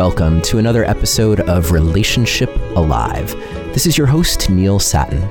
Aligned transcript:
welcome 0.00 0.40
to 0.40 0.56
another 0.56 0.82
episode 0.86 1.40
of 1.40 1.72
Relationship 1.72 2.48
Alive. 2.74 3.32
This 3.74 3.84
is 3.84 3.98
your 3.98 4.06
host, 4.06 4.48
Neil 4.48 4.78
Sattin. 4.78 5.28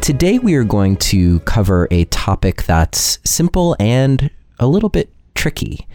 Today, 0.00 0.40
we 0.40 0.56
are 0.56 0.64
going 0.64 0.96
to 0.96 1.38
cover 1.40 1.86
a 1.92 2.04
topic 2.06 2.64
that's 2.64 3.20
simple 3.24 3.76
and 3.78 4.28
a 4.58 4.66
little 4.66 4.88
bit 4.88 5.14
tricky. 5.36 5.86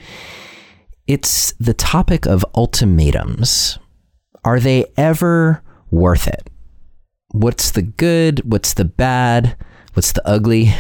It's 1.06 1.52
the 1.60 1.74
topic 1.74 2.26
of 2.26 2.46
ultimatums. 2.56 3.78
Are 4.46 4.62
they 4.62 4.86
ever 4.96 5.62
worth 5.92 6.30
it? 6.30 6.50
What's 7.32 7.72
the 7.72 7.82
good? 7.82 8.50
What's 8.50 8.74
the 8.74 8.86
bad? 8.86 9.58
What's 9.98 10.12
the 10.12 10.28
ugly 10.28 10.72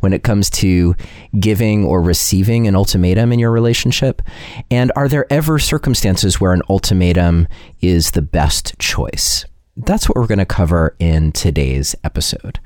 when 0.00 0.14
it 0.14 0.22
comes 0.22 0.48
to 0.48 0.96
giving 1.38 1.84
or 1.84 2.00
receiving 2.00 2.66
an 2.66 2.74
ultimatum 2.74 3.30
in 3.30 3.38
your 3.38 3.50
relationship? 3.50 4.22
And 4.70 4.90
are 4.96 5.06
there 5.06 5.30
ever 5.30 5.58
circumstances 5.58 6.40
where 6.40 6.54
an 6.54 6.62
ultimatum 6.70 7.46
is 7.82 8.12
the 8.12 8.22
best 8.22 8.78
choice? 8.78 9.44
That's 9.76 10.08
what 10.08 10.16
we're 10.16 10.26
going 10.26 10.38
to 10.38 10.46
cover 10.46 10.96
in 10.98 11.32
today's 11.32 11.94
episode. 12.04 12.58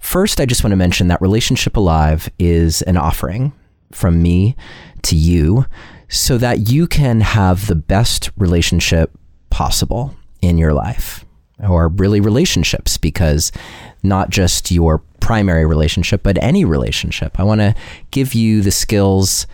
First, 0.00 0.40
I 0.40 0.46
just 0.46 0.64
want 0.64 0.72
to 0.72 0.76
mention 0.76 1.06
that 1.06 1.22
Relationship 1.22 1.76
Alive 1.76 2.28
is 2.40 2.82
an 2.82 2.96
offering 2.96 3.52
from 3.92 4.20
me 4.20 4.56
to 5.02 5.14
you 5.14 5.66
so 6.08 6.38
that 6.38 6.68
you 6.72 6.88
can 6.88 7.20
have 7.20 7.68
the 7.68 7.76
best 7.76 8.32
relationship 8.36 9.16
possible 9.48 10.16
in 10.42 10.58
your 10.58 10.72
life 10.72 11.24
or 11.62 11.88
really 11.88 12.20
relationships 12.20 12.98
because 12.98 13.52
not 14.04 14.30
just 14.30 14.70
your 14.70 14.98
primary 15.20 15.64
relationship, 15.64 16.22
but 16.22 16.42
any 16.42 16.64
relationship. 16.64 17.40
I 17.40 17.44
want 17.44 17.60
to 17.60 17.74
give 18.10 18.34
you 18.34 18.60
the 18.60 18.70
skills 18.70 19.46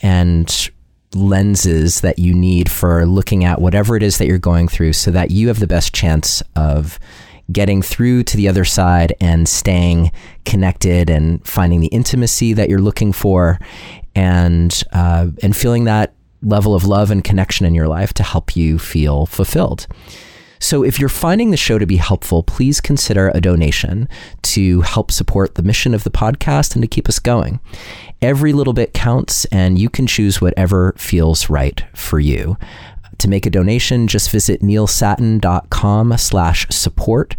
and 0.00 0.70
lenses 1.14 2.00
that 2.00 2.18
you 2.18 2.34
need 2.34 2.70
for 2.70 3.06
looking 3.06 3.44
at 3.44 3.60
whatever 3.60 3.96
it 3.96 4.02
is 4.02 4.18
that 4.18 4.26
you're 4.26 4.38
going 4.38 4.68
through 4.68 4.92
so 4.92 5.10
that 5.10 5.30
you 5.30 5.48
have 5.48 5.58
the 5.58 5.66
best 5.66 5.94
chance 5.94 6.42
of 6.56 6.98
getting 7.50 7.80
through 7.80 8.22
to 8.22 8.36
the 8.36 8.48
other 8.48 8.64
side 8.64 9.14
and 9.20 9.48
staying 9.48 10.12
connected 10.44 11.08
and 11.08 11.44
finding 11.46 11.80
the 11.80 11.86
intimacy 11.88 12.52
that 12.52 12.68
you're 12.68 12.78
looking 12.78 13.12
for 13.12 13.58
and 14.14 14.82
uh, 14.92 15.28
and 15.42 15.56
feeling 15.56 15.84
that 15.84 16.14
level 16.42 16.74
of 16.74 16.84
love 16.84 17.10
and 17.10 17.24
connection 17.24 17.66
in 17.66 17.74
your 17.74 17.88
life 17.88 18.12
to 18.14 18.22
help 18.22 18.54
you 18.54 18.78
feel 18.78 19.26
fulfilled. 19.26 19.86
So, 20.58 20.82
if 20.82 20.98
you're 20.98 21.08
finding 21.08 21.50
the 21.50 21.56
show 21.56 21.78
to 21.78 21.86
be 21.86 21.96
helpful, 21.96 22.42
please 22.42 22.80
consider 22.80 23.28
a 23.28 23.40
donation 23.40 24.08
to 24.42 24.80
help 24.82 25.10
support 25.10 25.54
the 25.54 25.62
mission 25.62 25.94
of 25.94 26.04
the 26.04 26.10
podcast 26.10 26.74
and 26.74 26.82
to 26.82 26.88
keep 26.88 27.08
us 27.08 27.18
going. 27.18 27.60
Every 28.20 28.52
little 28.52 28.72
bit 28.72 28.94
counts, 28.94 29.44
and 29.46 29.78
you 29.78 29.88
can 29.88 30.06
choose 30.06 30.40
whatever 30.40 30.94
feels 30.96 31.48
right 31.48 31.84
for 31.94 32.18
you. 32.18 32.56
To 33.18 33.28
make 33.28 33.46
a 33.46 33.50
donation, 33.50 34.06
just 34.06 34.30
visit 34.30 34.60
neilsattin.com 34.60 36.16
slash 36.18 36.66
support, 36.70 37.34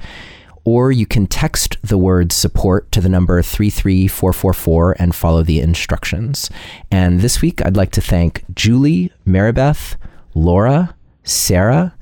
or 0.65 0.91
you 0.91 1.05
can 1.05 1.25
text 1.25 1.77
the 1.81 1.97
word 1.97 2.31
support 2.31 2.91
to 2.91 3.01
the 3.01 3.09
number 3.09 3.41
33444 3.41 4.97
and 4.99 5.15
follow 5.15 5.41
the 5.41 5.61
instructions. 5.61 6.49
And 6.91 7.21
this 7.21 7.41
week, 7.41 7.65
I'd 7.65 7.77
like 7.77 7.91
to 7.93 8.01
thank 8.01 8.43
Julie, 8.53 9.11
Maribeth, 9.25 9.95
Laura, 10.35 10.95
Sarah, 11.23 11.95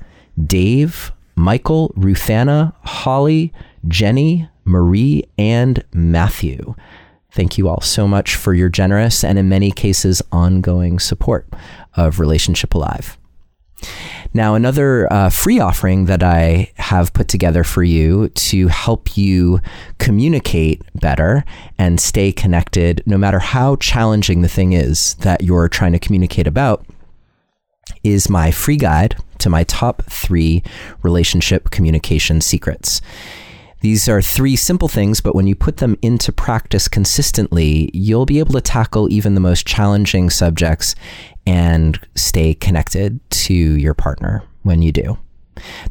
Dave, 0.46 1.12
Michael, 1.36 1.90
Ruthanna, 1.96 2.74
Holly, 2.82 3.52
Jenny, 3.86 4.48
Marie, 4.64 5.24
and 5.38 5.84
Matthew. 5.92 6.74
Thank 7.30 7.58
you 7.58 7.68
all 7.68 7.80
so 7.80 8.08
much 8.08 8.34
for 8.36 8.54
your 8.54 8.68
generous 8.68 9.22
and, 9.22 9.38
in 9.38 9.48
many 9.48 9.70
cases, 9.70 10.22
ongoing 10.32 10.98
support 10.98 11.46
of 11.94 12.18
Relationship 12.18 12.74
Alive. 12.74 13.18
Now, 14.34 14.54
another 14.54 15.10
uh, 15.12 15.30
free 15.30 15.60
offering 15.60 16.06
that 16.06 16.22
I 16.22 16.72
have 16.76 17.12
put 17.12 17.28
together 17.28 17.64
for 17.64 17.82
you 17.82 18.28
to 18.28 18.68
help 18.68 19.16
you 19.16 19.60
communicate 19.98 20.82
better 20.94 21.44
and 21.78 22.00
stay 22.00 22.32
connected, 22.32 23.02
no 23.06 23.16
matter 23.16 23.38
how 23.38 23.76
challenging 23.76 24.42
the 24.42 24.48
thing 24.48 24.72
is 24.72 25.14
that 25.20 25.42
you're 25.42 25.68
trying 25.68 25.92
to 25.92 25.98
communicate 25.98 26.46
about, 26.46 26.84
is 28.04 28.28
my 28.28 28.50
free 28.50 28.76
guide 28.76 29.16
to 29.38 29.50
my 29.50 29.64
top 29.64 30.02
three 30.04 30.62
relationship 31.02 31.70
communication 31.70 32.40
secrets. 32.40 33.00
These 33.80 34.08
are 34.08 34.20
three 34.20 34.56
simple 34.56 34.88
things, 34.88 35.20
but 35.20 35.36
when 35.36 35.46
you 35.46 35.54
put 35.54 35.76
them 35.76 35.96
into 36.02 36.32
practice 36.32 36.88
consistently, 36.88 37.90
you'll 37.94 38.26
be 38.26 38.40
able 38.40 38.54
to 38.54 38.60
tackle 38.60 39.10
even 39.12 39.34
the 39.34 39.40
most 39.40 39.66
challenging 39.66 40.30
subjects 40.30 40.96
and 41.46 42.00
stay 42.16 42.54
connected 42.54 43.20
to 43.30 43.54
your 43.54 43.94
partner 43.94 44.42
when 44.62 44.82
you 44.82 44.90
do. 44.90 45.16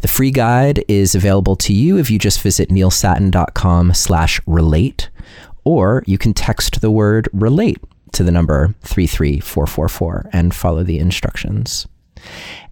The 0.02 0.07
free 0.09 0.31
guide 0.31 0.84
is 0.88 1.16
available 1.16 1.56
to 1.57 1.74
you 1.74 1.97
if 1.97 2.12
you 2.12 2.19
just 2.19 2.41
visit 2.41 2.69
neilsattin.com 2.69 3.94
slash 3.94 4.41
relate, 4.46 5.09
or 5.63 6.03
you 6.06 6.18
can 6.18 6.34
text 6.34 6.81
the 6.81 6.91
word 6.91 7.30
relate 7.31 7.78
to 8.17 8.23
the 8.23 8.31
number 8.31 8.75
33444 8.83 10.29
and 10.33 10.53
follow 10.53 10.83
the 10.83 11.00
instructions. 11.00 11.88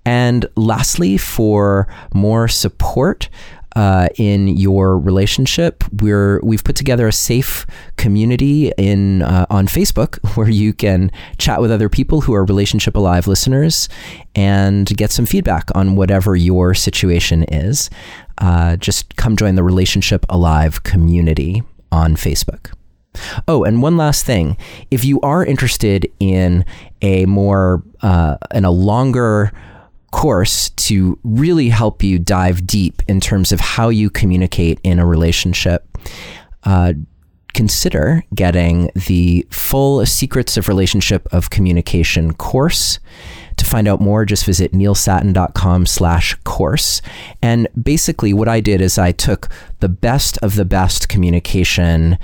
And 0.06 0.46
lastly, 0.56 1.18
for 1.18 1.88
more 2.14 2.48
support, 2.48 3.30
uh, 3.76 4.08
in 4.16 4.48
your 4.48 4.98
relationship. 4.98 5.84
We're 6.02 6.40
we've 6.42 6.64
put 6.64 6.76
together 6.76 7.08
a 7.08 7.12
safe 7.12 7.66
community 7.98 8.72
in 8.78 9.22
uh, 9.22 9.46
on 9.50 9.68
Facebook 9.68 10.18
where 10.38 10.50
you 10.50 10.74
can 10.74 11.12
chat 11.38 11.60
with 11.62 11.72
other 11.72 11.90
people 11.90 12.22
who 12.22 12.34
are 12.34 12.46
relationship 12.46 12.96
alive 12.96 13.28
listeners 13.28 13.90
and 14.34 14.88
get 14.96 15.12
some 15.12 15.26
feedback 15.26 15.70
on 15.76 15.96
whatever 15.96 16.36
your 16.36 16.74
situation 16.74 17.44
is. 17.44 17.90
Uh, 18.38 18.76
just 18.78 19.16
come 19.18 19.36
join 19.36 19.56
the 19.56 19.64
relationship 19.64 20.26
alive 20.30 20.84
community 20.84 21.62
on 21.92 22.16
Facebook. 22.16 22.72
Oh, 23.48 23.64
and 23.64 23.82
one 23.82 23.98
last 23.98 24.26
thing: 24.26 24.58
if 24.92 25.04
you 25.04 25.20
are 25.22 25.46
interested 25.46 26.12
in 26.20 26.66
a 27.02 27.26
more 27.26 27.84
uh, 28.02 28.38
in 28.54 28.66
a 28.66 28.72
longer 28.72 29.52
course 30.12 30.70
to 30.70 31.20
really 31.26 31.68
help 31.68 32.02
you 32.02 32.18
dive 32.18 32.66
deep 32.66 33.02
in 33.08 33.20
terms 33.20 33.52
of 33.52 33.60
how 33.60 33.90
you 33.90 34.10
communicate 34.10 34.80
in 34.82 34.98
a 34.98 35.06
relationship. 35.06 35.86
Uh, 36.64 36.94
consider 37.54 38.24
getting 38.34 38.90
the 39.08 39.46
full 39.52 40.06
Secrets 40.06 40.56
of 40.56 40.70
Relationship 40.70 41.28
of 41.34 41.50
Communication 41.50 42.34
course. 42.34 43.00
To 43.58 43.66
find 43.66 43.88
out 43.88 44.00
more, 44.00 44.26
just 44.26 44.46
visit 44.46 44.72
neilsattin.com 44.72 45.86
slash 45.86 46.36
course. 46.46 47.02
And 47.42 47.68
basically 47.82 48.34
what 48.34 48.48
I 48.48 48.62
did 48.62 48.82
is 48.82 48.98
I 48.98 49.12
took 49.12 49.50
the 49.80 49.90
best 49.90 50.38
of 50.40 50.56
the 50.56 50.66
best 50.66 51.10
communication 51.10 52.18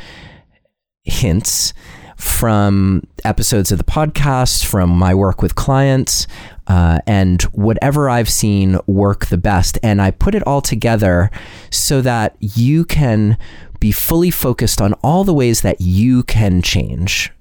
hints 1.03 1.73
from 2.17 3.01
episodes 3.25 3.72
of 3.72 3.78
the 3.79 3.84
podcast, 3.84 4.66
from 4.66 4.89
my 4.89 5.13
work 5.13 5.41
with 5.41 5.56
clients, 5.56 6.28
uh, 6.67 7.00
and 7.07 7.41
whatever 7.44 8.09
I've 8.09 8.29
seen 8.29 8.79
work 8.85 9.25
the 9.25 9.38
best. 9.38 9.79
And 9.81 10.01
I 10.01 10.11
put 10.11 10.35
it 10.35 10.45
all 10.45 10.61
together 10.61 11.31
so 11.72 12.01
that 12.01 12.35
you 12.40 12.85
can 12.85 13.38
be 13.79 13.91
fully 13.91 14.29
focused 14.29 14.79
on 14.81 14.94
all 15.03 15.23
the 15.23 15.34
ways 15.34 15.61
that 15.61 15.81
you 15.81 16.23
can 16.23 16.61
change 16.61 17.31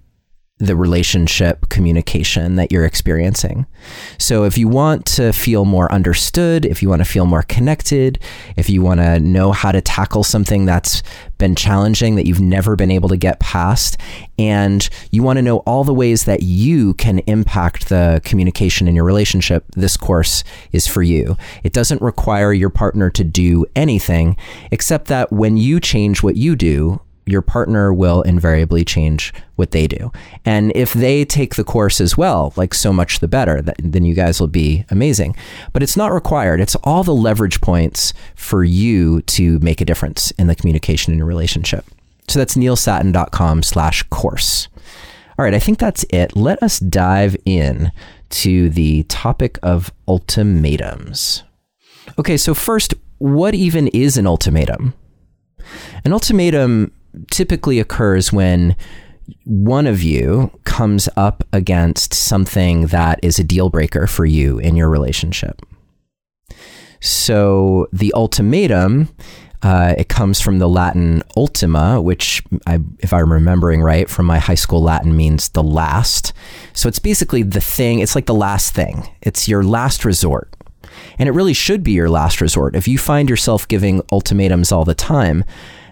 the 0.61 0.77
relationship 0.77 1.69
communication 1.71 2.57
that 2.57 2.71
you're 2.71 2.85
experiencing. 2.85 3.67
So, 4.19 4.45
if 4.45 4.59
you 4.59 4.69
want 4.69 5.07
to 5.07 5.33
feel 5.33 5.65
more 5.65 5.91
understood, 5.91 6.67
if 6.67 6.83
you 6.83 6.91
want 6.91 7.01
to 7.01 7.11
feel 7.11 7.25
more 7.25 7.43
connected, 7.43 8.19
if 8.57 8.69
you 8.69 8.83
want 8.83 9.01
to 9.01 9.19
know 9.19 9.53
how 9.53 9.73
to 9.73 9.81
tackle 9.81 10.23
something 10.23 10.67
that's 10.67 11.03
been 11.39 11.55
challenging 11.55 12.17
that 12.17 12.27
you've 12.27 12.41
never 12.41 12.77
been 12.77 12.91
able 12.91 13.09
to 13.09 13.17
get 13.17 13.41
past, 13.41 13.97
and 14.39 14.91
you 15.11 15.23
want 15.23 15.39
to 15.39 15.43
know 15.43 15.59
all 15.59 15.83
the 15.83 15.95
ways 15.95 16.25
that 16.25 16.43
you 16.43 16.93
can 16.95 17.21
impact 17.21 17.89
the 17.89 18.21
communication 18.23 18.87
in 18.87 18.95
your 18.95 19.05
relationship, 19.05 19.65
this 19.75 19.97
course 19.97 20.45
is 20.73 20.87
for 20.87 21.03
you. 21.03 21.39
It 21.65 21.73
doesn't 21.73 22.03
require 22.03 22.53
your 22.53 22.71
partner 22.71 23.09
to 23.11 23.25
do 23.25 23.65
anything, 23.75 24.37
except 24.71 25.09
that 25.09 25.33
when 25.33 25.57
you 25.57 25.81
change 25.81 26.23
what 26.23 26.37
you 26.37 26.55
do, 26.55 27.01
your 27.31 27.43
partner 27.43 27.93
will 27.93 28.23
invariably 28.23 28.85
change 28.85 29.33
what 29.57 29.71
they 29.71 29.87
do. 29.87 30.11
And 30.45 30.73
if 30.75 30.93
they 30.93 31.25
take 31.25 31.55
the 31.55 31.65
course 31.65 32.01
as 32.01 32.17
well, 32.17 32.53
like 32.57 32.75
so 32.75 32.93
much 32.93 33.21
the 33.21 33.29
better, 33.29 33.63
then 33.63 34.05
you 34.05 34.15
guys 34.15 34.41
will 34.41 34.49
be 34.49 34.85
amazing. 34.91 35.37
But 35.73 35.83
it's 35.83 35.97
not 35.97 36.13
required. 36.13 36.61
It's 36.61 36.77
all 36.77 37.05
the 37.05 37.15
leverage 37.15 37.61
points 37.61 38.13
for 38.35 38.65
you 38.65 39.23
to 39.23 39.59
make 39.61 39.81
a 39.81 39.85
difference 39.85 40.31
in 40.33 40.47
the 40.47 40.55
communication 40.55 41.13
in 41.13 41.19
your 41.19 41.27
relationship. 41.27 41.85
So 42.29 42.39
that's 42.39 42.57
neilsattin.com 42.57 43.63
slash 43.63 44.03
course. 44.05 44.69
All 45.39 45.45
right, 45.45 45.55
I 45.55 45.59
think 45.59 45.79
that's 45.79 46.05
it. 46.11 46.37
Let 46.37 46.63
us 46.63 46.79
dive 46.79 47.37
in 47.45 47.93
to 48.31 48.69
the 48.69 49.05
topic 49.05 49.59
of 49.63 49.93
ultimatums. 50.07 51.43
Okay, 52.19 52.37
so 52.37 52.55
first, 52.55 52.95
what 53.19 53.55
even 53.55 53.89
is 53.89 54.17
an 54.17 54.27
ultimatum? 54.27 54.95
An 56.05 56.13
ultimatum 56.13 56.93
typically 57.31 57.81
occurs 57.81 58.33
when 58.33 58.77
one 59.45 59.87
of 59.87 60.03
you 60.03 60.51
comes 60.65 61.09
up 61.17 61.45
against 61.53 62.15
something 62.15 62.87
that 62.87 63.21
is 63.23 63.39
a 63.39 63.45
deal 63.45 63.71
breaker 63.71 64.07
for 64.07 64.25
you 64.25 64.59
in 64.59 64.77
your 64.77 64.89
relationship. 64.89 65.63
So 67.01 67.87
the 67.93 68.13
ultimatum, 68.15 69.09
uh, 69.63 69.95
it 69.97 70.09
comes 70.09 70.41
from 70.41 70.59
the 70.59 70.69
Latin 70.69 71.23
ultima, 71.37 72.01
which, 72.01 72.43
I, 72.67 72.81
if 72.99 73.13
I'm 73.13 73.33
remembering 73.33 73.83
right 73.83 74.09
from 74.09 74.27
my 74.27 74.39
high 74.39 74.55
school 74.55 74.83
Latin, 74.83 75.17
means 75.17 75.51
the 75.51 75.63
last. 75.63 76.33
So 76.73 76.89
it's 76.89 76.99
basically 76.99 77.43
the 77.43 77.61
thing, 77.61 78.01
it's 78.01 78.15
like 78.15 78.27
the 78.27 78.35
last 78.35 78.75
thing, 78.75 79.09
it's 79.23 79.49
your 79.49 79.63
last 79.63 80.05
resort. 80.05 80.55
And 81.19 81.29
it 81.29 81.33
really 81.33 81.55
should 81.55 81.83
be 81.83 81.93
your 81.93 82.11
last 82.11 82.41
resort. 82.41 82.75
If 82.75 82.89
you 82.89 82.99
find 82.99 83.31
yourself 83.31 83.69
giving 83.69 84.03
ultimatums 84.11 84.73
all 84.73 84.85
the 84.85 84.95
time, 84.95 85.45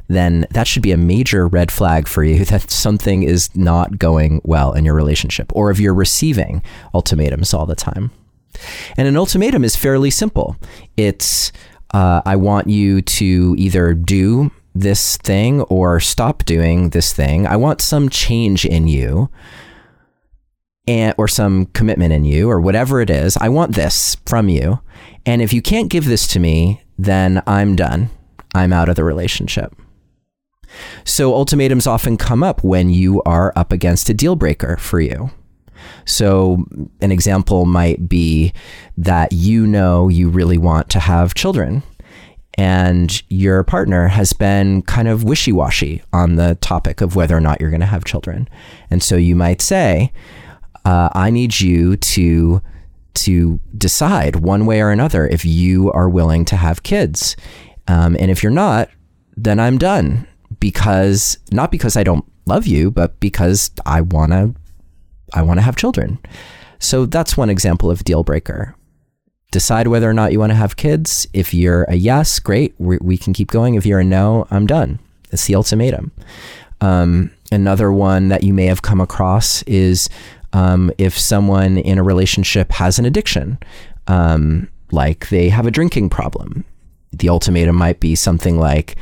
then 0.09 0.47
that 0.51 0.67
should 0.67 0.83
be 0.83 0.93
a 0.93 0.97
major 0.97 1.47
red 1.47 1.71
flag 1.71 2.09
for 2.09 2.25
you 2.25 2.45
that 2.47 2.71
something 2.71 3.23
is 3.23 3.55
not 3.55 3.99
going 3.99 4.41
well 4.45 4.73
in 4.73 4.85
your 4.85 4.95
relationship, 4.95 5.53
or 5.55 5.71
if 5.71 5.79
you're 5.79 5.95
receiving 5.95 6.63
ultimatums 6.95 7.55
all 7.55 7.67
the 7.67 7.77
time. 7.77 8.11
And 8.97 9.07
an 9.07 9.17
ultimatum 9.17 9.65
is 9.65 9.77
fairly 9.77 10.11
simple. 10.11 10.57
It's, 10.97 11.53
uh, 11.95 12.23
I 12.25 12.37
want 12.37 12.69
you 12.69 13.03
to 13.03 13.55
either 13.59 13.95
do 13.95 14.51
this 14.75 15.17
thing 15.19 15.63
or 15.63 16.01
stop 16.01 16.45
doing 16.45 16.91
this 16.91 17.13
thing. 17.13 17.47
I 17.47 17.57
want 17.57 17.81
some 17.81 18.09
change 18.09 18.65
in 18.65 18.89
you 18.89 19.31
and, 20.87 21.15
or 21.19 21.29
some 21.29 21.67
commitment 21.67 22.13
in 22.13 22.25
you 22.25 22.51
or 22.51 22.61
whatever 22.61 23.01
it 23.01 23.11
is. 23.11 23.37
I 23.37 23.49
want 23.49 23.75
this 23.75 24.17
from 24.27 24.49
you. 24.49 24.81
And 25.27 25.43
if 25.43 25.53
you 25.53 25.61
can't 25.61 25.91
give 25.91 26.07
this 26.07 26.27
to 26.29 26.41
me, 26.41 26.83
then 26.99 27.43
I'm 27.47 27.77
done. 27.77 28.11
I'm 28.55 28.73
out 28.73 28.89
of 28.89 28.97
the 28.97 29.05
relationship. 29.05 29.75
So 31.05 31.35
ultimatums 31.35 31.87
often 31.87 32.17
come 32.17 32.43
up 32.43 32.63
when 32.63 32.91
you 32.91 33.23
are 33.23 33.53
up 33.57 33.73
against 33.73 34.09
a 34.09 34.15
deal 34.15 34.37
breaker 34.37 34.77
for 34.77 35.01
you. 35.01 35.31
So, 36.05 36.65
an 37.01 37.13
example 37.13 37.67
might 37.67 38.09
be 38.09 38.53
that 38.97 39.33
you 39.33 39.67
know 39.67 40.09
you 40.09 40.29
really 40.29 40.59
want 40.59 40.91
to 40.91 41.01
have 41.01 41.35
children, 41.35 41.83
and 42.55 43.23
your 43.31 43.63
partner 43.63 44.09
has 44.09 44.33
been 44.33 44.83
kind 44.83 45.09
of 45.09 45.23
wishy 45.25 45.53
washy 45.53 46.03
on 46.13 46.37
the 46.37 46.57
topic 46.61 47.01
of 47.01 47.15
whether 47.15 47.37
or 47.37 47.41
not 47.41 47.61
you're 47.61 47.71
going 47.71 47.81
to 47.81 47.87
have 47.87 48.05
children. 48.05 48.49
And 48.91 49.03
so 49.03 49.17
you 49.17 49.37
might 49.37 49.63
say, 49.63 50.13
uh, 50.85 51.11
I 51.13 51.31
need 51.31 51.61
you 51.61 51.97
to 51.97 52.63
to 53.15 53.61
decide 53.77 54.37
one 54.37 54.65
way 54.65 54.81
or 54.81 54.91
another 54.91 55.27
if 55.27 55.45
you 55.45 55.91
are 55.93 56.09
willing 56.09 56.45
to 56.47 56.57
have 56.57 56.85
kids. 56.85 57.37
Um, 57.89 58.17
and 58.19 58.31
if 58.31 58.43
you're 58.43 58.53
not, 58.53 58.89
then 59.37 59.59
I'm 59.59 59.77
done 59.77 60.27
because 60.61 61.39
not 61.53 61.71
because 61.71 61.97
I 61.97 62.05
don't 62.05 62.25
love 62.47 62.67
you, 62.67 62.91
but 62.91 63.19
because 63.21 63.71
I 63.87 64.01
want 64.01 64.33
to 64.33 64.55
I 65.35 65.43
want 65.43 65.59
to 65.59 65.63
have 65.63 65.77
children. 65.77 66.19
So 66.79 67.07
that's 67.07 67.37
one 67.37 67.51
example 67.51 67.91
of 67.91 68.05
deal 68.05 68.23
breaker. 68.23 68.75
Decide 69.51 69.89
whether 69.89 70.09
or 70.09 70.15
not 70.15 70.33
you 70.33 70.39
want 70.39 70.51
to 70.51 70.57
have 70.57 70.77
kids. 70.77 71.27
If 71.33 71.55
you're 71.55 71.85
a 71.85 71.95
yes, 71.95 72.39
great, 72.39 72.75
we, 72.79 72.99
we 73.01 73.17
can 73.17 73.33
keep 73.33 73.51
going. 73.51 73.75
If 73.75 73.87
you're 73.87 74.01
a 74.01 74.05
no, 74.05 74.47
I'm 74.51 74.67
done. 74.67 74.99
It's 75.31 75.47
the 75.47 75.55
ultimatum. 75.55 76.13
Um, 76.81 77.31
another 77.51 77.91
one 77.91 78.29
that 78.29 78.45
you 78.45 78.55
may 78.55 78.67
have 78.67 78.83
come 78.83 79.01
across 79.01 79.63
is 79.63 80.09
um, 80.53 80.91
if 80.99 81.19
someone 81.19 81.79
in 81.79 81.99
a 81.99 82.03
relationship 82.03 82.73
has 82.73 82.99
an 82.99 83.05
addiction, 83.05 83.59
um, 84.07 84.69
like 84.91 85.29
they 85.29 85.49
have 85.49 85.67
a 85.67 85.71
drinking 85.71 86.11
problem. 86.11 86.65
The 87.13 87.29
ultimatum 87.29 87.77
might 87.77 88.01
be 88.01 88.15
something 88.15 88.59
like, 88.59 88.97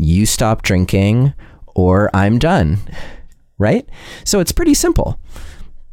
you 0.00 0.26
stop 0.26 0.62
drinking 0.62 1.34
or 1.66 2.10
I'm 2.14 2.38
done, 2.38 2.78
right? 3.58 3.88
So 4.24 4.40
it's 4.40 4.52
pretty 4.52 4.74
simple 4.74 5.18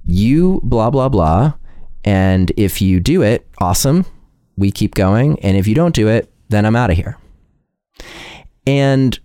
you 0.08 0.62
blah, 0.64 0.90
blah, 0.90 1.10
blah. 1.10 1.54
And 2.04 2.52
if 2.56 2.82
you 2.82 3.00
do 3.00 3.22
it, 3.22 3.46
awesome. 3.60 4.06
We 4.56 4.72
keep 4.72 4.96
going. 4.96 5.40
And 5.42 5.58
if 5.58 5.68
you 5.68 5.76
don't 5.76 5.94
do 5.94 6.08
it, 6.08 6.32
then 6.50 6.66
I'm 6.66 6.76
out 6.76 6.90
of 6.90 6.96
here. 6.96 7.18
And 8.66 9.20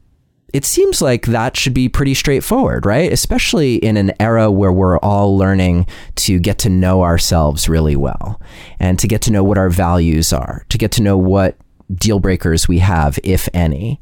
it 0.53 0.65
seems 0.65 1.01
like 1.01 1.27
that 1.27 1.57
should 1.57 1.73
be 1.73 1.89
pretty 1.89 2.15
straightforward, 2.15 2.85
right? 2.85 3.11
Especially 3.13 3.77
in 3.77 3.97
an 3.97 4.13
era 4.21 4.51
where 4.51 4.73
we're 4.73 4.99
all 4.99 5.39
learning 5.39 5.87
to 6.17 6.39
get 6.39 6.59
to 6.59 6.69
know 6.69 7.03
ourselves 7.03 7.69
really 7.69 7.97
well 7.97 8.41
and 8.79 8.99
to 8.99 9.09
get 9.09 9.23
to 9.23 9.33
know 9.33 9.43
what 9.45 9.59
our 9.59 9.71
values 9.71 10.33
are, 10.33 10.67
to 10.69 10.77
get 10.77 10.93
to 10.93 11.03
know 11.03 11.17
what 11.17 11.57
deal 11.95 12.19
breakers 12.19 12.69
we 12.69 12.81
have, 12.81 13.19
if 13.25 13.49
any. 13.55 14.01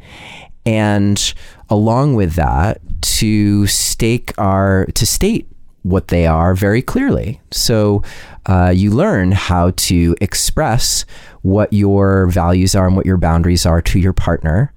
And 0.67 1.35
along 1.69 2.15
with 2.15 2.35
that, 2.35 2.81
to 3.03 3.67
stake 3.67 4.33
our, 4.39 4.87
to 4.95 5.07
state 5.07 5.49
what 5.83 6.09
they 6.09 6.27
are 6.27 6.55
very 6.55 6.83
clearly. 6.83 7.41
So 7.51 8.03
uh, 8.47 8.73
you 8.75 8.91
learn 8.91 9.33
how 9.33 9.71
to 9.71 10.15
express 10.21 11.05
what 11.43 11.73
your 11.73 12.27
values 12.27 12.75
are 12.75 12.87
and 12.87 12.97
what 12.97 13.07
your 13.07 13.17
boundaries 13.17 13.65
are 13.65 13.81
to 13.83 13.99
your 13.99 14.13
partner, 14.13 14.75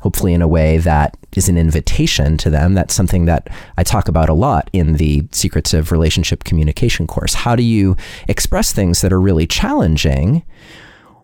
hopefully 0.00 0.32
in 0.32 0.42
a 0.42 0.48
way 0.48 0.78
that 0.78 1.16
is 1.34 1.48
an 1.48 1.58
invitation 1.58 2.36
to 2.38 2.50
them. 2.50 2.74
That's 2.74 2.94
something 2.94 3.24
that 3.24 3.48
I 3.76 3.82
talk 3.82 4.06
about 4.06 4.28
a 4.28 4.34
lot 4.34 4.70
in 4.72 4.94
the 4.94 5.26
Secrets 5.32 5.74
of 5.74 5.90
Relationship 5.90 6.44
Communication 6.44 7.08
course. 7.08 7.34
How 7.34 7.56
do 7.56 7.64
you 7.64 7.96
express 8.28 8.72
things 8.72 9.00
that 9.00 9.12
are 9.12 9.20
really 9.20 9.46
challenging 9.46 10.44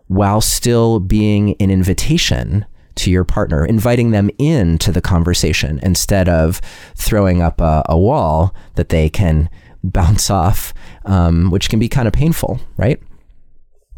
while 0.07 0.41
still 0.41 0.99
being 0.99 1.55
an 1.61 1.71
invitation? 1.71 2.65
To 2.95 3.11
your 3.11 3.23
partner, 3.23 3.65
inviting 3.65 4.11
them 4.11 4.29
into 4.37 4.91
the 4.91 5.01
conversation 5.01 5.79
instead 5.83 6.27
of 6.29 6.61
throwing 6.95 7.41
up 7.41 7.61
a, 7.61 7.83
a 7.87 7.97
wall 7.97 8.53
that 8.75 8.89
they 8.89 9.09
can 9.09 9.49
bounce 9.83 10.29
off, 10.29 10.73
um, 11.05 11.49
which 11.49 11.69
can 11.69 11.79
be 11.79 11.89
kind 11.89 12.07
of 12.07 12.13
painful, 12.13 12.59
right? 12.77 13.01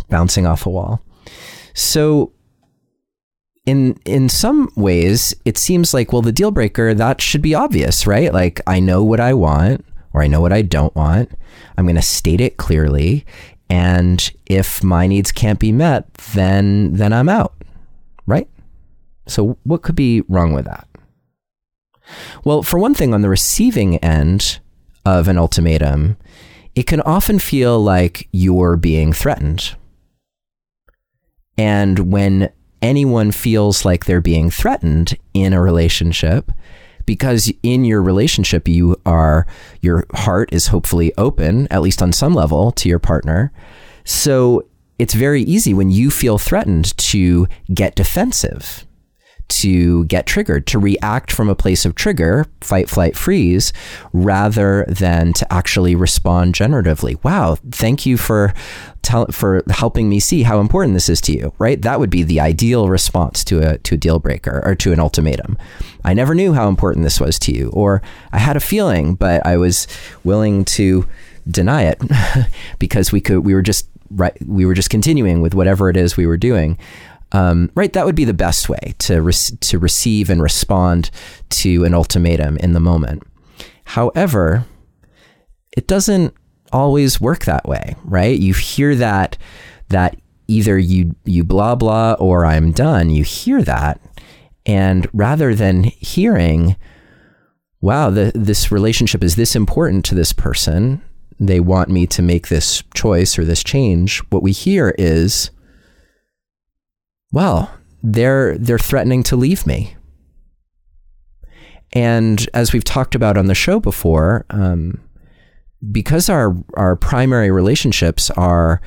Bouncing 0.09 0.45
off 0.45 0.65
a 0.65 0.69
wall. 0.69 1.01
So, 1.73 2.31
in 3.65 3.97
in 4.05 4.29
some 4.29 4.69
ways, 4.75 5.33
it 5.45 5.57
seems 5.57 5.93
like 5.93 6.11
well, 6.11 6.21
the 6.21 6.31
deal 6.31 6.51
breaker 6.51 6.93
that 6.93 7.21
should 7.21 7.41
be 7.41 7.55
obvious, 7.55 8.05
right? 8.05 8.33
Like 8.33 8.61
I 8.67 8.79
know 8.79 9.03
what 9.03 9.19
I 9.19 9.33
want, 9.33 9.85
or 10.13 10.21
I 10.21 10.27
know 10.27 10.41
what 10.41 10.53
I 10.53 10.61
don't 10.61 10.95
want. 10.95 11.31
I'm 11.77 11.85
going 11.85 11.95
to 11.95 12.01
state 12.01 12.41
it 12.41 12.57
clearly, 12.57 13.25
and 13.69 14.31
if 14.45 14.83
my 14.83 15.07
needs 15.07 15.31
can't 15.31 15.59
be 15.59 15.71
met, 15.71 16.13
then 16.35 16.93
then 16.93 17.13
I'm 17.13 17.29
out, 17.29 17.53
right? 18.27 18.47
So, 19.25 19.57
what 19.63 19.81
could 19.81 19.95
be 19.95 20.21
wrong 20.27 20.53
with 20.53 20.65
that? 20.65 20.87
Well, 22.43 22.63
for 22.63 22.77
one 22.77 22.93
thing, 22.93 23.13
on 23.13 23.21
the 23.21 23.29
receiving 23.29 23.97
end 23.97 24.59
of 25.05 25.27
an 25.27 25.37
ultimatum, 25.37 26.17
it 26.75 26.87
can 26.87 27.01
often 27.01 27.39
feel 27.39 27.79
like 27.81 28.27
you're 28.31 28.75
being 28.75 29.13
threatened. 29.13 29.75
And 31.57 32.11
when 32.11 32.51
anyone 32.81 33.31
feels 33.31 33.85
like 33.85 34.05
they're 34.05 34.21
being 34.21 34.49
threatened 34.49 35.17
in 35.33 35.53
a 35.53 35.61
relationship, 35.61 36.51
because 37.05 37.51
in 37.63 37.85
your 37.85 38.01
relationship 38.01 38.67
you 38.67 38.95
are 39.05 39.45
your 39.81 40.05
heart 40.13 40.51
is 40.53 40.67
hopefully 40.67 41.13
open 41.17 41.67
at 41.69 41.81
least 41.81 42.01
on 42.01 42.11
some 42.11 42.33
level 42.33 42.71
to 42.71 42.87
your 42.87 42.99
partner 42.99 43.51
so 44.03 44.65
it's 44.99 45.13
very 45.13 45.41
easy 45.43 45.73
when 45.73 45.89
you 45.89 46.09
feel 46.09 46.37
threatened 46.37 46.95
to 46.97 47.47
get 47.73 47.95
defensive 47.95 48.85
to 49.61 50.05
get 50.05 50.25
triggered, 50.25 50.67
to 50.67 50.79
react 50.79 51.31
from 51.31 51.49
a 51.49 51.55
place 51.55 51.85
of 51.85 51.95
trigger, 51.95 52.45
fight, 52.61 52.89
flight, 52.89 53.15
freeze, 53.15 53.73
rather 54.11 54.85
than 54.87 55.33
to 55.33 55.53
actually 55.53 55.95
respond 55.95 56.55
generatively. 56.55 57.21
Wow, 57.23 57.57
thank 57.71 58.05
you 58.05 58.17
for 58.17 58.53
tell, 59.01 59.27
for 59.27 59.63
helping 59.69 60.09
me 60.09 60.19
see 60.19 60.43
how 60.43 60.59
important 60.59 60.93
this 60.93 61.09
is 61.09 61.21
to 61.21 61.33
you. 61.33 61.53
Right? 61.59 61.81
That 61.81 61.99
would 61.99 62.09
be 62.09 62.23
the 62.23 62.39
ideal 62.39 62.89
response 62.89 63.43
to 63.45 63.59
a 63.59 63.77
to 63.79 63.95
a 63.95 63.97
deal 63.97 64.19
breaker 64.19 64.61
or 64.65 64.75
to 64.75 64.91
an 64.93 64.99
ultimatum. 64.99 65.57
I 66.03 66.13
never 66.13 66.33
knew 66.33 66.53
how 66.53 66.67
important 66.67 67.03
this 67.03 67.19
was 67.19 67.37
to 67.39 67.51
you, 67.51 67.69
or 67.69 68.01
I 68.31 68.39
had 68.39 68.57
a 68.57 68.61
feeling, 68.61 69.15
but 69.15 69.45
I 69.45 69.57
was 69.57 69.87
willing 70.23 70.65
to 70.65 71.07
deny 71.49 71.83
it 71.83 72.01
because 72.79 73.11
we 73.11 73.21
could 73.21 73.39
we 73.39 73.53
were 73.53 73.61
just 73.61 73.87
right 74.09 74.35
we 74.45 74.65
were 74.65 74.73
just 74.73 74.89
continuing 74.89 75.41
with 75.41 75.53
whatever 75.53 75.89
it 75.89 75.97
is 75.97 76.15
we 76.15 76.27
were 76.27 76.37
doing 76.37 76.77
um, 77.33 77.71
right, 77.75 77.91
that 77.93 78.05
would 78.05 78.15
be 78.15 78.25
the 78.25 78.33
best 78.33 78.69
way 78.69 78.93
to 78.99 79.21
re- 79.21 79.33
to 79.33 79.79
receive 79.79 80.29
and 80.29 80.41
respond 80.41 81.09
to 81.49 81.83
an 81.83 81.93
ultimatum 81.93 82.57
in 82.57 82.73
the 82.73 82.79
moment. 82.79 83.23
However, 83.85 84.65
it 85.75 85.87
doesn't 85.87 86.33
always 86.71 87.19
work 87.19 87.45
that 87.45 87.67
way, 87.67 87.95
right? 88.03 88.39
You 88.39 88.53
hear 88.53 88.95
that 88.95 89.37
that 89.89 90.15
either 90.47 90.77
you 90.77 91.15
you 91.25 91.43
blah 91.43 91.75
blah 91.75 92.13
or 92.19 92.45
I'm 92.45 92.71
done. 92.71 93.09
You 93.09 93.23
hear 93.23 93.63
that, 93.63 93.99
and 94.65 95.07
rather 95.11 95.55
than 95.55 95.83
hearing, 95.83 96.75
wow, 97.81 98.11
the, 98.11 98.31
this 98.35 98.71
relationship 98.71 99.23
is 99.23 99.35
this 99.35 99.55
important 99.55 100.05
to 100.05 100.15
this 100.15 100.33
person, 100.33 101.01
they 101.39 101.59
want 101.59 101.89
me 101.89 102.05
to 102.07 102.21
make 102.21 102.47
this 102.47 102.83
choice 102.93 103.39
or 103.39 103.43
this 103.43 103.63
change. 103.63 104.19
What 104.29 104.43
we 104.43 104.51
hear 104.51 104.93
is 104.99 105.49
well, 107.33 107.69
they're 108.01 108.57
they're 108.57 108.79
threatening 108.79 109.23
to 109.23 109.35
leave 109.35 109.67
me. 109.67 109.95
And 111.91 112.47
as 112.53 112.71
we've 112.71 112.83
talked 112.83 113.15
about 113.15 113.37
on 113.37 113.47
the 113.47 113.55
show 113.55 113.79
before, 113.79 114.45
um, 114.51 115.01
because 115.91 116.29
our 116.29 116.55
our 116.75 116.95
primary 116.95 117.51
relationships 117.51 118.29
are 118.31 118.81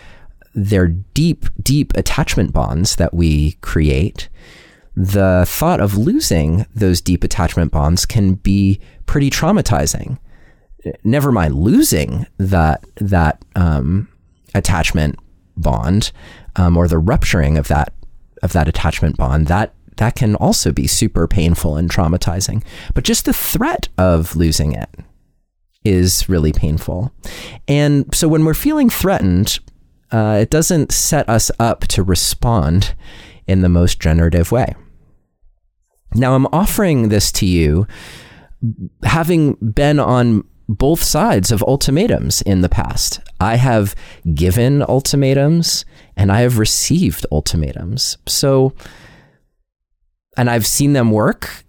they're 0.55 0.89
deep, 0.89 1.45
deep 1.63 1.93
attachment 1.97 2.53
bonds 2.53 2.97
that 2.97 3.13
we 3.13 3.53
create, 3.61 4.29
the 4.95 5.45
thought 5.47 5.81
of 5.81 5.99
losing 5.99 6.65
those 6.75 7.03
deep 7.03 7.23
attachment 7.25 7.73
bonds 7.73 8.07
can 8.07 8.35
be 8.35 8.81
pretty 9.05 9.29
traumatizing. 9.29 10.19
Never 11.05 11.33
mind 11.33 11.57
losing 11.57 12.27
that 12.39 12.85
that 12.97 13.45
um, 13.57 14.09
attachment 14.55 15.19
bond 15.57 16.13
um, 16.55 16.77
or 16.77 16.87
the 16.87 16.99
rupturing 16.99 17.59
of 17.59 17.69
that 17.69 17.93
of 18.47 18.55
that 18.55 18.69
attachment 18.69 19.19
bond. 19.19 19.49
That 19.49 19.75
that 19.97 20.15
can 20.15 20.35
also 20.37 20.73
be 20.73 20.87
super 20.87 21.27
painful 21.27 21.77
and 21.77 21.91
traumatizing. 21.91 22.65
But 22.95 23.05
just 23.05 23.25
the 23.27 23.33
threat 23.33 23.89
of 23.99 24.37
losing 24.37 24.73
it 24.73 24.89
is 25.85 26.29
really 26.29 26.53
painful. 26.53 27.13
And 27.69 28.15
so 28.15 28.29
when 28.29 28.45
we're 28.45 28.55
feeling 28.55 28.91
threatened, 28.91 29.59
uh, 30.11 30.39
it 30.43 30.51
doesn't 30.51 30.93
set 30.93 31.29
us 31.29 31.51
up 31.59 31.87
to 31.89 32.03
respond 32.03 32.95
in 33.47 33.63
the 33.63 33.69
most 33.69 34.01
generative 34.01 34.53
way. 34.53 34.75
Now, 36.15 36.35
I'm 36.35 36.47
offering 36.47 37.09
this 37.09 37.33
to 37.33 37.47
you 37.47 37.87
having 39.03 39.55
been 39.55 39.99
on 39.99 40.45
both 40.69 41.03
sides 41.03 41.53
of 41.53 41.63
ultimatums 41.63 42.43
in 42.43 42.61
the 42.61 42.69
past. 42.69 43.21
I 43.41 43.57
have 43.57 43.95
given 44.35 44.83
ultimatums 44.83 45.85
and 46.17 46.33
I 46.33 46.41
have 46.41 46.59
received 46.59 47.27
ultimatums. 47.31 48.19
So, 48.27 48.73
and 50.37 50.51
I've 50.51 50.67
seen 50.67 50.93
them 50.93 51.11
work 51.11 51.65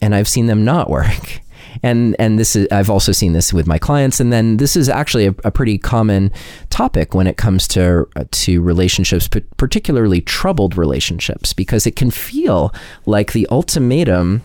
and 0.00 0.14
I've 0.14 0.28
seen 0.28 0.46
them 0.46 0.64
not 0.64 0.90
work 0.90 1.40
and 1.82 2.16
and 2.18 2.38
this 2.38 2.56
is 2.56 2.68
I've 2.70 2.90
also 2.90 3.12
seen 3.12 3.32
this 3.32 3.52
with 3.52 3.66
my 3.66 3.78
clients, 3.78 4.20
and 4.20 4.32
then 4.32 4.56
this 4.58 4.76
is 4.76 4.88
actually 4.88 5.26
a, 5.26 5.34
a 5.44 5.50
pretty 5.50 5.78
common 5.78 6.30
topic 6.70 7.14
when 7.14 7.26
it 7.26 7.36
comes 7.36 7.66
to 7.68 8.06
uh, 8.16 8.24
to 8.30 8.60
relationships, 8.60 9.28
particularly 9.56 10.20
troubled 10.20 10.76
relationships, 10.76 11.52
because 11.52 11.86
it 11.86 11.96
can 11.96 12.10
feel 12.10 12.74
like 13.06 13.32
the 13.32 13.46
ultimatum 13.50 14.42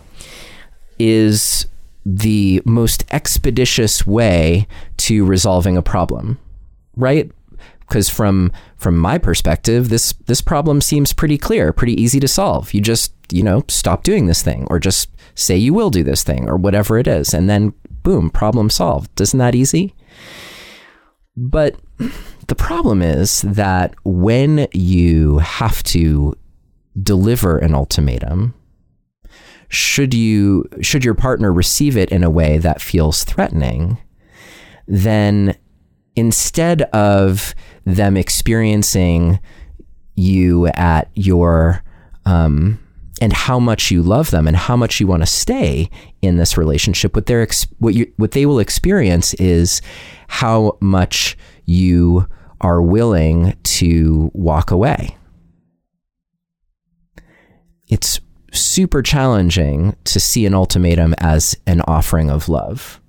is 0.98 1.66
the 2.06 2.62
most 2.64 3.04
expeditious 3.10 4.06
way 4.06 4.66
to 4.96 5.24
resolving 5.24 5.76
a 5.76 5.82
problem, 5.82 6.38
right? 6.96 7.30
Because 7.88 8.08
from 8.08 8.52
from 8.76 8.98
my 8.98 9.18
perspective, 9.18 9.88
this 9.88 10.12
this 10.26 10.40
problem 10.40 10.80
seems 10.80 11.12
pretty 11.12 11.38
clear, 11.38 11.72
pretty 11.72 12.00
easy 12.00 12.20
to 12.20 12.28
solve. 12.28 12.74
You 12.74 12.80
just 12.80 13.12
you 13.32 13.42
know 13.42 13.64
stop 13.68 14.02
doing 14.02 14.26
this 14.26 14.42
thing, 14.42 14.66
or 14.70 14.78
just 14.78 15.10
say 15.34 15.56
you 15.56 15.72
will 15.72 15.90
do 15.90 16.02
this 16.02 16.22
thing 16.22 16.48
or 16.48 16.56
whatever 16.56 16.98
it 16.98 17.06
is, 17.06 17.32
and 17.32 17.48
then 17.48 17.72
boom, 18.02 18.30
problem 18.30 18.70
solved. 18.70 19.20
Isn't 19.20 19.38
that 19.38 19.54
easy? 19.54 19.94
But 21.36 21.76
the 22.48 22.54
problem 22.54 23.00
is 23.00 23.42
that 23.42 23.94
when 24.04 24.66
you 24.72 25.38
have 25.38 25.82
to 25.84 26.34
deliver 27.00 27.58
an 27.58 27.74
ultimatum, 27.74 28.54
should 29.68 30.14
you 30.14 30.64
should 30.80 31.04
your 31.04 31.14
partner 31.14 31.52
receive 31.52 31.96
it 31.96 32.10
in 32.10 32.24
a 32.24 32.30
way 32.30 32.58
that 32.58 32.80
feels 32.80 33.24
threatening, 33.24 33.98
then 34.86 35.56
instead 36.16 36.82
of 36.82 37.54
them 37.88 38.16
experiencing 38.16 39.40
you 40.14 40.66
at 40.68 41.10
your 41.14 41.82
um, 42.26 42.78
and 43.20 43.32
how 43.32 43.58
much 43.58 43.90
you 43.90 44.02
love 44.02 44.30
them 44.30 44.46
and 44.46 44.56
how 44.56 44.76
much 44.76 45.00
you 45.00 45.06
want 45.06 45.22
to 45.22 45.26
stay 45.26 45.88
in 46.20 46.36
this 46.36 46.58
relationship. 46.58 47.14
What 47.14 47.26
they're 47.26 47.46
what 47.78 47.94
you 47.94 48.12
what 48.16 48.32
they 48.32 48.44
will 48.44 48.58
experience 48.58 49.34
is 49.34 49.80
how 50.28 50.76
much 50.80 51.36
you 51.64 52.28
are 52.60 52.82
willing 52.82 53.56
to 53.62 54.30
walk 54.34 54.70
away. 54.70 55.16
It's 57.88 58.20
super 58.52 59.02
challenging 59.02 59.96
to 60.04 60.20
see 60.20 60.44
an 60.44 60.54
ultimatum 60.54 61.14
as 61.18 61.56
an 61.66 61.80
offering 61.82 62.30
of 62.30 62.48
love. 62.48 63.00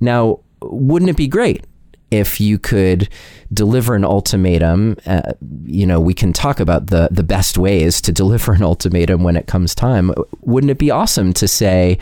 Now 0.00 0.40
wouldn't 0.60 1.10
it 1.10 1.16
be 1.16 1.28
great 1.28 1.64
if 2.18 2.40
you 2.40 2.58
could 2.58 3.08
deliver 3.52 3.94
an 3.94 4.04
ultimatum, 4.04 4.96
uh, 5.06 5.32
you 5.64 5.86
know, 5.86 6.00
we 6.00 6.14
can 6.14 6.32
talk 6.32 6.60
about 6.60 6.86
the 6.86 7.08
the 7.10 7.22
best 7.22 7.58
ways 7.58 8.00
to 8.02 8.12
deliver 8.22 8.52
an 8.52 8.62
ultimatum 8.62 9.22
when 9.22 9.36
it 9.36 9.46
comes 9.46 9.74
time. 9.74 10.12
Wouldn't 10.40 10.70
it 10.70 10.78
be 10.78 10.90
awesome 10.90 11.32
to 11.34 11.48
say, 11.48 11.98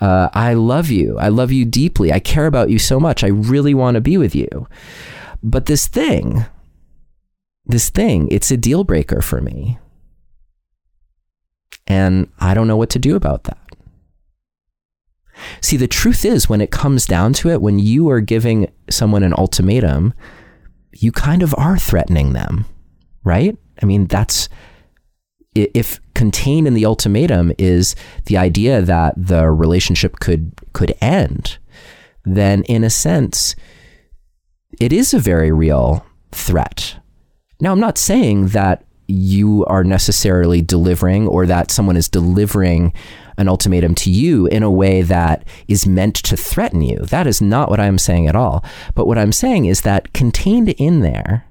uh, 0.00 0.28
"I 0.34 0.54
love 0.54 0.90
you. 0.90 1.18
I 1.18 1.28
love 1.28 1.50
you 1.50 1.64
deeply. 1.64 2.12
I 2.12 2.20
care 2.20 2.46
about 2.46 2.70
you 2.70 2.78
so 2.78 3.00
much. 3.00 3.24
I 3.24 3.28
really 3.28 3.74
want 3.74 3.94
to 3.94 4.00
be 4.00 4.16
with 4.18 4.34
you." 4.34 4.68
But 5.42 5.66
this 5.66 5.88
thing, 5.88 6.44
this 7.66 7.90
thing, 7.90 8.28
it's 8.30 8.50
a 8.50 8.56
deal 8.56 8.84
breaker 8.84 9.22
for 9.22 9.40
me, 9.40 9.78
and 11.86 12.30
I 12.38 12.54
don't 12.54 12.68
know 12.68 12.76
what 12.76 12.90
to 12.90 12.98
do 12.98 13.16
about 13.16 13.44
that. 13.44 13.63
See, 15.60 15.76
the 15.76 15.88
truth 15.88 16.24
is, 16.24 16.48
when 16.48 16.60
it 16.60 16.70
comes 16.70 17.06
down 17.06 17.32
to 17.34 17.50
it, 17.50 17.60
when 17.60 17.78
you 17.78 18.08
are 18.10 18.20
giving 18.20 18.70
someone 18.88 19.22
an 19.22 19.34
ultimatum, 19.36 20.14
you 20.92 21.12
kind 21.12 21.42
of 21.42 21.54
are 21.58 21.78
threatening 21.78 22.32
them, 22.32 22.66
right? 23.24 23.56
I 23.82 23.86
mean, 23.86 24.06
that's 24.06 24.48
if 25.54 26.00
contained 26.14 26.66
in 26.66 26.74
the 26.74 26.86
ultimatum 26.86 27.52
is 27.58 27.94
the 28.26 28.36
idea 28.36 28.82
that 28.82 29.14
the 29.16 29.50
relationship 29.50 30.18
could 30.20 30.52
could 30.72 30.94
end, 31.00 31.58
then 32.24 32.62
in 32.64 32.84
a 32.84 32.90
sense, 32.90 33.54
it 34.80 34.92
is 34.92 35.14
a 35.14 35.18
very 35.18 35.52
real 35.52 36.04
threat. 36.32 36.96
Now, 37.60 37.72
I'm 37.72 37.80
not 37.80 37.98
saying 37.98 38.48
that 38.48 38.84
you 39.06 39.64
are 39.66 39.84
necessarily 39.84 40.62
delivering 40.62 41.28
or 41.28 41.46
that 41.46 41.70
someone 41.70 41.96
is 41.96 42.08
delivering 42.08 42.92
an 43.36 43.48
ultimatum 43.48 43.94
to 43.96 44.10
you 44.10 44.46
in 44.46 44.62
a 44.62 44.70
way 44.70 45.02
that 45.02 45.46
is 45.68 45.86
meant 45.86 46.14
to 46.16 46.36
threaten 46.36 46.80
you. 46.82 46.98
That 47.00 47.26
is 47.26 47.40
not 47.40 47.70
what 47.70 47.80
I'm 47.80 47.98
saying 47.98 48.26
at 48.28 48.36
all. 48.36 48.64
But 48.94 49.06
what 49.06 49.18
I'm 49.18 49.32
saying 49.32 49.66
is 49.66 49.82
that 49.82 50.12
contained 50.12 50.70
in 50.70 51.00
there 51.00 51.46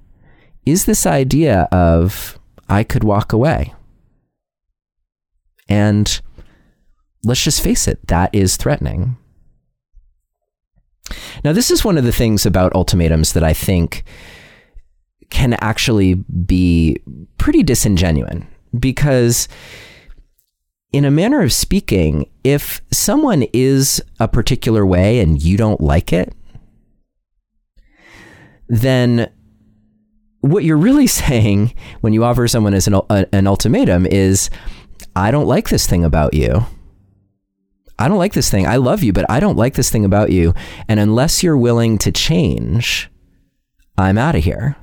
is 0.65 0.85
this 0.85 1.05
idea 1.05 1.67
of 1.71 2.39
I 2.69 2.83
could 2.83 3.03
walk 3.03 3.33
away. 3.33 3.73
And 5.67 6.21
let's 7.23 7.43
just 7.43 7.61
face 7.61 7.87
it, 7.87 8.05
that 8.07 8.33
is 8.33 8.57
threatening. 8.57 9.17
Now, 11.43 11.53
this 11.53 11.69
is 11.69 11.83
one 11.83 11.97
of 11.97 12.03
the 12.03 12.11
things 12.11 12.45
about 12.45 12.75
ultimatums 12.75 13.33
that 13.33 13.43
I 13.43 13.53
think 13.53 14.03
can 15.29 15.53
actually 15.55 16.13
be 16.13 16.97
pretty 17.37 17.63
disingenuous 17.63 18.43
because 18.79 19.47
in 20.93 21.05
a 21.05 21.11
manner 21.11 21.41
of 21.41 21.51
speaking, 21.51 22.29
if 22.43 22.81
someone 22.91 23.45
is 23.51 24.01
a 24.19 24.27
particular 24.27 24.85
way 24.85 25.19
and 25.19 25.43
you 25.43 25.57
don't 25.57 25.81
like 25.81 26.13
it, 26.13 26.33
then 28.67 29.31
what 30.41 30.63
you're 30.63 30.77
really 30.77 31.07
saying 31.21 31.73
when 32.01 32.13
you 32.13 32.23
offer 32.23 32.47
someone 32.47 32.75
as 32.75 32.87
an, 32.87 32.93
uh, 32.93 33.25
an 33.33 33.47
ultimatum 33.47 34.05
is, 34.05 34.49
I 35.15 35.31
don't 35.31 35.47
like 35.47 35.69
this 35.69 35.87
thing 35.87 36.05
about 36.05 36.35
you. 36.35 36.65
I 37.97 38.07
don't 38.07 38.17
like 38.17 38.33
this 38.33 38.49
thing. 38.49 38.67
I 38.67 38.75
love 38.77 39.03
you, 39.03 39.13
but 39.13 39.25
I 39.29 39.39
don't 39.39 39.57
like 39.57 39.75
this 39.75 39.89
thing 39.89 40.05
about 40.05 40.31
you. 40.31 40.53
And 40.87 40.99
unless 40.99 41.43
you're 41.43 41.57
willing 41.57 41.97
to 41.99 42.11
change, 42.11 43.09
I'm 43.97 44.17
out 44.17 44.35
of 44.35 44.43
here. 44.43 44.75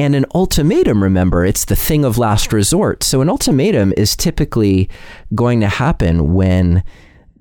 And 0.00 0.14
an 0.14 0.24
ultimatum, 0.34 1.02
remember, 1.02 1.44
it's 1.44 1.66
the 1.66 1.76
thing 1.76 2.06
of 2.06 2.16
last 2.16 2.54
resort. 2.54 3.02
So 3.02 3.20
an 3.20 3.28
ultimatum 3.28 3.92
is 3.98 4.16
typically 4.16 4.88
going 5.34 5.60
to 5.60 5.68
happen 5.68 6.32
when 6.32 6.82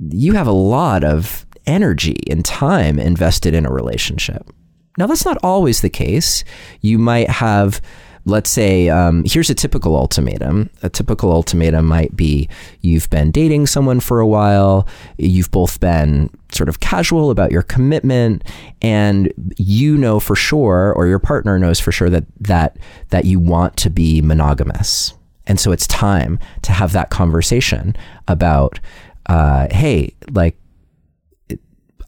you 0.09 0.33
have 0.33 0.45
a 0.45 0.51
lot 0.51 1.05
of 1.05 1.45
energy 1.65 2.21
and 2.29 2.43
time 2.43 2.99
invested 2.99 3.53
in 3.53 3.65
a 3.65 3.71
relationship. 3.71 4.51
Now, 4.97 5.07
that's 5.07 5.23
not 5.23 5.37
always 5.41 5.79
the 5.79 5.89
case. 5.89 6.43
You 6.81 6.99
might 6.99 7.29
have 7.29 7.79
let's 8.25 8.49
say 8.49 8.89
um, 8.89 9.23
here's 9.25 9.49
a 9.49 9.55
typical 9.55 9.95
ultimatum. 9.95 10.69
A 10.83 10.89
typical 10.89 11.31
ultimatum 11.31 11.85
might 11.85 12.15
be 12.15 12.49
you've 12.81 13.09
been 13.09 13.31
dating 13.31 13.67
someone 13.67 13.99
for 13.99 14.19
a 14.19 14.27
while 14.27 14.87
you've 15.17 15.51
both 15.51 15.79
been 15.79 16.29
sort 16.51 16.69
of 16.69 16.79
casual 16.79 17.31
about 17.31 17.51
your 17.51 17.61
commitment 17.61 18.43
and 18.81 19.31
you 19.57 19.97
know 19.97 20.19
for 20.19 20.35
sure 20.35 20.93
or 20.95 21.07
your 21.07 21.19
partner 21.19 21.59
knows 21.59 21.79
for 21.79 21.91
sure 21.91 22.09
that 22.09 22.25
that 22.39 22.77
that 23.09 23.25
you 23.25 23.39
want 23.39 23.77
to 23.77 23.89
be 23.89 24.21
monogamous. 24.21 25.13
And 25.47 25.59
so 25.59 25.71
it's 25.71 25.87
time 25.87 26.39
to 26.63 26.71
have 26.71 26.91
that 26.93 27.09
conversation 27.09 27.95
about 28.27 28.79
uh, 29.27 29.67
hey 29.71 30.13
like 30.31 30.57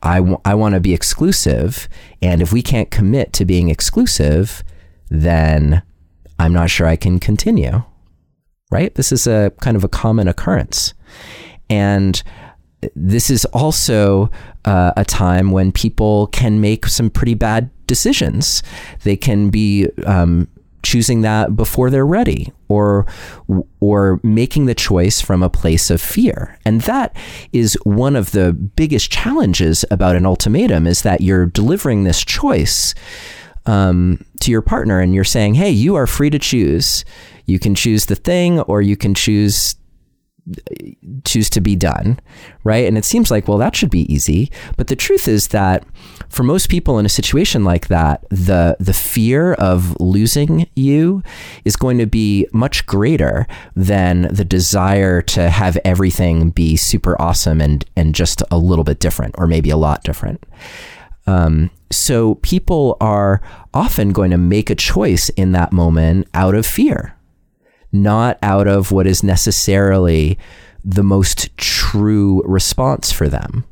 I, 0.04 0.18
w- 0.18 0.42
I 0.44 0.56
want 0.56 0.74
to 0.74 0.80
be 0.80 0.94
exclusive 0.96 1.88
and 2.22 2.42
if 2.42 2.52
we 2.52 2.64
can't 2.64 2.90
commit 2.90 3.34
to 3.34 3.46
being 3.46 3.70
exclusive 3.70 4.64
then 5.10 5.84
I'm 6.42 6.54
not 6.54 6.70
sure 6.70 6.88
I 6.88 6.96
can 6.96 7.20
continue. 7.20 7.84
Right? 8.72 8.94
This 8.96 9.12
is 9.12 9.28
a 9.28 9.52
kind 9.62 9.76
of 9.78 9.84
a 9.84 9.90
common 9.90 10.28
occurrence. 10.28 10.94
And 11.70 12.22
this 12.96 13.30
is 13.30 13.46
also 13.46 14.32
uh, 14.66 14.94
a 14.98 15.06
time 15.06 15.52
when 15.52 15.72
people 15.72 16.28
can 16.28 16.62
make 16.62 16.88
some 16.88 17.10
pretty 17.10 17.34
bad 17.34 17.70
decisions. 17.86 18.64
They 19.04 19.18
can 19.18 19.50
be 19.50 19.88
um, 20.06 20.48
choosing 20.84 21.22
that 21.22 21.56
before 21.56 21.90
they're 21.90 22.06
ready 22.06 22.52
or 22.68 23.06
or 23.80 24.20
making 24.24 24.66
the 24.66 24.76
choice 24.76 25.22
from 25.22 25.44
a 25.44 25.50
place 25.50 25.90
of 25.92 26.02
fear 26.02 26.58
and 26.66 26.82
that 26.82 27.16
is 27.54 27.78
one 27.84 28.16
of 28.16 28.32
the 28.32 28.52
biggest 28.52 29.12
challenges 29.12 29.86
about 29.92 30.16
an 30.16 30.26
ultimatum 30.26 30.88
is 30.88 31.04
that 31.04 31.22
you're 31.22 31.46
delivering 31.46 32.04
this 32.04 32.26
choice 32.26 32.96
um, 33.66 34.24
to 34.40 34.52
your 34.52 34.62
partner 34.62 35.00
and 35.00 35.14
you're 35.14 35.24
saying 35.24 35.54
hey 35.54 35.70
you 35.70 35.96
are 35.96 36.08
free 36.08 36.30
to 36.30 36.40
choose 36.40 37.06
you 37.46 37.60
can 37.60 37.76
choose 37.76 38.06
the 38.06 38.16
thing 38.16 38.60
or 38.62 38.82
you 38.82 38.96
can 38.96 39.14
choose 39.14 39.76
choose 41.24 41.50
to 41.52 41.62
be 41.62 41.76
done, 41.76 42.20
right? 42.64 42.88
And 42.88 42.98
it 42.98 43.06
seems 43.06 43.30
like, 43.30 43.48
well, 43.48 43.58
that 43.60 43.76
should 43.76 43.90
be 43.90 44.12
easy. 44.12 44.52
But 44.76 44.88
the 44.88 44.96
truth 44.96 45.28
is 45.28 45.50
that 45.50 45.86
for 46.30 46.44
most 46.44 46.70
people 46.70 46.98
in 46.98 47.06
a 47.06 47.10
situation 47.10 47.64
like 47.64 47.88
that, 47.88 48.26
the 48.30 48.76
the 48.80 48.94
fear 48.94 49.54
of 49.54 49.96
losing 50.00 50.68
you 50.76 51.22
is 51.64 51.76
going 51.76 51.98
to 52.00 52.08
be 52.08 52.48
much 52.54 52.86
greater 52.86 53.48
than 53.76 54.24
the 54.34 54.46
desire 54.46 55.22
to 55.22 55.50
have 55.50 55.78
everything 55.86 56.50
be 56.50 56.76
super 56.76 57.22
awesome 57.22 57.62
and 57.62 57.86
and 57.96 58.16
just 58.16 58.42
a 58.52 58.58
little 58.58 58.84
bit 58.84 59.00
different, 59.00 59.36
or 59.38 59.48
maybe 59.48 59.70
a 59.70 59.78
lot 59.78 60.04
different. 60.04 60.44
Um, 61.32 61.72
so 61.92 62.36
people 62.36 62.98
are 63.00 63.42
often 63.74 64.12
going 64.12 64.32
to 64.32 64.38
make 64.38 64.70
a 64.70 64.76
choice 64.76 65.30
in 65.30 65.52
that 65.54 65.72
moment 65.72 66.28
out 66.34 66.56
of 66.56 66.66
fear 66.66 67.16
not 67.92 68.38
out 68.42 68.68
of 68.68 68.92
what 68.92 69.08
is 69.08 69.24
necessarily 69.24 70.38
the 70.84 71.04
most 71.04 71.56
true 71.58 72.42
response 72.46 73.12
for 73.12 73.28
them. 73.28 73.66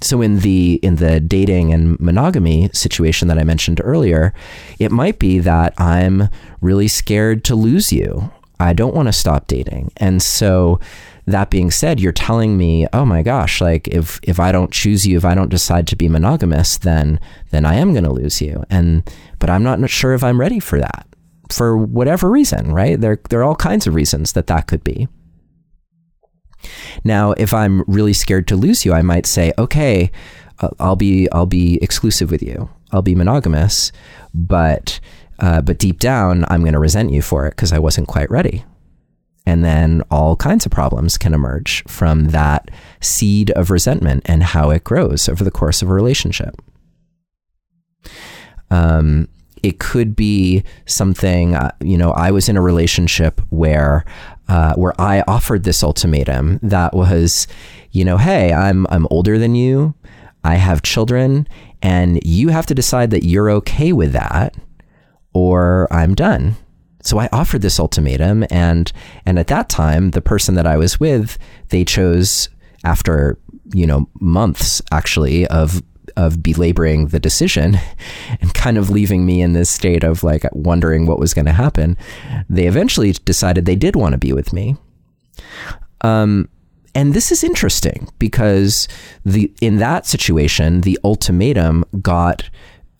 So 0.00 0.22
in 0.22 0.40
the 0.40 0.74
in 0.82 0.96
the 0.96 1.18
dating 1.18 1.72
and 1.72 1.98
monogamy 1.98 2.70
situation 2.72 3.28
that 3.28 3.38
I 3.38 3.44
mentioned 3.44 3.80
earlier, 3.82 4.32
it 4.78 4.92
might 4.92 5.18
be 5.18 5.40
that 5.40 5.74
I'm 5.78 6.28
really 6.60 6.88
scared 6.88 7.44
to 7.44 7.56
lose 7.56 7.92
you. 7.92 8.30
I 8.60 8.72
don't 8.72 8.94
want 8.94 9.08
to 9.08 9.12
stop 9.12 9.48
dating. 9.48 9.92
And 9.96 10.22
so 10.22 10.78
that 11.30 11.50
being 11.50 11.70
said, 11.70 12.00
you're 12.00 12.12
telling 12.12 12.56
me, 12.56 12.86
"Oh 12.92 13.04
my 13.04 13.22
gosh, 13.22 13.60
like 13.60 13.88
if 13.88 14.20
if 14.22 14.40
I 14.40 14.52
don't 14.52 14.72
choose 14.72 15.06
you, 15.06 15.16
if 15.16 15.24
I 15.24 15.34
don't 15.34 15.50
decide 15.50 15.86
to 15.88 15.96
be 15.96 16.08
monogamous, 16.08 16.78
then 16.78 17.20
then 17.50 17.64
I 17.64 17.74
am 17.74 17.92
going 17.92 18.04
to 18.04 18.12
lose 18.12 18.40
you." 18.40 18.64
And 18.70 19.08
but 19.38 19.50
I'm 19.50 19.62
not 19.62 19.88
sure 19.90 20.14
if 20.14 20.24
I'm 20.24 20.40
ready 20.40 20.60
for 20.60 20.78
that 20.78 21.08
for 21.50 21.76
whatever 21.76 22.30
reason, 22.30 22.72
right? 22.72 23.00
There, 23.00 23.18
there 23.28 23.40
are 23.40 23.44
all 23.44 23.56
kinds 23.56 23.86
of 23.86 23.94
reasons 23.94 24.32
that 24.32 24.46
that 24.48 24.66
could 24.66 24.84
be. 24.84 25.08
Now, 27.04 27.32
if 27.32 27.54
I'm 27.54 27.82
really 27.86 28.12
scared 28.12 28.48
to 28.48 28.56
lose 28.56 28.84
you, 28.84 28.92
I 28.92 29.02
might 29.02 29.26
say, 29.26 29.52
okay, 29.58 30.10
I'll 30.78 30.96
be, 30.96 31.30
I'll 31.30 31.46
be 31.46 31.78
exclusive 31.80 32.30
with 32.30 32.42
you. 32.42 32.68
I'll 32.90 33.02
be 33.02 33.14
monogamous, 33.14 33.92
but, 34.34 34.98
uh, 35.38 35.60
but 35.60 35.78
deep 35.78 36.00
down, 36.00 36.44
I'm 36.48 36.62
going 36.62 36.72
to 36.72 36.78
resent 36.78 37.12
you 37.12 37.22
for 37.22 37.46
it 37.46 37.50
because 37.50 37.72
I 37.72 37.78
wasn't 37.78 38.08
quite 38.08 38.30
ready. 38.30 38.64
And 39.48 39.64
then 39.64 40.02
all 40.10 40.36
kinds 40.36 40.66
of 40.66 40.72
problems 40.72 41.16
can 41.16 41.32
emerge 41.32 41.82
from 41.88 42.26
that 42.26 42.70
seed 43.00 43.50
of 43.52 43.70
resentment 43.70 44.22
and 44.26 44.42
how 44.42 44.68
it 44.68 44.84
grows 44.84 45.26
over 45.26 45.42
the 45.42 45.50
course 45.50 45.80
of 45.80 45.88
a 45.88 45.94
relationship. 45.94 46.60
Um, 48.70 49.26
it 49.62 49.78
could 49.78 50.14
be 50.14 50.64
something, 50.84 51.54
uh, 51.54 51.70
you 51.80 51.96
know, 51.96 52.10
I 52.10 52.30
was 52.30 52.50
in 52.50 52.58
a 52.58 52.60
relationship 52.60 53.40
where 53.48 54.04
uh, 54.48 54.74
where 54.74 54.92
I 55.00 55.22
offered 55.26 55.64
this 55.64 55.82
ultimatum 55.82 56.58
that 56.62 56.92
was, 56.92 57.46
you 57.90 58.04
know, 58.04 58.18
hey, 58.18 58.52
I'm 58.52 58.86
I'm 58.90 59.06
older 59.10 59.38
than 59.38 59.54
you, 59.54 59.94
I 60.44 60.56
have 60.56 60.82
children, 60.82 61.48
and 61.80 62.20
you 62.22 62.50
have 62.50 62.66
to 62.66 62.74
decide 62.74 63.10
that 63.12 63.24
you're 63.24 63.50
okay 63.50 63.94
with 63.94 64.12
that, 64.12 64.54
or 65.32 65.88
I'm 65.90 66.14
done. 66.14 66.56
So 67.02 67.18
I 67.18 67.28
offered 67.32 67.62
this 67.62 67.78
ultimatum, 67.78 68.44
and 68.50 68.92
and 69.24 69.38
at 69.38 69.46
that 69.48 69.68
time, 69.68 70.10
the 70.10 70.20
person 70.20 70.54
that 70.56 70.66
I 70.66 70.76
was 70.76 70.98
with, 70.98 71.38
they 71.68 71.84
chose 71.84 72.48
after 72.84 73.38
you 73.72 73.86
know 73.86 74.08
months 74.20 74.82
actually 74.90 75.46
of 75.46 75.82
of 76.16 76.42
belaboring 76.42 77.08
the 77.08 77.20
decision 77.20 77.78
and 78.40 78.52
kind 78.54 78.76
of 78.76 78.90
leaving 78.90 79.24
me 79.24 79.40
in 79.40 79.52
this 79.52 79.70
state 79.70 80.02
of 80.02 80.24
like 80.24 80.44
wondering 80.52 81.06
what 81.06 81.18
was 81.18 81.32
going 81.32 81.44
to 81.44 81.52
happen, 81.52 81.96
they 82.48 82.66
eventually 82.66 83.12
decided 83.12 83.64
they 83.64 83.76
did 83.76 83.94
want 83.94 84.12
to 84.12 84.18
be 84.18 84.32
with 84.32 84.52
me. 84.52 84.76
Um, 86.00 86.48
and 86.94 87.14
this 87.14 87.30
is 87.30 87.44
interesting 87.44 88.08
because 88.18 88.88
the 89.24 89.52
in 89.60 89.76
that 89.76 90.06
situation, 90.06 90.80
the 90.80 90.98
ultimatum 91.04 91.84
got 92.02 92.50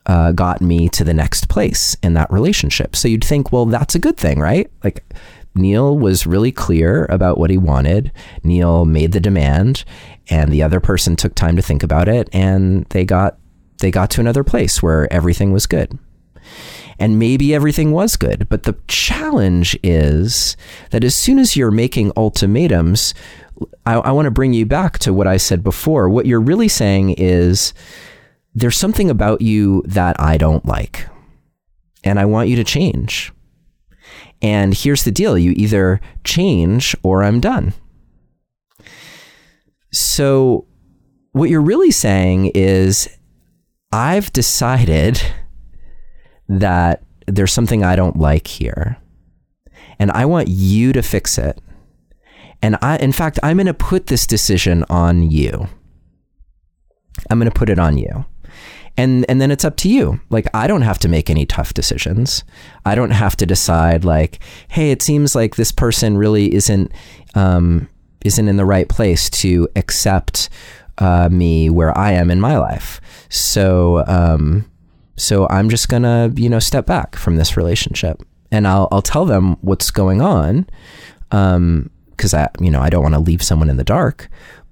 uh, 0.09 0.31
got 0.31 0.59
me 0.59 0.89
to 0.89 1.03
the 1.03 1.13
next 1.13 1.49
place 1.49 1.95
in 2.01 2.15
that 2.15 2.31
relationship. 2.31 2.95
So 2.95 3.07
you'd 3.07 3.23
think, 3.23 3.51
well, 3.51 3.67
that's 3.67 3.93
a 3.93 3.99
good 3.99 4.17
thing, 4.17 4.39
right? 4.39 4.67
Like 4.83 5.05
Neil 5.53 5.95
was 5.95 6.25
really 6.25 6.51
clear 6.51 7.05
about 7.11 7.37
what 7.37 7.51
he 7.51 7.59
wanted. 7.59 8.11
Neil 8.43 8.85
made 8.85 9.11
the 9.11 9.19
demand, 9.19 9.83
and 10.27 10.51
the 10.51 10.63
other 10.63 10.79
person 10.79 11.15
took 11.15 11.35
time 11.35 11.55
to 11.57 11.61
think 11.61 11.83
about 11.83 12.09
it, 12.09 12.27
and 12.33 12.85
they 12.89 13.05
got 13.05 13.37
they 13.81 13.91
got 13.91 14.09
to 14.11 14.19
another 14.19 14.43
place 14.43 14.81
where 14.81 15.11
everything 15.13 15.53
was 15.53 15.67
good. 15.67 15.99
And 16.97 17.19
maybe 17.19 17.53
everything 17.53 17.91
was 17.91 18.17
good, 18.17 18.49
but 18.49 18.63
the 18.63 18.77
challenge 18.87 19.77
is 19.83 20.57
that 20.89 21.03
as 21.03 21.15
soon 21.15 21.37
as 21.37 21.55
you're 21.55 21.71
making 21.71 22.11
ultimatums, 22.17 23.13
I, 23.85 23.93
I 23.93 24.11
want 24.11 24.25
to 24.25 24.31
bring 24.31 24.53
you 24.53 24.65
back 24.65 24.97
to 24.99 25.13
what 25.13 25.27
I 25.27 25.37
said 25.37 25.63
before. 25.63 26.09
What 26.09 26.25
you're 26.25 26.41
really 26.41 26.67
saying 26.67 27.11
is 27.11 27.73
there's 28.53 28.77
something 28.77 29.09
about 29.09 29.41
you 29.41 29.83
that 29.85 30.19
I 30.19 30.37
don't 30.37 30.65
like, 30.65 31.07
and 32.03 32.19
I 32.19 32.25
want 32.25 32.49
you 32.49 32.55
to 32.55 32.63
change. 32.63 33.31
And 34.41 34.73
here's 34.73 35.03
the 35.03 35.11
deal 35.11 35.37
you 35.37 35.53
either 35.55 35.99
change 36.23 36.95
or 37.03 37.23
I'm 37.23 37.39
done. 37.39 37.73
So, 39.91 40.65
what 41.31 41.49
you're 41.49 41.61
really 41.61 41.91
saying 41.91 42.51
is, 42.55 43.09
I've 43.91 44.31
decided 44.33 45.21
that 46.47 47.03
there's 47.27 47.53
something 47.53 47.83
I 47.83 47.95
don't 47.95 48.17
like 48.17 48.47
here, 48.47 48.97
and 49.99 50.11
I 50.11 50.25
want 50.25 50.47
you 50.47 50.93
to 50.93 51.03
fix 51.03 51.37
it. 51.37 51.59
And 52.61 52.77
I, 52.81 52.97
in 52.97 53.11
fact, 53.11 53.39
I'm 53.41 53.57
going 53.57 53.67
to 53.67 53.73
put 53.73 54.07
this 54.07 54.27
decision 54.27 54.83
on 54.89 55.29
you. 55.31 55.69
I'm 57.29 57.39
going 57.39 57.49
to 57.49 57.57
put 57.57 57.69
it 57.69 57.79
on 57.79 57.97
you 57.97 58.25
and 58.99 59.25
and 59.29 59.39
then 59.39 59.49
it's 59.49 59.63
up 59.63 59.77
to 59.77 59.89
you. 59.89 60.19
Like 60.29 60.47
i 60.53 60.67
don't 60.67 60.81
have 60.81 60.99
to 60.99 61.07
make 61.07 61.29
any 61.29 61.45
tough 61.45 61.73
decisions. 61.73 62.43
I 62.85 62.95
don't 62.95 63.11
have 63.11 63.37
to 63.37 63.45
decide 63.45 64.03
like 64.03 64.39
hey 64.67 64.91
it 64.91 65.01
seems 65.01 65.35
like 65.35 65.55
this 65.55 65.71
person 65.71 66.17
really 66.17 66.53
isn't 66.53 66.91
um, 67.33 67.87
isn't 68.25 68.47
in 68.49 68.57
the 68.57 68.65
right 68.65 68.89
place 68.89 69.29
to 69.29 69.69
accept 69.77 70.49
uh, 70.97 71.29
me 71.31 71.69
where 71.69 71.97
i 71.97 72.11
am 72.11 72.29
in 72.29 72.41
my 72.41 72.57
life. 72.57 72.99
So 73.29 74.03
um, 74.05 74.69
so 75.15 75.47
i'm 75.49 75.69
just 75.69 75.87
gonna 75.87 76.31
you 76.35 76.49
know 76.49 76.59
step 76.59 76.85
back 76.85 77.15
from 77.15 77.37
this 77.37 77.55
relationship. 77.55 78.21
And 78.51 78.67
i'll 78.67 78.89
i'll 78.91 79.01
tell 79.13 79.25
them 79.25 79.55
what's 79.61 79.91
going 79.91 80.21
on 80.21 80.67
um 81.31 81.89
because 82.09 82.33
i 82.33 82.49
you 82.59 82.71
know 82.71 82.81
i 82.81 82.89
don't 82.89 83.03
want 83.03 83.13
to 83.13 83.19
leave 83.19 83.43
someone 83.43 83.69
in 83.69 83.77
the 83.77 83.83
dark. 83.97 84.29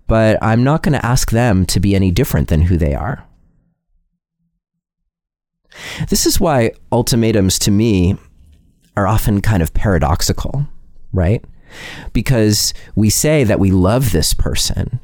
But 0.07 0.37
i'm 0.41 0.63
not 0.63 0.83
going 0.83 0.99
to 0.99 1.05
ask 1.05 1.31
them 1.31 1.65
to 1.67 1.79
be 1.79 1.95
any 1.95 2.11
different 2.11 2.47
than 2.47 2.63
who 2.63 2.77
they 2.77 2.95
are 2.95 3.27
this 6.09 6.25
is 6.25 6.39
why 6.39 6.71
ultimatums 6.91 7.59
to 7.59 7.71
me 7.71 8.17
are 8.95 9.07
often 9.07 9.41
kind 9.41 9.61
of 9.61 9.73
paradoxical, 9.73 10.67
right? 11.13 11.43
Because 12.13 12.73
we 12.95 13.09
say 13.09 13.43
that 13.43 13.59
we 13.59 13.71
love 13.71 14.11
this 14.11 14.33
person, 14.33 14.99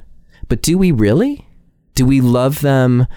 but 0.48 0.62
do 0.62 0.78
we 0.78 0.92
really? 0.92 1.48
Do 1.96 2.06
we 2.06 2.22
love 2.22 2.62
them 2.62 3.08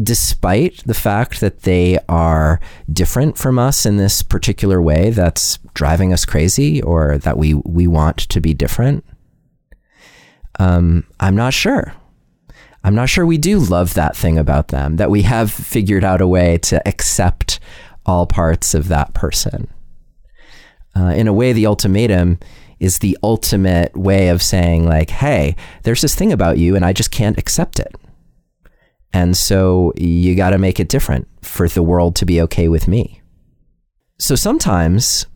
despite 0.00 0.82
the 0.86 0.94
fact 0.94 1.40
that 1.40 1.62
they 1.62 1.98
are 2.08 2.60
different 2.92 3.36
from 3.36 3.58
us 3.58 3.84
in 3.84 3.96
this 3.96 4.22
particular 4.22 4.80
way 4.80 5.10
that's 5.10 5.58
driving 5.74 6.12
us 6.12 6.24
crazy 6.24 6.80
or 6.82 7.18
that 7.18 7.38
we, 7.38 7.54
we 7.54 7.86
want 7.86 8.18
to 8.18 8.40
be 8.40 8.54
different? 8.54 9.04
Um, 10.58 11.04
I'm 11.18 11.34
not 11.34 11.54
sure. 11.54 11.94
I'm 12.84 12.94
not 12.94 13.08
sure 13.08 13.24
we 13.24 13.38
do 13.38 13.58
love 13.58 13.94
that 13.94 14.16
thing 14.16 14.38
about 14.38 14.68
them, 14.68 14.96
that 14.96 15.10
we 15.10 15.22
have 15.22 15.52
figured 15.52 16.04
out 16.04 16.20
a 16.20 16.26
way 16.26 16.58
to 16.58 16.86
accept 16.86 17.60
all 18.04 18.26
parts 18.26 18.74
of 18.74 18.88
that 18.88 19.14
person. 19.14 19.68
Uh, 20.96 21.06
in 21.06 21.28
a 21.28 21.32
way, 21.32 21.52
the 21.52 21.66
ultimatum 21.66 22.38
is 22.80 22.98
the 22.98 23.16
ultimate 23.22 23.96
way 23.96 24.28
of 24.28 24.42
saying, 24.42 24.86
like, 24.86 25.10
hey, 25.10 25.54
there's 25.84 26.00
this 26.00 26.16
thing 26.16 26.32
about 26.32 26.58
you, 26.58 26.74
and 26.74 26.84
I 26.84 26.92
just 26.92 27.12
can't 27.12 27.38
accept 27.38 27.78
it. 27.78 27.94
And 29.12 29.36
so 29.36 29.92
you 29.96 30.34
got 30.34 30.50
to 30.50 30.58
make 30.58 30.80
it 30.80 30.88
different 30.88 31.28
for 31.42 31.68
the 31.68 31.82
world 31.82 32.16
to 32.16 32.26
be 32.26 32.40
okay 32.42 32.68
with 32.68 32.88
me. 32.88 33.20
So 34.18 34.34
sometimes 34.34 35.26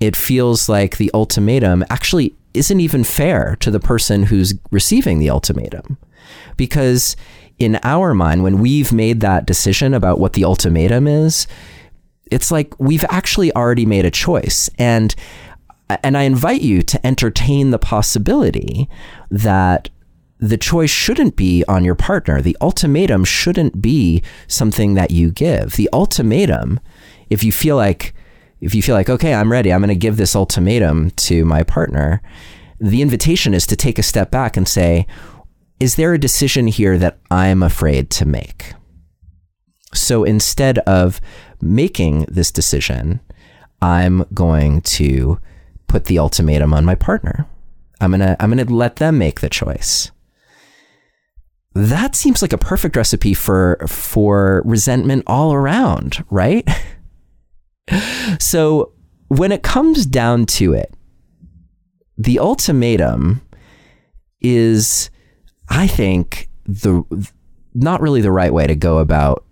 it 0.00 0.16
feels 0.16 0.68
like 0.68 0.96
the 0.96 1.10
ultimatum 1.14 1.84
actually 1.88 2.34
isn't 2.52 2.80
even 2.80 3.04
fair 3.04 3.56
to 3.60 3.70
the 3.70 3.80
person 3.80 4.24
who's 4.24 4.54
receiving 4.70 5.18
the 5.18 5.30
ultimatum. 5.30 5.96
Because 6.56 7.16
in 7.58 7.78
our 7.82 8.14
mind, 8.14 8.42
when 8.42 8.58
we've 8.58 8.92
made 8.92 9.20
that 9.20 9.46
decision 9.46 9.94
about 9.94 10.18
what 10.18 10.32
the 10.32 10.44
ultimatum 10.44 11.06
is, 11.06 11.46
it's 12.30 12.50
like 12.50 12.78
we've 12.78 13.04
actually 13.10 13.54
already 13.54 13.86
made 13.86 14.04
a 14.04 14.10
choice. 14.10 14.70
And 14.78 15.14
and 16.04 16.16
I 16.16 16.22
invite 16.22 16.62
you 16.62 16.82
to 16.82 17.04
entertain 17.04 17.70
the 17.70 17.78
possibility 17.78 18.88
that 19.28 19.90
the 20.38 20.56
choice 20.56 20.90
shouldn't 20.90 21.36
be 21.36 21.64
on 21.68 21.84
your 21.84 21.94
partner. 21.94 22.40
The 22.40 22.56
ultimatum 22.60 23.24
shouldn't 23.24 23.82
be 23.82 24.22
something 24.46 24.94
that 24.94 25.10
you 25.10 25.30
give. 25.30 25.72
The 25.72 25.90
ultimatum, 25.92 26.80
if 27.28 27.42
you 27.44 27.52
feel 27.52 27.76
like 27.76 28.14
if 28.60 28.74
you 28.74 28.82
feel 28.82 28.94
like, 28.94 29.08
okay, 29.08 29.34
I'm 29.34 29.50
ready, 29.50 29.72
I'm 29.72 29.80
going 29.80 29.88
to 29.88 29.94
give 29.94 30.16
this 30.16 30.36
ultimatum 30.36 31.10
to 31.12 31.44
my 31.44 31.62
partner, 31.62 32.20
the 32.78 33.02
invitation 33.02 33.54
is 33.54 33.66
to 33.66 33.76
take 33.76 33.98
a 33.98 34.02
step 34.02 34.30
back 34.30 34.56
and 34.56 34.68
say, 34.68 35.06
is 35.80 35.96
there 35.96 36.14
a 36.14 36.18
decision 36.18 36.66
here 36.66 36.98
that 36.98 37.18
I'm 37.30 37.62
afraid 37.62 38.10
to 38.10 38.26
make? 38.26 38.74
So 39.92 40.22
instead 40.22 40.78
of 40.80 41.20
making 41.60 42.26
this 42.28 42.52
decision, 42.52 43.20
I'm 43.82 44.24
going 44.32 44.82
to 44.82 45.40
put 45.88 46.04
the 46.04 46.18
ultimatum 46.18 46.72
on 46.72 46.84
my 46.84 46.94
partner. 46.94 47.46
I'm 48.00 48.10
going 48.10 48.20
to 48.20 48.36
I'm 48.40 48.52
going 48.52 48.64
to 48.64 48.72
let 48.72 48.96
them 48.96 49.18
make 49.18 49.40
the 49.40 49.48
choice. 49.48 50.10
That 51.74 52.14
seems 52.14 52.42
like 52.42 52.52
a 52.52 52.58
perfect 52.58 52.96
recipe 52.96 53.34
for 53.34 53.78
for 53.86 54.62
resentment 54.64 55.24
all 55.26 55.52
around, 55.52 56.24
right? 56.30 56.68
so 58.38 58.92
when 59.28 59.52
it 59.52 59.62
comes 59.62 60.06
down 60.06 60.46
to 60.46 60.72
it, 60.72 60.92
the 62.18 62.38
ultimatum 62.38 63.40
is, 64.40 65.08
I 65.70 65.86
think, 65.86 66.48
the 66.66 67.02
not 67.74 68.00
really 68.00 68.20
the 68.20 68.32
right 68.32 68.52
way 68.52 68.66
to 68.66 68.74
go 68.74 68.98
about 68.98 69.44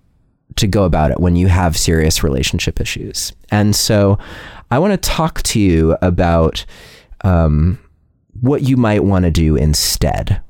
to 0.57 0.67
go 0.67 0.85
about 0.85 1.13
it 1.13 1.21
when 1.21 1.37
you 1.37 1.47
have 1.47 1.77
serious 1.77 2.25
relationship 2.25 2.81
issues. 2.81 3.33
And 3.51 3.75
so, 3.75 4.19
I 4.71 4.79
want 4.79 4.93
to 4.93 5.09
talk 5.09 5.43
to 5.45 5.61
you 5.61 5.97
about 6.03 6.65
um, 7.23 7.79
what 8.41 8.63
you 8.63 8.77
might 8.77 9.05
want 9.05 9.25
to 9.25 9.31
do 9.31 9.57
instead 9.57 10.41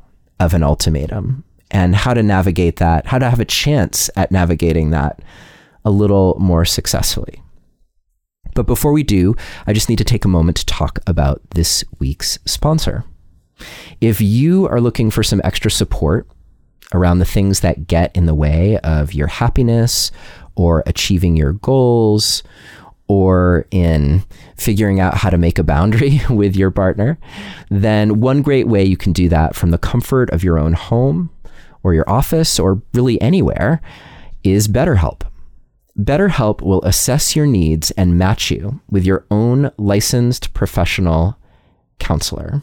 of 0.41 0.55
an 0.55 0.63
ultimatum 0.63 1.45
and 1.71 1.95
how 1.95 2.15
to 2.15 2.23
navigate 2.23 2.77
that, 2.77 3.07
how 3.07 3.19
to 3.19 3.29
have 3.29 3.41
a 3.41 3.45
chance 3.45 4.09
at 4.17 4.31
navigating 4.33 4.91
that 4.91 5.21
a 5.85 5.91
little 5.91 6.37
more 6.39 6.65
successfully. 6.65 7.43
But 8.55 8.67
before 8.67 8.93
we 8.93 9.03
do, 9.03 9.37
I 9.67 9.73
just 9.73 9.89
need 9.89 9.99
to 9.99 10.05
take 10.05 10.25
a 10.25 10.29
moment 10.29 10.57
to 10.59 10.67
talk 10.67 10.99
about 11.07 11.41
this 11.51 11.85
week's 11.99 12.39
sponsor. 12.45 13.05
If 14.01 14.21
you 14.21 14.67
are 14.69 14.81
looking 14.81 15.11
for 15.11 15.23
some 15.23 15.41
extra 15.45 15.71
support 15.71 16.27
around 16.95 17.19
the 17.19 17.25
things 17.25 17.61
that 17.61 17.87
get 17.87 18.15
in 18.17 18.27
the 18.27 18.35
way 18.35 18.79
of 18.79 19.13
your 19.13 19.27
happiness 19.27 20.11
or 20.55 20.83
achieving 20.87 21.37
your 21.37 21.53
goals 21.53 22.43
or 23.09 23.67
in 23.71 24.23
figuring 24.57 25.01
out 25.01 25.15
how 25.15 25.31
to 25.31 25.39
make 25.39 25.59
a 25.59 25.65
boundary 25.65 26.21
with 26.31 26.57
your 26.57 26.71
partner, 26.71 27.19
then 27.71 28.21
one 28.21 28.43
great 28.43 28.69
way 28.69 28.85
you 28.85 28.97
can 28.97 29.13
do 29.13 29.29
that 29.29 29.57
from 29.57 29.71
the 29.71 29.79
comfort 29.79 30.31
of 30.31 30.45
your 30.45 30.59
own 30.59 30.75
home 30.75 31.31
or 31.83 31.95
your 31.95 32.09
office 32.09 32.59
or 32.59 32.83
really 32.95 33.21
anywhere 33.21 33.81
is 34.45 34.69
BetterHelp. 34.69 35.23
BetterHelp 35.99 36.61
will 36.63 36.83
assess 36.83 37.35
your 37.35 37.47
needs 37.47 37.91
and 37.93 38.19
match 38.19 38.51
you 38.51 38.81
with 38.89 39.05
your 39.05 39.25
own 39.31 39.71
licensed 39.79 40.55
professional 40.55 41.37
counselor. 41.99 42.63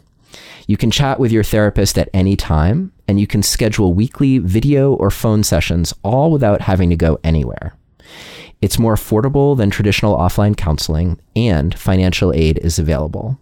You 0.68 0.78
can 0.78 0.92
chat 0.92 1.20
with 1.20 1.32
your 1.32 1.44
therapist 1.44 1.98
at 1.98 2.10
any 2.14 2.36
time, 2.36 2.92
and 3.08 3.20
you 3.20 3.28
can 3.28 3.44
schedule 3.44 3.94
weekly 3.94 4.40
video 4.40 4.94
or 4.94 5.12
phone 5.12 5.44
sessions 5.44 5.94
all 6.04 6.32
without 6.32 6.62
having 6.62 6.90
to 6.90 6.96
go 6.96 7.20
anywhere. 7.24 7.76
It's 8.62 8.80
more 8.80 8.96
affordable 8.96 9.56
than 9.56 9.70
traditional 9.70 10.18
offline 10.18 10.58
counseling, 10.58 11.20
and 11.36 11.78
financial 11.78 12.34
aid 12.34 12.58
is 12.60 12.80
available. 12.80 13.38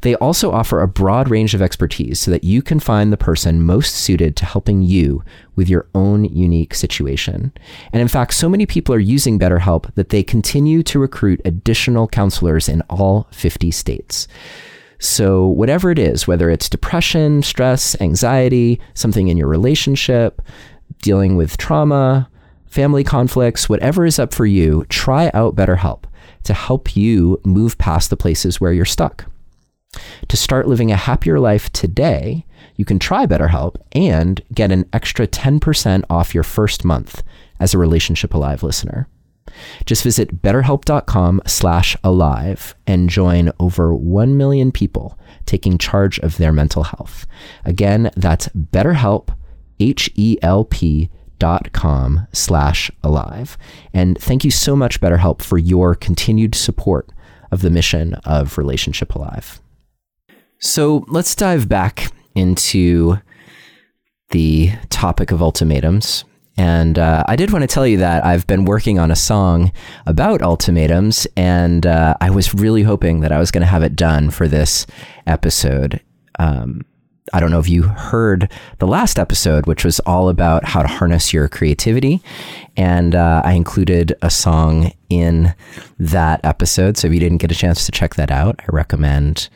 They 0.00 0.14
also 0.14 0.50
offer 0.50 0.80
a 0.80 0.88
broad 0.88 1.28
range 1.28 1.54
of 1.54 1.60
expertise 1.60 2.18
so 2.18 2.30
that 2.30 2.44
you 2.44 2.62
can 2.62 2.80
find 2.80 3.12
the 3.12 3.18
person 3.18 3.62
most 3.62 3.94
suited 3.94 4.34
to 4.36 4.46
helping 4.46 4.82
you 4.82 5.22
with 5.56 5.68
your 5.68 5.86
own 5.94 6.24
unique 6.24 6.74
situation. 6.74 7.52
And 7.92 8.00
in 8.00 8.08
fact, 8.08 8.32
so 8.32 8.48
many 8.48 8.64
people 8.64 8.94
are 8.94 8.98
using 8.98 9.38
BetterHelp 9.38 9.94
that 9.94 10.08
they 10.08 10.22
continue 10.22 10.82
to 10.84 10.98
recruit 10.98 11.42
additional 11.44 12.08
counselors 12.08 12.68
in 12.68 12.80
all 12.88 13.28
50 13.32 13.70
states. 13.70 14.26
So, 15.00 15.46
whatever 15.46 15.90
it 15.90 15.98
is, 15.98 16.26
whether 16.26 16.50
it's 16.50 16.68
depression, 16.68 17.42
stress, 17.42 17.98
anxiety, 18.02 18.78
something 18.92 19.28
in 19.28 19.38
your 19.38 19.48
relationship, 19.48 20.42
dealing 21.00 21.36
with 21.36 21.56
trauma, 21.56 22.28
family 22.66 23.02
conflicts, 23.02 23.66
whatever 23.66 24.04
is 24.04 24.18
up 24.18 24.34
for 24.34 24.44
you, 24.44 24.84
try 24.90 25.30
out 25.32 25.56
BetterHelp 25.56 26.04
to 26.44 26.52
help 26.52 26.96
you 26.96 27.40
move 27.44 27.78
past 27.78 28.10
the 28.10 28.16
places 28.16 28.60
where 28.60 28.74
you're 28.74 28.84
stuck. 28.84 29.24
To 30.28 30.36
start 30.36 30.68
living 30.68 30.92
a 30.92 30.96
happier 30.96 31.40
life 31.40 31.72
today, 31.72 32.44
you 32.76 32.84
can 32.84 32.98
try 32.98 33.24
BetterHelp 33.24 33.76
and 33.92 34.40
get 34.54 34.70
an 34.70 34.88
extra 34.92 35.26
10% 35.26 36.04
off 36.10 36.34
your 36.34 36.44
first 36.44 36.84
month 36.84 37.22
as 37.58 37.72
a 37.72 37.78
Relationship 37.78 38.34
Alive 38.34 38.62
listener. 38.62 39.08
Just 39.86 40.02
visit 40.02 40.42
betterhelp.com 40.42 41.42
slash 41.46 41.96
alive 42.02 42.74
and 42.86 43.10
join 43.10 43.52
over 43.58 43.94
1 43.94 44.36
million 44.36 44.72
people 44.72 45.18
taking 45.46 45.78
charge 45.78 46.18
of 46.20 46.36
their 46.36 46.52
mental 46.52 46.84
health. 46.84 47.26
Again, 47.64 48.10
that's 48.16 48.48
betterhelp, 48.48 49.36
H-E-L-P 49.78 51.10
dot 51.38 51.72
com 51.72 52.28
slash 52.32 52.90
alive. 53.02 53.58
And 53.92 54.16
thank 54.18 54.44
you 54.44 54.50
so 54.52 54.76
much, 54.76 55.00
BetterHelp, 55.00 55.42
for 55.42 55.58
your 55.58 55.96
continued 55.96 56.54
support 56.54 57.10
of 57.50 57.62
the 57.62 57.70
mission 57.70 58.14
of 58.24 58.58
Relationship 58.58 59.14
Alive. 59.14 59.60
So 60.60 61.04
let's 61.08 61.34
dive 61.34 61.68
back 61.68 62.12
into 62.34 63.18
the 64.28 64.72
topic 64.90 65.32
of 65.32 65.42
ultimatums. 65.42 66.24
And 66.60 66.98
uh, 66.98 67.24
I 67.26 67.36
did 67.36 67.52
want 67.52 67.62
to 67.62 67.66
tell 67.66 67.86
you 67.86 67.96
that 67.96 68.22
I've 68.22 68.46
been 68.46 68.66
working 68.66 68.98
on 68.98 69.10
a 69.10 69.16
song 69.16 69.72
about 70.04 70.42
ultimatums, 70.42 71.26
and 71.34 71.86
uh, 71.86 72.16
I 72.20 72.28
was 72.28 72.52
really 72.52 72.82
hoping 72.82 73.20
that 73.20 73.32
I 73.32 73.38
was 73.38 73.50
going 73.50 73.62
to 73.62 73.66
have 73.66 73.82
it 73.82 73.96
done 73.96 74.28
for 74.28 74.46
this 74.46 74.86
episode. 75.26 76.02
Um, 76.38 76.84
I 77.32 77.40
don't 77.40 77.50
know 77.50 77.60
if 77.60 77.68
you 77.70 77.84
heard 77.84 78.52
the 78.78 78.86
last 78.86 79.18
episode, 79.18 79.64
which 79.64 79.86
was 79.86 80.00
all 80.00 80.28
about 80.28 80.66
how 80.66 80.82
to 80.82 80.88
harness 80.88 81.32
your 81.32 81.48
creativity. 81.48 82.20
And 82.76 83.14
uh, 83.14 83.40
I 83.42 83.52
included 83.52 84.12
a 84.20 84.28
song 84.28 84.92
in 85.08 85.54
that 85.98 86.44
episode. 86.44 86.98
So 86.98 87.08
if 87.08 87.14
you 87.14 87.20
didn't 87.20 87.38
get 87.38 87.50
a 87.50 87.54
chance 87.54 87.86
to 87.86 87.92
check 87.92 88.16
that 88.16 88.30
out, 88.30 88.60
I 88.60 88.66
recommend 88.68 89.48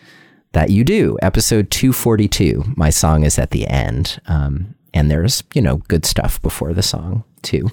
that 0.52 0.70
you 0.70 0.84
do. 0.84 1.18
Episode 1.20 1.70
242. 1.70 2.64
My 2.78 2.88
song 2.88 3.24
is 3.24 3.38
at 3.38 3.50
the 3.50 3.66
end. 3.66 4.22
Um, 4.24 4.73
and 4.94 5.10
there's, 5.10 5.44
you 5.52 5.60
know, 5.60 5.76
good 5.88 6.06
stuff 6.06 6.40
before 6.40 6.72
the 6.72 6.82
song, 6.82 7.24
too. 7.42 7.70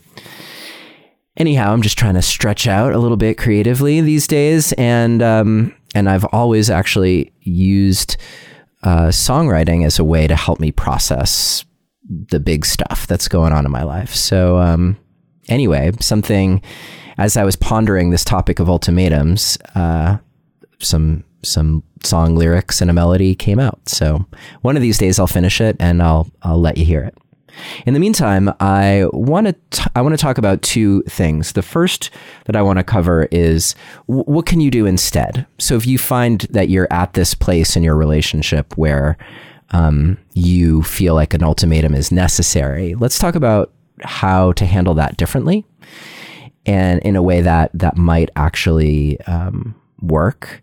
Anyhow, 1.38 1.72
I'm 1.72 1.82
just 1.82 1.98
trying 1.98 2.16
to 2.16 2.22
stretch 2.22 2.68
out 2.68 2.92
a 2.92 2.98
little 2.98 3.16
bit 3.16 3.38
creatively 3.38 4.02
these 4.02 4.28
days. 4.28 4.74
And, 4.74 5.22
um, 5.22 5.74
and 5.96 6.10
I've 6.10 6.26
always 6.26 6.70
actually 6.70 7.32
used 7.40 8.18
uh, 8.84 9.08
songwriting 9.08 9.86
as 9.86 10.00
a 10.00 10.04
way 10.04 10.28
to 10.28 10.36
help 10.36 10.60
me 10.60 10.72
process 10.72 11.64
the 12.10 12.40
big 12.40 12.66
stuff 12.66 13.08
that's 13.08 13.30
going 13.30 13.54
on 13.54 13.66
in 13.66 13.72
my 13.72 13.84
life. 13.84 14.14
So, 14.14 14.58
um, 14.58 14.98
anyway, 15.48 15.92
something 16.02 16.62
as 17.18 17.38
I 17.38 17.44
was 17.44 17.56
pondering 17.56 18.10
this 18.10 18.26
topic 18.26 18.60
of 18.60 18.70
ultimatums, 18.70 19.58
uh, 19.76 20.18
some 20.80 21.24
some 21.44 21.84
song 22.04 22.36
lyrics 22.36 22.82
and 22.82 22.90
a 22.90 22.94
melody 22.94 23.36
came 23.36 23.60
out. 23.60 23.88
So 23.88 24.26
one 24.62 24.76
of 24.76 24.82
these 24.82 24.98
days 24.98 25.20
I'll 25.20 25.28
finish 25.28 25.62
it 25.62 25.76
and 25.80 26.02
I'll 26.02 26.30
I'll 26.42 26.60
let 26.60 26.78
you 26.78 26.86
hear 26.86 27.04
it. 27.04 27.18
In 27.86 27.94
the 27.94 28.00
meantime, 28.00 28.52
I 28.60 29.06
want 29.12 29.48
to 29.48 29.92
I 29.96 30.02
want 30.02 30.14
to 30.14 30.22
talk 30.22 30.38
about 30.38 30.62
two 30.62 31.04
things. 31.04 31.54
The 31.54 31.62
first 31.62 32.10
that 32.46 32.56
I 32.56 32.62
want 32.62 32.80
to 32.80 32.84
cover 32.84 33.28
is 33.32 33.76
w- 34.08 34.24
what 34.24 34.46
can 34.46 34.62
you 34.62 34.72
do 34.72 34.86
instead. 34.86 35.46
So 35.60 35.76
if 35.76 35.86
you 35.86 35.98
find 35.98 36.42
that 36.52 36.70
you're 36.70 36.88
at 36.92 37.14
this 37.14 37.34
place 37.36 37.76
in 37.76 37.84
your 37.84 37.96
relationship 37.96 38.78
where 38.78 39.18
um, 39.72 40.18
you 40.34 40.84
feel 40.84 41.14
like 41.14 41.34
an 41.34 41.44
ultimatum 41.44 41.94
is 41.94 42.12
necessary, 42.12 42.96
let's 42.96 43.20
talk 43.20 43.36
about 43.36 43.72
how 44.02 44.52
to 44.54 44.66
handle 44.66 44.94
that 44.96 45.18
differently, 45.18 45.66
and 46.66 47.02
in 47.02 47.16
a 47.16 47.24
way 47.24 47.42
that 47.42 47.72
that 47.74 47.98
might 47.98 48.30
actually 48.36 49.20
um, 49.22 49.76
work 50.02 50.62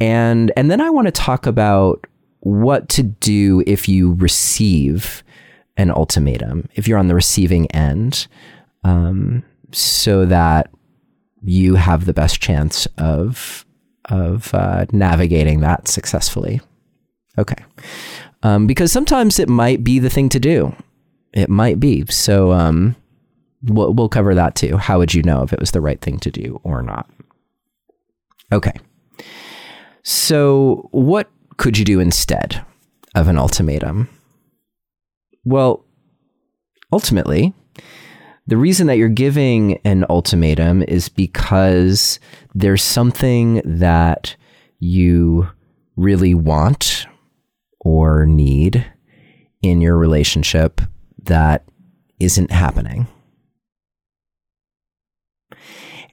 and 0.00 0.52
and 0.56 0.70
then 0.70 0.80
I 0.80 0.90
want 0.90 1.06
to 1.06 1.12
talk 1.12 1.46
about 1.46 2.06
what 2.40 2.88
to 2.90 3.02
do 3.02 3.62
if 3.66 3.88
you 3.88 4.14
receive 4.14 5.22
an 5.76 5.90
ultimatum, 5.90 6.68
if 6.74 6.86
you're 6.86 6.98
on 6.98 7.08
the 7.08 7.14
receiving 7.14 7.70
end, 7.72 8.26
um, 8.84 9.44
so 9.72 10.24
that 10.26 10.70
you 11.42 11.76
have 11.76 12.04
the 12.04 12.12
best 12.12 12.40
chance 12.40 12.86
of 12.98 13.64
of 14.06 14.54
uh, 14.54 14.86
navigating 14.92 15.60
that 15.60 15.88
successfully. 15.88 16.60
Okay, 17.36 17.62
um, 18.42 18.66
because 18.66 18.92
sometimes 18.92 19.38
it 19.38 19.48
might 19.48 19.84
be 19.84 19.98
the 19.98 20.10
thing 20.10 20.28
to 20.30 20.40
do. 20.40 20.74
It 21.32 21.48
might 21.48 21.78
be. 21.78 22.06
So 22.06 22.52
um, 22.52 22.96
we'll 23.62 23.92
we'll 23.94 24.08
cover 24.08 24.34
that 24.34 24.54
too. 24.54 24.76
How 24.76 24.98
would 24.98 25.14
you 25.14 25.22
know 25.22 25.42
if 25.42 25.52
it 25.52 25.60
was 25.60 25.72
the 25.72 25.80
right 25.80 26.00
thing 26.00 26.18
to 26.20 26.30
do 26.30 26.60
or 26.64 26.82
not? 26.82 27.08
Okay. 28.52 28.72
So 30.08 30.88
what 30.90 31.28
could 31.58 31.76
you 31.76 31.84
do 31.84 32.00
instead 32.00 32.64
of 33.14 33.28
an 33.28 33.36
ultimatum? 33.36 34.08
Well, 35.44 35.84
ultimately, 36.90 37.52
the 38.46 38.56
reason 38.56 38.86
that 38.86 38.96
you're 38.96 39.10
giving 39.10 39.74
an 39.84 40.06
ultimatum 40.08 40.82
is 40.84 41.10
because 41.10 42.20
there's 42.54 42.82
something 42.82 43.60
that 43.66 44.34
you 44.78 45.46
really 45.96 46.32
want 46.32 47.06
or 47.78 48.24
need 48.24 48.90
in 49.60 49.82
your 49.82 49.98
relationship 49.98 50.80
that 51.24 51.66
isn't 52.18 52.50
happening. 52.50 53.08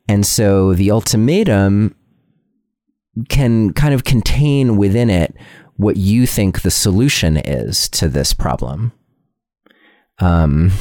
And 0.10 0.26
so 0.26 0.74
the 0.74 0.92
ultimatum 0.92 1.96
can 3.30 3.74
kind 3.74 3.94
of 3.94 4.04
contain 4.04 4.78
within 4.78 5.10
it 5.10 5.36
what 5.78 5.98
you 5.98 6.26
think 6.26 6.62
the 6.62 6.72
solution 6.72 7.38
is 7.38 7.90
to 7.90 8.08
this 8.08 8.34
problem. 8.34 8.92
Um, 10.20 10.72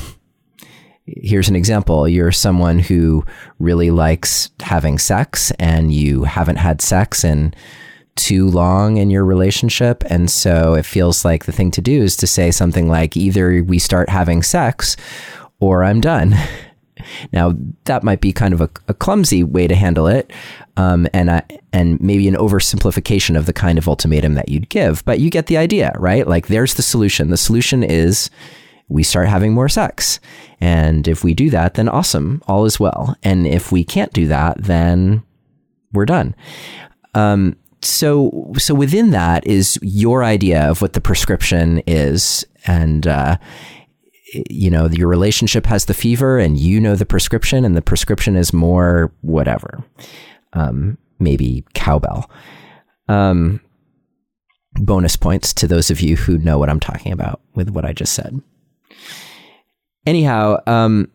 here's 1.07 1.49
an 1.49 1.57
example. 1.57 2.09
You're 2.09 2.33
someone 2.33 2.79
who 2.79 3.25
really 3.59 3.91
likes 3.91 4.51
having 4.61 4.99
sex 4.99 5.51
and 5.59 5.93
you 5.93 6.25
haven't 6.25 6.57
had 6.57 6.81
sex 6.81 7.25
in 7.25 7.55
too 8.17 8.49
long 8.49 8.97
in 8.97 9.11
your 9.11 9.25
relationship. 9.25 10.05
And 10.09 10.31
so 10.31 10.75
it 10.75 10.87
feels 10.87 11.25
like 11.25 11.45
the 11.45 11.53
thing 11.53 11.73
to 11.73 11.81
do 11.81 12.03
is 12.03 12.17
to 12.19 12.29
say 12.29 12.53
something 12.53 12.89
like 12.89 13.17
either 13.17 13.63
we 13.65 13.81
start 13.81 14.09
having 14.09 14.43
sex 14.43 14.97
or 15.61 15.85
i'm 15.85 16.01
done 16.01 16.37
now 17.33 17.55
that 17.85 18.03
might 18.03 18.21
be 18.21 18.33
kind 18.33 18.55
of 18.55 18.61
a, 18.61 18.71
a 18.89 18.95
clumsy 18.95 19.43
way 19.43 19.67
to 19.67 19.75
handle 19.75 20.07
it 20.07 20.33
um, 20.77 21.07
and 21.13 21.43
and 21.73 22.01
maybe 22.01 22.29
an 22.29 22.35
oversimplification 22.35 23.37
of 23.37 23.47
the 23.47 23.53
kind 23.53 23.79
of 23.79 23.89
ultimatum 23.89 24.35
that 24.35 24.49
you'd 24.49 24.69
give 24.69 25.05
but 25.05 25.21
you 25.21 25.31
get 25.31 25.47
the 25.47 25.57
idea 25.57 25.93
right 25.99 26.27
like 26.27 26.49
there's 26.49 26.75
the 26.75 26.83
solution 26.83 27.31
the 27.31 27.37
solution 27.37 27.83
is 27.83 28.31
we 28.89 29.03
start 29.03 29.29
having 29.29 29.53
more 29.53 29.69
sex. 29.69 30.21
And 30.61 31.09
if 31.09 31.25
we 31.25 31.35
do 31.35 31.51
that, 31.51 31.75
then 31.75 31.89
awesome, 31.89 32.43
all 32.47 32.65
is 32.65 32.79
well. 32.79 33.17
And 33.23 33.47
if 33.47 33.73
we 33.73 33.85
can't 33.85 34.13
do 34.13 34.29
that, 34.29 34.63
then 34.63 35.23
we're 35.93 36.05
done. 36.05 36.35
Um, 37.15 37.57
so, 37.81 38.53
so 38.59 38.75
within 38.75 39.11
that 39.11 39.47
is 39.47 39.79
your 39.83 40.25
idea 40.25 40.63
of 40.71 40.81
what 40.81 40.95
the 40.95 41.01
prescription 41.01 41.83
is, 41.87 42.47
and 42.67 43.07
uh, 43.07 43.37
you 44.51 44.71
know 44.71 44.89
your 44.89 45.09
relationship 45.09 45.67
has 45.67 45.87
the 45.87 45.95
fever, 45.95 46.39
and 46.39 46.59
you 46.59 46.81
know 46.81 46.97
the 46.97 47.07
prescription, 47.07 47.65
and 47.65 47.77
the 47.77 47.83
prescription 47.83 48.37
is 48.37 48.53
more 48.53 49.13
whatever, 49.23 49.85
um, 50.53 50.99
maybe 51.19 51.65
cowbell. 51.75 52.31
Um, 53.09 53.61
bonus 54.75 55.17
points 55.17 55.53
to 55.55 55.67
those 55.67 55.91
of 55.91 56.01
you 56.01 56.17
who 56.17 56.39
know 56.39 56.59
what 56.59 56.69
I'm 56.69 56.81
talking 56.81 57.13
about 57.13 57.41
with 57.55 57.71
what 57.71 57.85
I 57.85 57.93
just 57.93 58.15
said. 58.15 58.41
Anyhow, 60.07 60.59
um, 60.67 61.11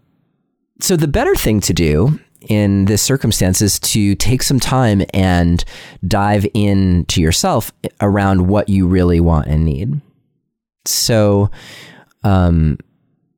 so 0.80 0.96
the 0.96 1.08
better 1.08 1.36
thing 1.36 1.60
to 1.62 1.74
do 1.74 2.20
in 2.48 2.86
this 2.86 3.02
circumstance 3.02 3.62
is 3.62 3.80
to 3.80 4.16
take 4.16 4.42
some 4.42 4.60
time 4.60 5.04
and 5.14 5.64
dive 6.08 6.48
into 6.54 7.22
yourself 7.22 7.72
around 8.02 8.48
what 8.48 8.70
you 8.70 8.88
really 8.88 9.20
want 9.20 9.48
and 9.48 9.66
need. 9.66 10.00
So, 10.86 11.52
um, 12.24 12.78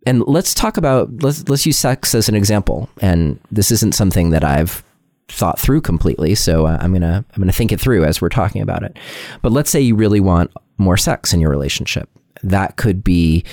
and 0.06 0.26
let's 0.26 0.54
talk 0.54 0.78
about 0.78 1.24
let's 1.24 1.48
let's 1.48 1.66
use 1.66 1.78
sex 1.78 2.16
as 2.16 2.28
an 2.30 2.36
example. 2.36 2.90
And 3.02 3.40
this 3.52 3.72
isn't 3.72 3.96
something 3.96 4.32
that 4.32 4.44
I've 4.44 4.84
thought 5.28 5.60
through 5.60 5.82
completely, 5.82 6.36
so 6.36 6.66
uh, 6.66 6.78
I'm 6.82 6.94
gonna 6.94 7.24
I'm 7.34 7.42
gonna 7.42 7.52
think 7.52 7.72
it 7.72 7.80
through 7.80 8.04
as 8.04 8.22
we're 8.22 8.30
talking 8.30 8.62
about 8.62 8.84
it. 8.84 8.98
But 9.42 9.52
let's 9.52 9.70
say 9.70 9.82
you 9.82 9.96
really 9.96 10.20
want 10.20 10.52
more 10.78 10.98
sex 10.98 11.34
in 11.34 11.40
your 11.40 11.52
relationship. 11.52 12.10
That 12.44 12.78
could 12.78 13.04
be 13.04 13.44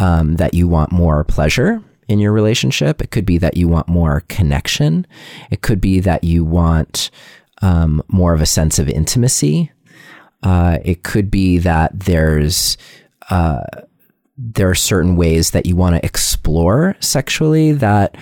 um, 0.00 0.34
that 0.36 0.54
you 0.54 0.68
want 0.68 0.92
more 0.92 1.24
pleasure 1.24 1.82
in 2.08 2.18
your 2.18 2.32
relationship. 2.32 3.00
It 3.00 3.10
could 3.10 3.24
be 3.24 3.38
that 3.38 3.56
you 3.56 3.68
want 3.68 3.88
more 3.88 4.20
connection. 4.28 5.06
It 5.50 5.62
could 5.62 5.80
be 5.80 6.00
that 6.00 6.24
you 6.24 6.44
want 6.44 7.10
um, 7.62 8.02
more 8.08 8.34
of 8.34 8.42
a 8.42 8.46
sense 8.46 8.78
of 8.78 8.88
intimacy. 8.88 9.72
Uh, 10.42 10.78
it 10.84 11.02
could 11.02 11.30
be 11.30 11.56
that 11.58 11.98
there's 11.98 12.76
uh, 13.30 13.62
there 14.36 14.68
are 14.68 14.74
certain 14.74 15.16
ways 15.16 15.50
that 15.50 15.66
you 15.66 15.76
want 15.76 15.94
to 15.94 16.04
explore 16.04 16.96
sexually 17.00 17.72
that 17.72 18.16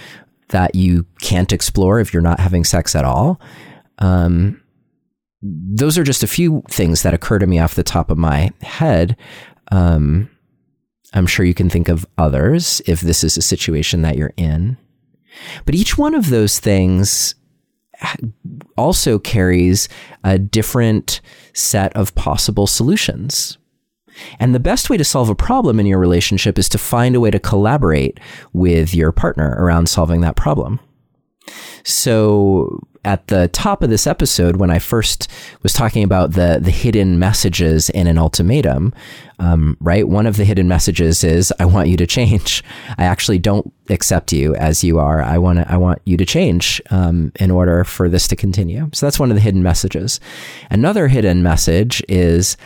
that 0.49 0.75
you 0.75 1.07
can't 1.23 1.53
explore 1.53 1.99
if 1.99 2.13
you're 2.13 2.23
not 2.23 2.39
having 2.39 2.63
sex 2.63 2.95
at 2.95 3.05
all. 3.05 3.41
Um, 3.99 4.61
those 5.43 5.97
are 5.97 6.05
just 6.05 6.23
a 6.23 6.27
few 6.29 6.63
things 6.69 7.03
that 7.03 7.15
occur 7.15 7.39
to 7.39 7.47
me 7.47 7.59
off 7.59 7.75
the 7.75 7.83
top 7.83 8.11
of 8.11 8.19
my 8.19 8.51
head. 8.61 9.17
Um, 9.71 10.29
I'm 11.15 11.27
sure 11.27 11.45
you 11.47 11.55
can 11.55 11.71
think 11.71 11.89
of 11.89 12.07
others 12.19 12.83
if 12.87 13.01
this 13.01 13.25
is 13.25 13.37
a 13.37 13.43
situation 13.43 14.03
that 14.03 14.17
you're 14.17 14.35
in. 14.37 14.77
But 15.65 15.75
each 15.75 15.97
one 15.97 16.15
of 16.15 16.29
those 16.29 16.61
things 16.61 17.35
also 18.77 19.19
carries 19.19 19.89
a 20.25 20.39
different 20.39 21.21
set 21.55 21.95
of 21.97 22.15
possible 22.15 22.67
solutions. 22.67 23.59
And 24.39 24.55
the 24.55 24.61
best 24.61 24.91
way 24.91 24.97
to 24.97 25.05
solve 25.05 25.29
a 25.29 25.35
problem 25.35 25.81
in 25.81 25.87
your 25.87 25.99
relationship 25.99 26.59
is 26.59 26.69
to 26.71 26.79
find 26.79 27.15
a 27.15 27.21
way 27.21 27.31
to 27.31 27.39
collaborate 27.39 28.21
with 28.53 28.95
your 28.95 29.13
partner 29.13 29.57
around 29.59 29.89
solving 29.89 30.21
that 30.21 30.37
problem. 30.37 30.81
So 31.85 32.81
at 33.05 33.27
the 33.27 33.49
top 33.49 33.83
of 33.83 33.91
this 33.91 34.07
episode, 34.07 34.57
when 34.57 34.71
I 34.71 34.79
first 34.79 35.29
was 35.65 35.73
talking 35.73 36.05
about 36.05 36.33
the 36.33 36.61
the 36.63 36.71
hidden 36.71 37.19
messages 37.19 37.91
in 37.91 38.07
an 38.07 38.17
ultimatum, 38.17 38.95
um, 39.41 39.77
right? 39.81 40.07
One 40.07 40.29
of 40.29 40.37
the 40.37 40.45
hidden 40.45 40.69
messages 40.69 41.25
is, 41.25 41.53
"I 41.59 41.65
want 41.65 41.89
you 41.89 41.97
to 41.97 42.07
change. 42.07 42.63
I 42.97 43.05
actually 43.05 43.41
don't 43.41 43.73
accept 43.91 44.33
you 44.33 44.55
as 44.55 44.85
you 44.85 45.01
are. 45.01 45.21
I 45.21 45.39
want 45.39 45.59
to. 45.59 45.71
I 45.71 45.79
want 45.79 46.01
you 46.05 46.17
to 46.17 46.25
change 46.25 46.81
um, 46.91 47.33
in 47.41 47.51
order 47.51 47.83
for 47.83 48.09
this 48.09 48.29
to 48.29 48.37
continue." 48.37 48.89
So 48.93 49.05
that's 49.07 49.19
one 49.19 49.33
of 49.33 49.35
the 49.35 49.43
hidden 49.43 49.65
messages. 49.65 50.21
Another 50.71 51.09
hidden 51.09 51.43
message 51.43 52.05
is, 52.09 52.57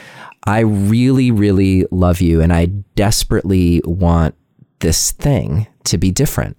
"I 0.46 0.60
really, 0.60 1.30
really 1.30 1.86
love 1.90 2.20
you, 2.20 2.40
and 2.40 2.52
I 2.52 2.66
desperately 2.94 3.82
want 3.84 4.34
this 4.80 5.12
thing 5.12 5.66
to 5.84 5.98
be 5.98 6.10
different." 6.10 6.58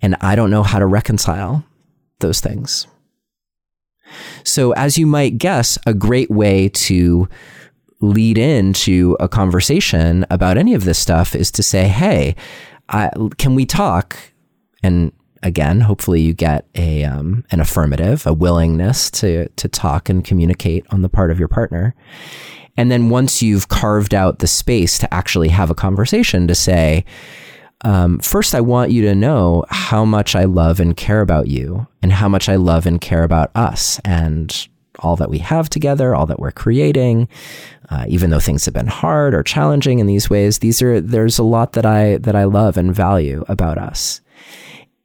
And 0.00 0.16
I 0.20 0.36
don't 0.36 0.50
know 0.50 0.62
how 0.62 0.78
to 0.78 0.86
reconcile 0.86 1.64
those 2.20 2.40
things. 2.40 2.86
So, 4.44 4.72
as 4.72 4.98
you 4.98 5.06
might 5.06 5.38
guess, 5.38 5.78
a 5.86 5.94
great 5.94 6.30
way 6.30 6.68
to 6.70 7.28
lead 8.00 8.38
into 8.38 9.16
a 9.18 9.28
conversation 9.28 10.24
about 10.30 10.56
any 10.56 10.74
of 10.74 10.84
this 10.84 10.98
stuff 10.98 11.34
is 11.34 11.50
to 11.52 11.62
say, 11.62 11.88
"Hey, 11.88 12.34
I, 12.88 13.10
can 13.38 13.54
we 13.54 13.66
talk?" 13.66 14.16
And 14.82 15.12
again, 15.42 15.80
hopefully, 15.80 16.20
you 16.20 16.32
get 16.32 16.66
a 16.74 17.04
um, 17.04 17.44
an 17.50 17.60
affirmative, 17.60 18.26
a 18.26 18.32
willingness 18.32 19.10
to 19.12 19.48
to 19.48 19.68
talk 19.68 20.08
and 20.08 20.24
communicate 20.24 20.86
on 20.90 21.02
the 21.02 21.08
part 21.08 21.30
of 21.30 21.38
your 21.38 21.48
partner. 21.48 21.94
And 22.76 22.90
then 22.90 23.10
once 23.10 23.42
you've 23.42 23.68
carved 23.68 24.14
out 24.14 24.38
the 24.38 24.46
space 24.46 24.98
to 24.98 25.12
actually 25.12 25.48
have 25.48 25.70
a 25.70 25.74
conversation, 25.74 26.46
to 26.46 26.54
say, 26.54 27.04
um, 27.82 28.18
first, 28.18 28.54
I 28.54 28.60
want 28.60 28.90
you 28.90 29.02
to 29.02 29.14
know 29.14 29.64
how 29.68 30.04
much 30.04 30.34
I 30.34 30.44
love 30.44 30.80
and 30.80 30.96
care 30.96 31.20
about 31.20 31.46
you, 31.46 31.86
and 32.02 32.12
how 32.12 32.28
much 32.28 32.48
I 32.48 32.56
love 32.56 32.86
and 32.86 33.00
care 33.00 33.22
about 33.22 33.50
us, 33.54 34.00
and 34.04 34.68
all 35.00 35.16
that 35.16 35.30
we 35.30 35.38
have 35.38 35.70
together, 35.70 36.14
all 36.14 36.26
that 36.26 36.40
we're 36.40 36.50
creating. 36.50 37.28
Uh, 37.90 38.04
even 38.08 38.30
though 38.30 38.40
things 38.40 38.64
have 38.64 38.74
been 38.74 38.88
hard 38.88 39.32
or 39.32 39.42
challenging 39.42 39.98
in 39.98 40.06
these 40.06 40.28
ways, 40.28 40.58
these 40.58 40.82
are 40.82 41.00
there's 41.00 41.38
a 41.38 41.44
lot 41.44 41.72
that 41.72 41.86
I 41.86 42.18
that 42.18 42.34
I 42.34 42.44
love 42.44 42.76
and 42.76 42.94
value 42.94 43.44
about 43.48 43.78
us. 43.78 44.20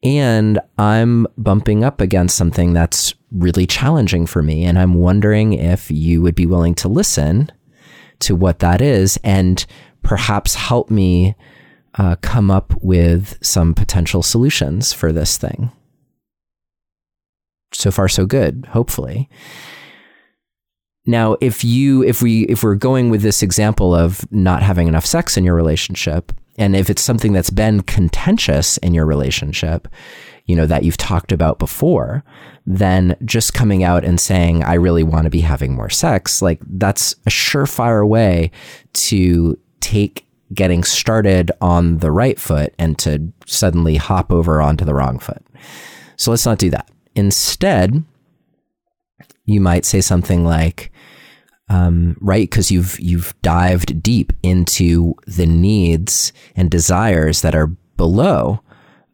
And 0.01 0.59
I'm 0.77 1.27
bumping 1.37 1.83
up 1.83 2.01
against 2.01 2.35
something 2.35 2.73
that's 2.73 3.13
really 3.33 3.65
challenging 3.65 4.25
for 4.25 4.41
me, 4.41 4.63
and 4.63 4.77
I'm 4.77 4.93
wondering 4.95 5.53
if 5.53 5.89
you 5.89 6.21
would 6.21 6.35
be 6.35 6.45
willing 6.45 6.75
to 6.75 6.87
listen 6.87 7.51
to 8.19 8.35
what 8.35 8.59
that 8.59 8.81
is 8.81 9.19
and 9.23 9.65
perhaps 10.01 10.55
help 10.55 10.89
me 10.89 11.35
uh, 11.95 12.15
come 12.21 12.49
up 12.49 12.73
with 12.81 13.37
some 13.43 13.73
potential 13.73 14.23
solutions 14.23 14.93
for 14.93 15.11
this 15.11 15.37
thing. 15.37 15.71
So 17.73 17.91
far, 17.91 18.07
so 18.07 18.25
good, 18.25 18.67
hopefully. 18.71 19.29
Now, 21.05 21.35
if 21.41 21.63
you 21.63 22.03
if 22.03 22.21
we 22.21 22.43
if 22.43 22.63
we're 22.63 22.75
going 22.75 23.09
with 23.09 23.21
this 23.21 23.43
example 23.43 23.93
of 23.93 24.31
not 24.31 24.63
having 24.63 24.87
enough 24.87 25.05
sex 25.05 25.35
in 25.35 25.43
your 25.43 25.55
relationship, 25.55 26.31
and 26.57 26.75
if 26.75 26.89
it's 26.89 27.01
something 27.01 27.33
that's 27.33 27.49
been 27.49 27.81
contentious 27.81 28.77
in 28.77 28.93
your 28.93 29.05
relationship, 29.05 29.87
you 30.45 30.55
know, 30.55 30.65
that 30.65 30.83
you've 30.83 30.97
talked 30.97 31.31
about 31.31 31.59
before, 31.59 32.23
then 32.65 33.15
just 33.23 33.53
coming 33.53 33.83
out 33.83 34.03
and 34.03 34.19
saying, 34.19 34.63
I 34.63 34.75
really 34.75 35.03
want 35.03 35.25
to 35.25 35.29
be 35.29 35.41
having 35.41 35.75
more 35.75 35.89
sex, 35.89 36.41
like 36.41 36.59
that's 36.67 37.13
a 37.25 37.29
surefire 37.29 38.07
way 38.07 38.51
to 38.93 39.57
take 39.79 40.25
getting 40.53 40.83
started 40.83 41.51
on 41.61 41.97
the 41.97 42.11
right 42.11 42.39
foot 42.39 42.73
and 42.77 42.97
to 42.99 43.31
suddenly 43.45 43.95
hop 43.95 44.31
over 44.31 44.61
onto 44.61 44.85
the 44.85 44.93
wrong 44.93 45.19
foot. 45.19 45.43
So 46.15 46.31
let's 46.31 46.45
not 46.45 46.59
do 46.59 46.69
that. 46.69 46.89
Instead, 47.15 48.03
you 49.45 49.59
might 49.59 49.85
say 49.85 50.01
something 50.01 50.45
like, 50.45 50.91
um, 51.69 52.17
right? 52.21 52.49
Because 52.49 52.71
you've 52.71 52.99
you've 52.99 53.33
dived 53.41 54.03
deep 54.03 54.31
into 54.43 55.15
the 55.25 55.45
needs 55.45 56.33
and 56.55 56.69
desires 56.69 57.41
that 57.41 57.55
are 57.55 57.67
below, 57.97 58.61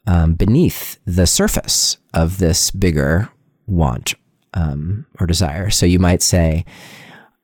um, 0.09 0.33
beneath 0.33 0.99
the 1.05 1.27
surface 1.27 1.97
of 2.15 2.39
this 2.39 2.71
bigger 2.71 3.29
want 3.67 4.15
um, 4.55 5.05
or 5.19 5.27
desire. 5.27 5.69
So 5.69 5.85
you 5.85 5.99
might 5.99 6.23
say, 6.23 6.65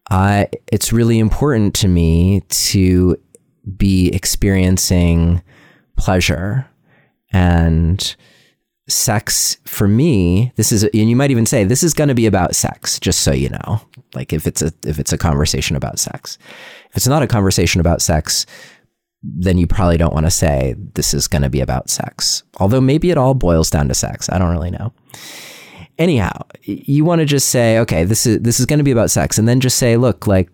"I." 0.09 0.49
It's 0.71 0.91
really 0.91 1.19
important 1.19 1.75
to 1.75 1.87
me 1.87 2.41
to 2.49 3.17
be 3.77 4.09
experiencing 4.09 5.43
pleasure 5.95 6.67
and 7.31 8.15
sex 8.87 9.57
for 9.65 9.87
me 9.87 10.51
this 10.57 10.71
is 10.71 10.83
and 10.83 11.09
you 11.09 11.15
might 11.15 11.31
even 11.31 11.45
say 11.45 11.63
this 11.63 11.81
is 11.81 11.93
going 11.95 12.07
to 12.07 12.13
be 12.13 12.27
about 12.27 12.55
sex 12.55 12.99
just 12.99 13.21
so 13.21 13.31
you 13.31 13.49
know 13.49 13.81
like 14.13 14.31
if 14.31 14.45
it's 14.45 14.61
a 14.61 14.71
if 14.85 14.99
it's 14.99 15.11
a 15.11 15.17
conversation 15.17 15.75
about 15.75 15.97
sex 15.97 16.37
if 16.91 16.97
it's 16.97 17.07
not 17.07 17.23
a 17.23 17.27
conversation 17.27 17.81
about 17.81 17.99
sex 17.99 18.45
then 19.37 19.57
you 19.57 19.65
probably 19.67 19.97
don't 19.97 20.13
want 20.13 20.25
to 20.25 20.31
say 20.31 20.75
this 20.93 21.13
is 21.13 21.27
going 21.27 21.41
to 21.41 21.49
be 21.49 21.61
about 21.61 21.89
sex. 21.89 22.43
Although 22.57 22.81
maybe 22.81 23.09
it 23.09 23.17
all 23.17 23.33
boils 23.33 23.69
down 23.69 23.87
to 23.87 23.95
sex 23.95 24.29
i 24.29 24.37
don't 24.37 24.51
really 24.51 24.71
know. 24.71 24.93
Anyhow 25.97 26.45
you 26.61 27.05
want 27.05 27.19
to 27.19 27.25
just 27.25 27.49
say 27.49 27.79
okay 27.79 28.03
this 28.03 28.25
is 28.25 28.39
this 28.41 28.59
is 28.59 28.65
going 28.65 28.79
to 28.79 28.83
be 28.83 28.91
about 28.91 29.11
sex 29.11 29.37
and 29.37 29.47
then 29.47 29.61
just 29.61 29.77
say 29.77 29.95
look 29.97 30.27
like 30.27 30.49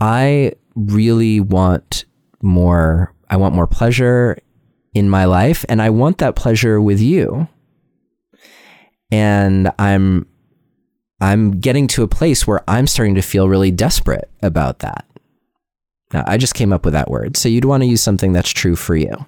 i 0.00 0.52
really 0.74 1.38
want 1.38 2.04
more 2.42 3.14
i 3.30 3.36
want 3.36 3.54
more 3.54 3.68
pleasure 3.68 4.36
in 4.94 5.08
my 5.08 5.24
life 5.24 5.64
and 5.68 5.80
i 5.80 5.90
want 5.90 6.18
that 6.18 6.36
pleasure 6.36 6.80
with 6.80 7.00
you. 7.00 7.48
And 9.10 9.70
I'm 9.78 10.26
I'm 11.20 11.60
getting 11.60 11.86
to 11.88 12.02
a 12.02 12.08
place 12.08 12.46
where 12.46 12.62
I'm 12.68 12.86
starting 12.86 13.14
to 13.14 13.22
feel 13.22 13.48
really 13.48 13.70
desperate 13.70 14.30
about 14.42 14.80
that. 14.80 15.06
Now, 16.14 16.22
I 16.28 16.36
just 16.36 16.54
came 16.54 16.72
up 16.72 16.84
with 16.84 16.94
that 16.94 17.10
word. 17.10 17.36
So 17.36 17.48
you'd 17.48 17.64
want 17.64 17.82
to 17.82 17.88
use 17.88 18.00
something 18.00 18.32
that's 18.32 18.50
true 18.50 18.76
for 18.76 18.94
you. 18.94 19.26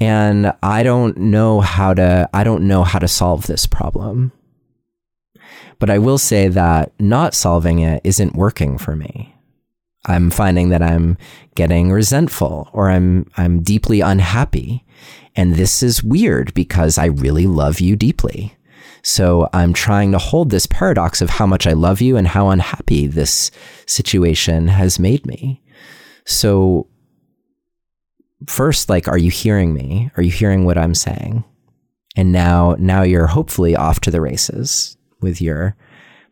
And 0.00 0.50
I 0.62 0.82
don't 0.82 1.18
know 1.18 1.60
how 1.60 1.92
to 1.92 2.28
I 2.32 2.42
don't 2.42 2.66
know 2.66 2.82
how 2.84 2.98
to 2.98 3.06
solve 3.06 3.46
this 3.46 3.66
problem. 3.66 4.32
But 5.78 5.90
I 5.90 5.98
will 5.98 6.16
say 6.16 6.48
that 6.48 6.92
not 6.98 7.34
solving 7.34 7.80
it 7.80 8.00
isn't 8.02 8.34
working 8.34 8.78
for 8.78 8.96
me. 8.96 9.36
I'm 10.06 10.30
finding 10.30 10.70
that 10.70 10.82
I'm 10.82 11.18
getting 11.54 11.92
resentful 11.92 12.70
or 12.72 12.90
I'm 12.90 13.30
I'm 13.36 13.62
deeply 13.62 14.00
unhappy 14.00 14.86
and 15.36 15.54
this 15.56 15.82
is 15.82 16.02
weird 16.02 16.54
because 16.54 16.96
I 16.96 17.06
really 17.06 17.46
love 17.46 17.78
you 17.78 17.94
deeply. 17.94 18.56
So 19.02 19.48
I'm 19.52 19.72
trying 19.72 20.12
to 20.12 20.18
hold 20.18 20.50
this 20.50 20.66
paradox 20.66 21.20
of 21.20 21.30
how 21.30 21.46
much 21.46 21.66
I 21.66 21.72
love 21.72 22.00
you 22.00 22.16
and 22.16 22.28
how 22.28 22.50
unhappy 22.50 23.06
this 23.06 23.50
situation 23.86 24.68
has 24.68 24.98
made 24.98 25.26
me. 25.26 25.60
So 26.24 26.86
first, 28.46 28.88
like, 28.88 29.08
are 29.08 29.18
you 29.18 29.30
hearing 29.30 29.74
me? 29.74 30.10
Are 30.16 30.22
you 30.22 30.30
hearing 30.30 30.64
what 30.64 30.78
I'm 30.78 30.94
saying? 30.94 31.44
And 32.16 32.30
now, 32.30 32.76
now 32.78 33.02
you're 33.02 33.26
hopefully 33.26 33.74
off 33.74 34.00
to 34.00 34.10
the 34.10 34.20
races 34.20 34.96
with 35.20 35.40
your, 35.40 35.76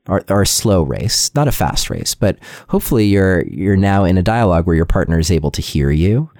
or, 0.09 0.23
or 0.29 0.43
a 0.43 0.47
slow 0.47 0.83
race, 0.83 1.35
not 1.35 1.49
a 1.49 1.53
fast 1.53 1.91
race, 1.91 2.15
but 2.15 2.39
hopefully 2.69 3.07
you're, 3.07 3.45
you're 3.47 3.77
now 3.77 4.05
in 4.05 4.19
a 4.19 4.23
dialogue 4.23 4.67
where 4.67 4.77
your 4.77 4.85
partner 4.85 5.19
is 5.19 5.31
able 5.31 5.51
to 5.53 5.63
hear 5.63 5.91
you 5.91 6.31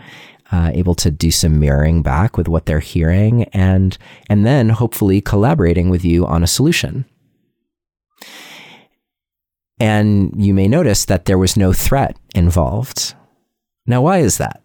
uh, 0.53 0.71
able 0.75 0.95
to 0.97 1.11
do 1.11 1.31
some 1.31 1.61
mirroring 1.61 2.03
back 2.03 2.37
with 2.37 2.49
what 2.49 2.67
they're 2.67 2.81
hearing 2.81 3.45
and 3.45 3.97
and 4.29 4.45
then 4.45 4.71
hopefully 4.71 5.21
collaborating 5.21 5.91
with 5.91 6.05
you 6.05 6.27
on 6.27 6.43
a 6.43 6.47
solution. 6.47 7.05
And 9.79 10.35
you 10.37 10.53
may 10.53 10.69
notice 10.69 11.05
that 11.07 11.25
there 11.25 11.39
was 11.39 11.57
no 11.57 11.73
threat 11.73 12.17
involved. 12.35 13.15
Now 13.87 14.03
why 14.03 14.19
is 14.19 14.39
that? 14.39 14.63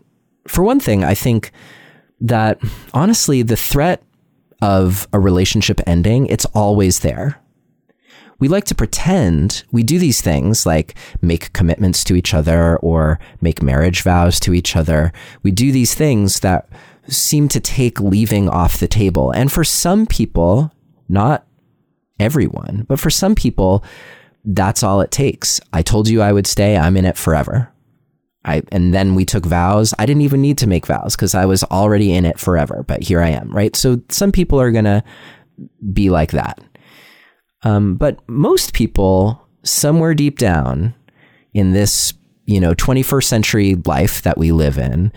For 0.48 0.63
one 0.63 0.80
thing 0.80 1.04
i 1.04 1.15
think 1.15 1.52
that 2.21 2.60
honestly 2.93 3.41
the 3.41 3.58
threat 3.58 4.04
of 4.62 5.08
a 5.12 5.19
relationship 5.19 5.82
ending 5.86 6.28
it's 6.28 6.45
always 6.54 7.00
there 7.00 7.41
we 8.39 8.48
like 8.48 8.65
to 8.65 8.76
pretend 8.76 9.63
we 9.71 9.84
do 9.84 9.98
these 10.00 10.21
things 10.21 10.65
like 10.65 10.95
make 11.21 11.54
commitments 11.54 12.04
to 12.06 12.15
each 12.15 12.34
other 12.34 12.78
or 12.78 13.19
make 13.41 13.62
marriage 13.62 14.02
vows 14.02 14.39
to 14.41 14.54
each 14.54 14.76
other. 14.76 15.13
We 15.43 15.52
do 15.52 15.71
these 15.71 15.93
things 15.93 16.41
that 16.41 16.67
seem 17.08 17.48
to 17.50 17.60
take 17.60 18.00
leaving 18.00 18.50
off 18.50 18.80
the 18.80 18.88
table. 18.88 19.32
And 19.32 19.52
for 19.52 19.63
some 19.63 20.06
people, 20.06 20.71
not 21.08 21.45
everyone, 22.19 22.86
but 22.88 23.00
for 23.00 23.10
some 23.10 23.36
people, 23.36 23.84
that's 24.43 24.84
all 24.84 25.02
it 25.02 25.12
takes. 25.12 25.60
I 25.74 25.82
told 25.82 26.08
you 26.08 26.21
I 26.21 26.32
would 26.32 26.48
stay. 26.48 26.78
I'm 26.78 26.98
in 26.98 27.06
it 27.06 27.17
forever. 27.17 27.71
I, 28.43 28.62
and 28.71 28.93
then 28.93 29.15
we 29.15 29.26
took 29.26 29.45
vows. 29.45 29.93
I 29.98 30.06
didn't 30.06 30.21
even 30.21 30.41
need 30.41 30.60
to 30.60 30.67
make 30.67 30.86
vows 30.86 31.15
because 31.15 31.34
I 31.34 31.45
was 31.45 31.63
already 31.63 32.13
in 32.13 32.26
it 32.26 32.39
forever, 32.39 32.86
but 32.88 33.02
here 33.02 33.21
I 33.21 33.30
am, 33.30 33.50
right? 33.50 33.76
So 33.76 34.02
some 34.10 34.32
people 34.32 34.62
are 34.62 34.71
going 34.71 34.86
to 34.86 35.04
be 35.93 36.12
like 36.12 36.32
that. 36.32 36.60
Um, 37.65 37.95
but 37.95 38.19
most 38.30 38.73
people, 38.73 39.45
somewhere 39.63 40.13
deep 40.13 40.38
down 40.38 40.93
in 41.54 41.73
this, 41.73 42.13
you 42.45 42.60
know, 42.60 42.73
21st 42.75 43.23
century 43.23 43.75
life 43.86 44.21
that 44.21 44.38
we 44.38 44.51
live 44.51 44.78
in, 44.78 45.12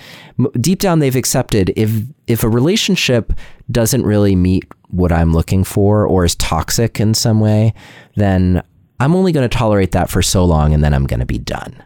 deep 0.60 0.80
down 0.80 0.98
they've 0.98 1.14
accepted 1.14 1.72
if 1.76 1.90
if 2.26 2.42
a 2.42 2.48
relationship 2.48 3.32
doesn't 3.70 4.04
really 4.04 4.34
meet 4.34 4.64
what 4.88 5.12
I'm 5.12 5.34
looking 5.34 5.62
for 5.62 6.06
or 6.06 6.24
is 6.24 6.34
toxic 6.36 6.98
in 6.98 7.12
some 7.12 7.38
way, 7.38 7.74
then 8.16 8.62
I'm 8.98 9.14
only 9.14 9.32
going 9.32 9.48
to 9.48 9.56
tolerate 9.56 9.92
that 9.92 10.08
for 10.08 10.22
so 10.22 10.44
long 10.44 10.72
and 10.72 10.82
then 10.82 10.94
I'm 10.94 11.06
going 11.06 11.20
to 11.20 11.26
be 11.26 11.38
done. 11.38 11.84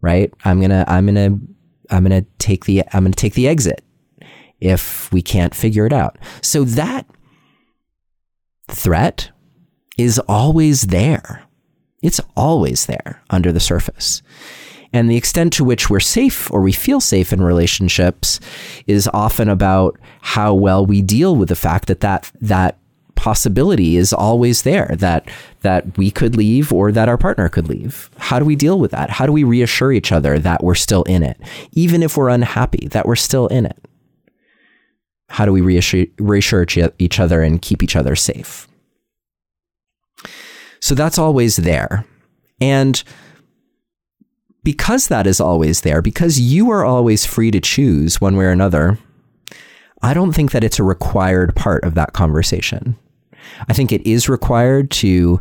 Right? 0.00 0.32
I'm 0.44 0.58
going 0.58 0.70
to 0.70 0.84
I'm 0.88 1.06
going 1.06 1.14
to 1.14 1.94
I'm 1.94 2.04
going 2.04 2.24
to 2.24 2.28
take 2.38 2.64
the 2.64 2.82
I'm 2.92 3.04
going 3.04 3.12
to 3.12 3.16
take 3.16 3.34
the 3.34 3.46
exit 3.46 3.84
if 4.60 5.12
we 5.12 5.22
can't 5.22 5.54
figure 5.54 5.86
it 5.86 5.92
out. 5.92 6.18
So 6.42 6.64
that 6.64 7.06
threat 8.68 9.30
is 10.00 10.18
always 10.20 10.82
there. 10.82 11.44
It's 12.02 12.20
always 12.36 12.86
there 12.86 13.22
under 13.28 13.52
the 13.52 13.60
surface. 13.60 14.22
And 14.92 15.08
the 15.08 15.16
extent 15.16 15.52
to 15.54 15.64
which 15.64 15.88
we're 15.88 16.00
safe 16.00 16.50
or 16.50 16.62
we 16.62 16.72
feel 16.72 17.00
safe 17.00 17.32
in 17.32 17.42
relationships 17.42 18.40
is 18.86 19.08
often 19.12 19.48
about 19.48 19.98
how 20.20 20.54
well 20.54 20.84
we 20.84 21.00
deal 21.00 21.36
with 21.36 21.48
the 21.48 21.54
fact 21.54 21.86
that 21.86 22.00
that, 22.00 22.30
that 22.40 22.78
possibility 23.14 23.98
is 23.98 24.14
always 24.14 24.62
there 24.62 24.94
that 24.96 25.30
that 25.60 25.98
we 25.98 26.10
could 26.10 26.34
leave 26.34 26.72
or 26.72 26.90
that 26.90 27.06
our 27.06 27.18
partner 27.18 27.50
could 27.50 27.68
leave. 27.68 28.08
How 28.16 28.38
do 28.38 28.46
we 28.46 28.56
deal 28.56 28.78
with 28.78 28.92
that? 28.92 29.10
How 29.10 29.26
do 29.26 29.32
we 29.32 29.44
reassure 29.44 29.92
each 29.92 30.10
other 30.10 30.38
that 30.38 30.64
we're 30.64 30.74
still 30.74 31.02
in 31.02 31.22
it, 31.22 31.38
even 31.72 32.02
if 32.02 32.16
we're 32.16 32.30
unhappy, 32.30 32.88
that 32.92 33.06
we're 33.06 33.16
still 33.16 33.46
in 33.48 33.66
it? 33.66 33.76
How 35.28 35.44
do 35.44 35.52
we 35.52 35.60
reassure, 35.60 36.06
reassure 36.18 36.66
each 36.98 37.20
other 37.20 37.42
and 37.42 37.60
keep 37.60 37.82
each 37.82 37.94
other 37.94 38.16
safe? 38.16 38.66
So 40.80 40.94
that's 40.94 41.18
always 41.18 41.56
there. 41.56 42.06
And 42.60 43.02
because 44.62 45.08
that 45.08 45.26
is 45.26 45.40
always 45.40 45.82
there, 45.82 46.02
because 46.02 46.38
you 46.40 46.70
are 46.70 46.84
always 46.84 47.24
free 47.24 47.50
to 47.50 47.60
choose 47.60 48.20
one 48.20 48.36
way 48.36 48.44
or 48.44 48.50
another, 48.50 48.98
I 50.02 50.14
don't 50.14 50.32
think 50.32 50.52
that 50.52 50.64
it's 50.64 50.78
a 50.78 50.84
required 50.84 51.54
part 51.54 51.84
of 51.84 51.94
that 51.94 52.12
conversation. 52.12 52.96
I 53.68 53.72
think 53.72 53.92
it 53.92 54.06
is 54.06 54.28
required 54.28 54.90
to 54.92 55.40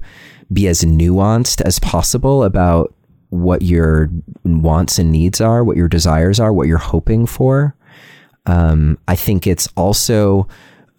be 0.51 0.67
as 0.67 0.81
nuanced 0.81 1.61
as 1.61 1.79
possible 1.79 2.43
about 2.43 2.93
what 3.29 3.61
your 3.61 4.09
wants 4.43 4.97
and 4.97 5.11
needs 5.11 5.39
are, 5.39 5.63
what 5.63 5.77
your 5.77 5.87
desires 5.87 6.39
are, 6.39 6.51
what 6.51 6.67
you're 6.67 6.77
hoping 6.77 7.25
for. 7.25 7.75
Um, 8.45 8.97
I 9.07 9.15
think 9.15 9.45
it's 9.45 9.67
also 9.77 10.47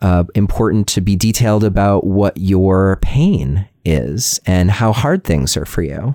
uh, 0.01 0.25
important 0.35 0.87
to 0.89 1.01
be 1.01 1.17
detailed 1.17 1.65
about 1.65 2.05
what 2.05 2.37
your 2.37 2.99
pain 3.03 3.69
is 3.85 4.41
and 4.47 4.71
how 4.71 4.93
hard 4.93 5.25
things 5.25 5.57
are 5.57 5.67
for 5.67 5.83
you 5.83 6.15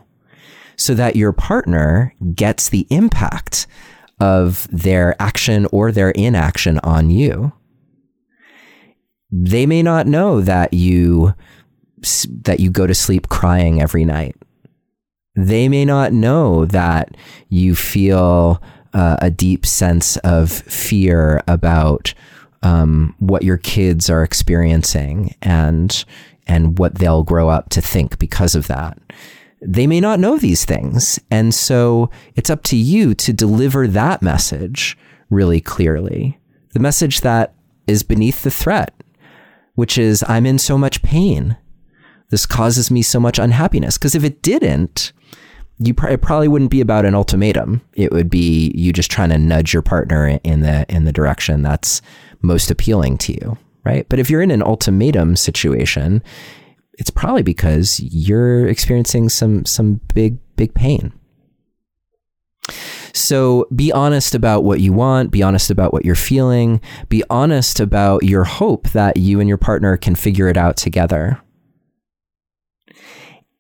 so 0.78 0.94
that 0.94 1.16
your 1.16 1.32
partner 1.32 2.14
gets 2.34 2.70
the 2.70 2.86
impact 2.90 3.68
of 4.20 4.68
their 4.72 5.20
action 5.22 5.68
or 5.72 5.92
their 5.92 6.12
inaction 6.12 6.80
on 6.80 7.10
you. 7.10 7.54
They 9.32 9.66
may 9.66 9.84
not 9.84 10.08
know 10.08 10.42
that 10.42 10.74
you 10.74 11.34
that 12.30 12.60
you 12.60 12.70
go 12.70 12.86
to 12.86 12.94
sleep 12.94 13.30
crying 13.30 13.82
every 13.82 14.06
night. 14.06 14.36
They 15.36 15.68
may 15.68 15.86
not 15.86 16.14
know 16.14 16.66
that 16.66 17.18
you 17.50 17.76
feel 17.76 18.62
uh, 18.94 19.18
a 19.22 19.32
deep 19.32 19.66
sense 19.66 20.18
of 20.18 20.52
fear 20.52 21.42
about 21.48 22.14
um, 22.66 23.14
what 23.20 23.44
your 23.44 23.58
kids 23.58 24.10
are 24.10 24.24
experiencing 24.24 25.36
and 25.44 26.04
and 26.48 26.80
what 26.80 26.96
they'll 26.96 27.24
grow 27.24 27.48
up 27.48 27.70
to 27.70 27.82
think 27.82 28.18
because 28.20 28.56
of 28.56 28.68
that. 28.68 28.98
They 29.62 29.88
may 29.88 30.00
not 30.00 30.20
know 30.20 30.38
these 30.38 30.66
things, 30.66 31.20
and 31.30 31.54
so 31.54 32.10
it's 32.36 32.50
up 32.50 32.64
to 32.64 32.76
you 32.76 33.14
to 33.16 33.34
deliver 33.34 33.88
that 33.88 34.22
message 34.22 34.98
really 35.30 35.62
clearly. 35.62 36.40
The 36.74 36.80
message 36.80 37.22
that 37.22 37.54
is 37.88 38.04
beneath 38.04 38.44
the 38.44 38.52
threat, 38.52 38.94
which 39.76 39.98
is 39.98 40.24
I'm 40.28 40.46
in 40.46 40.58
so 40.58 40.78
much 40.78 41.04
pain. 41.04 41.58
This 42.30 42.48
causes 42.48 42.90
me 42.90 43.02
so 43.02 43.20
much 43.20 43.38
unhappiness. 43.38 43.98
Because 43.98 44.16
if 44.16 44.24
it 44.24 44.42
didn't, 44.42 45.14
you 45.78 45.94
pr- 45.94 46.10
it 46.10 46.22
probably 46.22 46.48
wouldn't 46.48 46.72
be 46.72 46.82
about 46.82 47.06
an 47.06 47.16
ultimatum. 47.16 47.82
It 47.94 48.12
would 48.12 48.30
be 48.30 48.72
you 48.76 48.92
just 48.92 49.12
trying 49.12 49.30
to 49.30 49.38
nudge 49.38 49.74
your 49.74 49.84
partner 49.84 50.40
in 50.44 50.62
the 50.62 50.86
in 50.90 51.06
the 51.06 51.14
direction 51.14 51.62
that's 51.62 52.02
most 52.42 52.72
appealing 52.72 53.18
to 53.20 53.34
you, 53.34 53.58
right? 53.84 54.08
But 54.10 54.20
if 54.20 54.30
you're 54.30 54.42
in 54.42 54.52
an 54.52 54.64
ultimatum 54.64 55.36
situation, 55.36 56.24
it's 56.98 57.10
probably 57.10 57.44
because 57.44 58.00
you're 58.00 58.68
experiencing 58.68 59.30
some 59.30 59.66
some 59.66 60.02
big 60.14 60.38
big 60.56 60.74
pain. 60.74 61.14
So 63.14 63.68
be 63.74 63.94
honest 63.94 64.36
about 64.36 64.64
what 64.64 64.82
you 64.82 64.92
want, 64.92 65.32
be 65.32 65.42
honest 65.42 65.70
about 65.70 65.94
what 65.94 66.04
you're 66.04 66.16
feeling, 66.16 66.82
be 67.08 67.24
honest 67.30 67.80
about 67.80 68.24
your 68.24 68.44
hope 68.44 68.90
that 68.90 69.18
you 69.18 69.40
and 69.40 69.48
your 69.48 69.58
partner 69.58 69.96
can 69.96 70.16
figure 70.16 70.50
it 70.50 70.58
out 70.58 70.76
together 70.76 71.42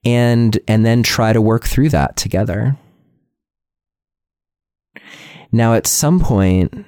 and 0.03 0.59
and 0.67 0.85
then 0.85 1.03
try 1.03 1.33
to 1.33 1.41
work 1.41 1.65
through 1.65 1.89
that 1.89 2.17
together. 2.17 2.77
Now 5.51 5.73
at 5.73 5.87
some 5.87 6.19
point 6.19 6.85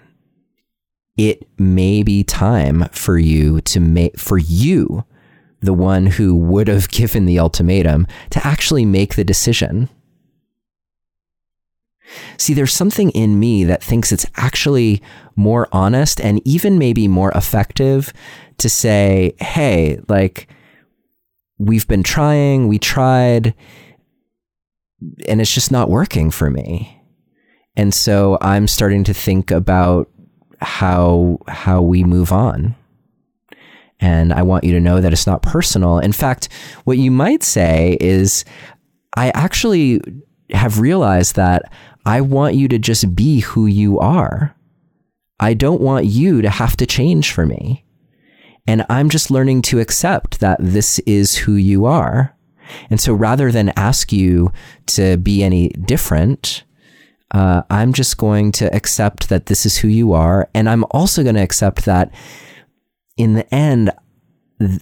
it 1.17 1.47
may 1.59 2.03
be 2.03 2.23
time 2.23 2.87
for 2.91 3.17
you 3.17 3.59
to 3.61 3.79
make 3.79 4.19
for 4.19 4.37
you 4.37 5.03
the 5.59 5.73
one 5.73 6.05
who 6.05 6.35
would 6.35 6.67
have 6.67 6.89
given 6.89 7.25
the 7.25 7.39
ultimatum 7.39 8.07
to 8.29 8.45
actually 8.45 8.85
make 8.85 9.15
the 9.15 9.23
decision. 9.23 9.89
See, 12.37 12.53
there's 12.53 12.73
something 12.73 13.09
in 13.11 13.39
me 13.39 13.65
that 13.65 13.83
thinks 13.83 14.11
it's 14.11 14.25
actually 14.35 15.01
more 15.35 15.67
honest 15.71 16.21
and 16.21 16.41
even 16.45 16.77
maybe 16.77 17.07
more 17.07 17.31
effective 17.31 18.13
to 18.59 18.69
say, 18.69 19.35
hey, 19.41 19.99
like, 20.07 20.47
we've 21.57 21.87
been 21.87 22.03
trying, 22.03 22.67
we 22.67 22.79
tried, 22.79 23.53
and 25.27 25.41
it's 25.41 25.53
just 25.53 25.71
not 25.71 25.89
working 25.89 26.31
for 26.31 26.49
me. 26.49 27.03
And 27.75 27.93
so 27.93 28.37
I'm 28.41 28.67
starting 28.67 29.03
to 29.03 29.13
think 29.13 29.51
about 29.51 30.09
how 30.61 31.39
how 31.47 31.81
we 31.81 32.03
move 32.03 32.31
on. 32.31 32.75
And 33.99 34.31
I 34.31 34.43
want 34.43 34.63
you 34.63 34.73
to 34.73 34.79
know 34.79 35.01
that 35.01 35.11
it's 35.11 35.27
not 35.27 35.41
personal. 35.41 35.99
In 35.99 36.11
fact, 36.11 36.49
what 36.83 36.97
you 36.97 37.09
might 37.09 37.43
say 37.43 37.97
is 37.99 38.45
I 39.15 39.29
actually 39.31 40.01
have 40.51 40.79
realized 40.79 41.35
that 41.35 41.71
I 42.05 42.21
want 42.21 42.55
you 42.55 42.67
to 42.67 42.77
just 42.77 43.15
be 43.15 43.39
who 43.39 43.65
you 43.65 43.99
are. 43.99 44.55
I 45.39 45.53
don't 45.53 45.81
want 45.81 46.05
you 46.05 46.41
to 46.41 46.49
have 46.49 46.77
to 46.77 46.85
change 46.85 47.31
for 47.31 47.45
me. 47.45 47.83
And 48.67 48.85
I'm 48.89 49.09
just 49.09 49.31
learning 49.31 49.61
to 49.63 49.79
accept 49.79 50.39
that 50.39 50.57
this 50.59 50.99
is 50.99 51.35
who 51.35 51.53
you 51.53 51.85
are. 51.85 52.35
And 52.89 52.99
so 52.99 53.13
rather 53.13 53.51
than 53.51 53.71
ask 53.77 54.11
you 54.11 54.51
to 54.87 55.17
be 55.17 55.43
any 55.43 55.69
different, 55.69 56.63
uh, 57.31 57.63
I'm 57.69 57.93
just 57.93 58.17
going 58.17 58.51
to 58.53 58.73
accept 58.73 59.29
that 59.29 59.47
this 59.47 59.65
is 59.65 59.77
who 59.77 59.87
you 59.87 60.13
are. 60.13 60.49
And 60.53 60.69
I'm 60.69 60.85
also 60.91 61.23
going 61.23 61.35
to 61.35 61.41
accept 61.41 61.85
that 61.85 62.13
in 63.17 63.33
the 63.33 63.53
end, 63.53 63.91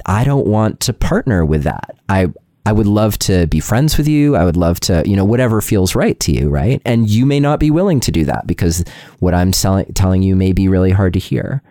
I 0.05 0.23
don't 0.23 0.47
want 0.47 0.79
to 0.81 0.93
partner 0.93 1.43
with 1.43 1.63
that. 1.63 1.97
I, 2.07 2.31
I 2.65 2.71
would 2.71 2.87
love 2.87 3.17
to 3.19 3.47
be 3.47 3.59
friends 3.59 3.97
with 3.97 4.07
you. 4.07 4.35
I 4.35 4.45
would 4.45 4.57
love 4.57 4.79
to, 4.81 5.03
you 5.05 5.15
know, 5.15 5.25
whatever 5.25 5.61
feels 5.61 5.95
right 5.95 6.19
to 6.21 6.31
you, 6.31 6.49
right? 6.49 6.81
And 6.85 7.09
you 7.09 7.25
may 7.25 7.39
not 7.39 7.59
be 7.59 7.71
willing 7.71 7.99
to 8.01 8.11
do 8.11 8.25
that 8.25 8.47
because 8.47 8.83
what 9.19 9.33
I'm 9.33 9.53
selling, 9.53 9.85
telling 9.93 10.21
you 10.21 10.35
may 10.35 10.51
be 10.51 10.67
really 10.67 10.91
hard 10.91 11.13
to 11.13 11.19
hear. 11.19 11.61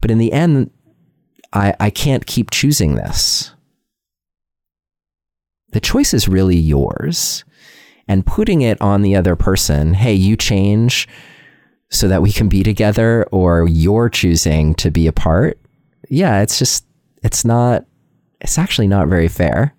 But 0.00 0.10
in 0.10 0.18
the 0.18 0.32
end, 0.32 0.70
I, 1.52 1.74
I 1.80 1.90
can't 1.90 2.26
keep 2.26 2.50
choosing 2.50 2.96
this. 2.96 3.52
The 5.70 5.80
choice 5.80 6.14
is 6.14 6.28
really 6.28 6.56
yours. 6.56 7.44
And 8.08 8.24
putting 8.24 8.62
it 8.62 8.80
on 8.80 9.02
the 9.02 9.16
other 9.16 9.34
person, 9.34 9.94
hey, 9.94 10.14
you 10.14 10.36
change 10.36 11.08
so 11.90 12.08
that 12.08 12.22
we 12.22 12.32
can 12.32 12.48
be 12.48 12.62
together, 12.62 13.24
or 13.32 13.68
you're 13.68 14.08
choosing 14.08 14.74
to 14.74 14.90
be 14.90 15.06
apart. 15.06 15.58
Yeah, 16.08 16.42
it's 16.42 16.58
just, 16.58 16.84
it's 17.22 17.44
not, 17.44 17.84
it's 18.40 18.58
actually 18.58 18.88
not 18.88 19.08
very 19.08 19.28
fair. 19.28 19.74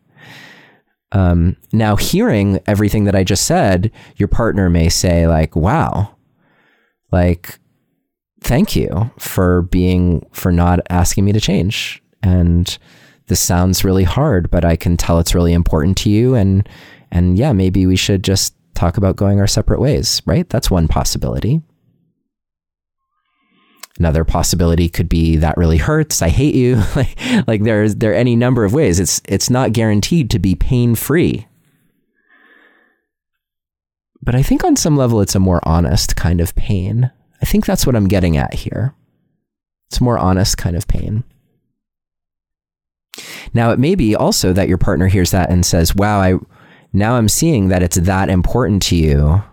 Um, 1.11 1.55
now, 1.71 1.95
hearing 1.95 2.59
everything 2.65 3.05
that 3.05 3.15
I 3.15 3.23
just 3.23 3.45
said, 3.45 3.91
your 4.17 4.27
partner 4.27 4.69
may 4.69 4.89
say, 4.89 5.27
like, 5.27 5.55
wow, 5.55 6.15
like, 7.11 7.59
thank 8.41 8.75
you 8.75 9.11
for 9.17 9.63
being 9.63 10.25
for 10.31 10.51
not 10.51 10.79
asking 10.89 11.25
me 11.25 11.31
to 11.31 11.39
change 11.39 12.01
and 12.21 12.77
this 13.27 13.41
sounds 13.41 13.83
really 13.83 14.03
hard 14.03 14.49
but 14.49 14.63
i 14.63 14.75
can 14.75 14.95
tell 14.95 15.19
it's 15.19 15.35
really 15.35 15.53
important 15.53 15.97
to 15.97 16.09
you 16.09 16.35
and 16.35 16.67
and 17.11 17.37
yeah 17.37 17.51
maybe 17.51 17.85
we 17.85 17.95
should 17.95 18.23
just 18.23 18.55
talk 18.73 18.97
about 18.97 19.15
going 19.15 19.39
our 19.39 19.47
separate 19.47 19.79
ways 19.79 20.21
right? 20.25 20.49
That's 20.49 20.69
one 20.69 20.87
possibility. 20.87 21.61
Another 23.97 24.23
possibility 24.23 24.89
could 24.89 25.09
be 25.09 25.37
that 25.37 25.57
really 25.57 25.77
hurts 25.77 26.21
i 26.21 26.29
hate 26.29 26.55
you. 26.55 26.83
Like 26.95 27.17
like 27.47 27.63
there's 27.63 27.95
there 27.95 28.11
are 28.11 28.15
any 28.15 28.35
number 28.35 28.63
of 28.63 28.73
ways. 28.73 28.99
It's 28.99 29.21
it's 29.27 29.49
not 29.49 29.73
guaranteed 29.73 30.29
to 30.31 30.39
be 30.39 30.55
pain 30.55 30.95
free 30.95 31.47
but 34.21 34.35
i 34.35 34.43
think 34.43 34.63
on 34.65 34.75
some 34.75 34.97
level 34.97 35.21
it's 35.21 35.35
a 35.35 35.39
more 35.39 35.61
honest 35.63 36.15
kind 36.15 36.41
of 36.41 36.53
pain. 36.55 37.11
I 37.41 37.45
think 37.45 37.65
that's 37.65 37.85
what 37.85 37.95
I'm 37.95 38.07
getting 38.07 38.35
at 38.35 38.53
here. 38.53 38.93
It's 39.89 40.01
more 40.01 40.17
honest 40.17 40.57
kind 40.57 40.75
of 40.75 40.87
pain. 40.87 41.23
Now, 43.53 43.71
it 43.71 43.79
may 43.79 43.95
be 43.95 44.15
also 44.15 44.53
that 44.53 44.67
your 44.67 44.77
partner 44.77 45.07
hears 45.07 45.31
that 45.31 45.49
and 45.49 45.65
says, 45.65 45.95
Wow, 45.95 46.19
I 46.19 46.33
now 46.93 47.15
I'm 47.15 47.29
seeing 47.29 47.67
that 47.69 47.83
it's 47.83 47.97
that 47.97 48.29
important 48.29 48.81
to 48.83 48.95
you. 48.95 49.43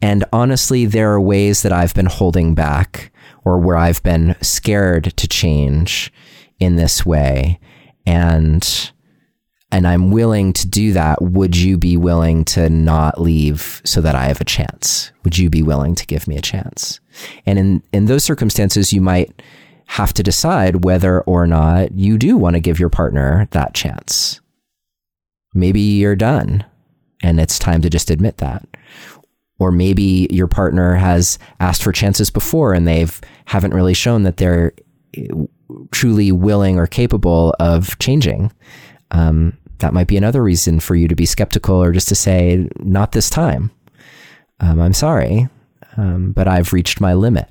And 0.00 0.24
honestly, 0.32 0.86
there 0.86 1.12
are 1.12 1.20
ways 1.20 1.62
that 1.62 1.72
I've 1.72 1.94
been 1.94 2.06
holding 2.06 2.54
back 2.54 3.12
or 3.44 3.58
where 3.58 3.76
I've 3.76 4.02
been 4.02 4.36
scared 4.40 5.16
to 5.16 5.28
change 5.28 6.12
in 6.58 6.76
this 6.76 7.04
way. 7.06 7.60
And 8.06 8.92
and 9.72 9.86
I'm 9.86 10.10
willing 10.10 10.52
to 10.52 10.68
do 10.68 10.92
that, 10.92 11.22
would 11.22 11.56
you 11.56 11.78
be 11.78 11.96
willing 11.96 12.44
to 12.44 12.68
not 12.68 13.18
leave 13.18 13.80
so 13.86 14.02
that 14.02 14.14
I 14.14 14.26
have 14.26 14.40
a 14.40 14.44
chance? 14.44 15.12
Would 15.24 15.38
you 15.38 15.48
be 15.48 15.62
willing 15.62 15.94
to 15.94 16.06
give 16.06 16.28
me 16.28 16.36
a 16.36 16.42
chance? 16.42 17.00
And 17.46 17.58
in, 17.58 17.82
in 17.90 18.04
those 18.04 18.22
circumstances, 18.22 18.92
you 18.92 19.00
might 19.00 19.42
have 19.86 20.12
to 20.12 20.22
decide 20.22 20.84
whether 20.84 21.22
or 21.22 21.46
not 21.46 21.92
you 21.92 22.18
do 22.18 22.36
want 22.36 22.54
to 22.54 22.60
give 22.60 22.78
your 22.78 22.90
partner 22.90 23.48
that 23.52 23.72
chance. 23.72 24.41
Maybe 25.54 25.80
you're 25.80 26.16
done 26.16 26.64
and 27.22 27.38
it's 27.40 27.58
time 27.58 27.82
to 27.82 27.90
just 27.90 28.10
admit 28.10 28.38
that. 28.38 28.66
Or 29.58 29.70
maybe 29.70 30.26
your 30.30 30.48
partner 30.48 30.94
has 30.94 31.38
asked 31.60 31.82
for 31.82 31.92
chances 31.92 32.30
before 32.30 32.72
and 32.74 32.86
they've 32.86 33.20
haven't 33.44 33.74
really 33.74 33.94
shown 33.94 34.24
that 34.24 34.38
they're 34.38 34.72
truly 35.90 36.32
willing 36.32 36.78
or 36.78 36.86
capable 36.86 37.54
of 37.60 37.98
changing. 37.98 38.52
Um, 39.10 39.56
that 39.78 39.92
might 39.92 40.06
be 40.06 40.16
another 40.16 40.42
reason 40.42 40.80
for 40.80 40.94
you 40.94 41.08
to 41.08 41.14
be 41.14 41.26
skeptical 41.26 41.76
or 41.76 41.92
just 41.92 42.08
to 42.08 42.14
say, 42.14 42.68
not 42.78 43.12
this 43.12 43.30
time. 43.30 43.70
Um, 44.60 44.80
I'm 44.80 44.92
sorry, 44.92 45.48
um, 45.96 46.32
but 46.32 46.48
I've 46.48 46.72
reached 46.72 47.00
my 47.00 47.14
limit. 47.14 47.48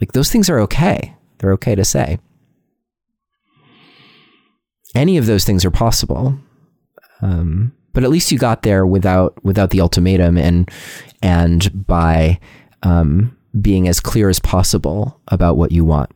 Like 0.00 0.12
those 0.12 0.30
things 0.30 0.50
are 0.50 0.60
okay. 0.60 1.14
They're 1.38 1.52
okay 1.52 1.74
to 1.74 1.84
say. 1.84 2.18
Any 4.94 5.18
of 5.18 5.26
those 5.26 5.44
things 5.44 5.64
are 5.64 5.70
possible. 5.70 6.38
Um, 7.22 7.72
but 7.92 8.04
at 8.04 8.10
least 8.10 8.30
you 8.30 8.38
got 8.38 8.62
there 8.62 8.86
without 8.86 9.42
without 9.44 9.70
the 9.70 9.80
ultimatum 9.80 10.38
and 10.38 10.70
and 11.22 11.86
by 11.86 12.38
um, 12.82 13.36
being 13.60 13.88
as 13.88 13.98
clear 14.00 14.28
as 14.28 14.38
possible 14.38 15.20
about 15.28 15.56
what 15.56 15.72
you 15.72 15.84
want 15.84 16.10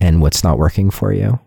and 0.00 0.20
what's 0.20 0.44
not 0.44 0.58
working 0.58 0.90
for 0.90 1.12
you 1.12 1.40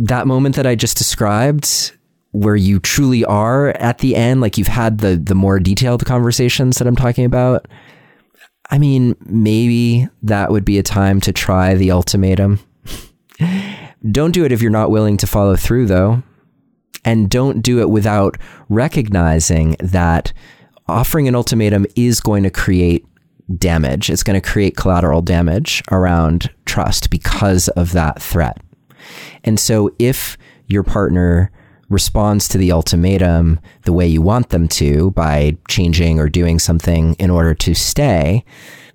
that 0.00 0.26
moment 0.26 0.56
that 0.56 0.66
I 0.66 0.74
just 0.74 0.96
described, 0.96 1.92
where 2.32 2.56
you 2.56 2.80
truly 2.80 3.24
are 3.24 3.68
at 3.68 3.98
the 3.98 4.16
end, 4.16 4.40
like 4.40 4.56
you've 4.56 4.66
had 4.66 4.98
the 4.98 5.16
the 5.16 5.34
more 5.34 5.60
detailed 5.60 6.04
conversations 6.06 6.78
that 6.78 6.86
I'm 6.86 6.96
talking 6.96 7.24
about. 7.24 7.68
I 8.70 8.78
mean, 8.78 9.16
maybe 9.26 10.08
that 10.22 10.50
would 10.50 10.64
be 10.64 10.78
a 10.78 10.82
time 10.82 11.20
to 11.22 11.32
try 11.32 11.74
the 11.74 11.90
ultimatum. 11.90 12.60
don't 14.08 14.32
do 14.32 14.44
it 14.44 14.52
if 14.52 14.62
you're 14.62 14.70
not 14.70 14.90
willing 14.90 15.16
to 15.18 15.26
follow 15.26 15.56
through, 15.56 15.86
though. 15.86 16.22
And 17.04 17.30
don't 17.30 17.62
do 17.62 17.80
it 17.80 17.90
without 17.90 18.36
recognizing 18.68 19.76
that 19.80 20.32
offering 20.86 21.28
an 21.28 21.34
ultimatum 21.34 21.86
is 21.96 22.20
going 22.20 22.42
to 22.42 22.50
create 22.50 23.06
damage. 23.56 24.10
It's 24.10 24.22
going 24.22 24.40
to 24.40 24.46
create 24.46 24.76
collateral 24.76 25.22
damage 25.22 25.82
around 25.90 26.50
trust 26.66 27.10
because 27.10 27.68
of 27.68 27.92
that 27.92 28.20
threat. 28.20 28.58
And 29.44 29.58
so 29.58 29.94
if 29.98 30.36
your 30.66 30.82
partner 30.82 31.50
responds 31.88 32.46
to 32.48 32.58
the 32.58 32.70
ultimatum 32.70 33.58
the 33.82 33.92
way 33.92 34.06
you 34.06 34.22
want 34.22 34.50
them 34.50 34.68
to 34.68 35.10
by 35.12 35.56
changing 35.68 36.20
or 36.20 36.28
doing 36.28 36.58
something 36.58 37.14
in 37.14 37.30
order 37.30 37.54
to 37.54 37.74
stay, 37.74 38.44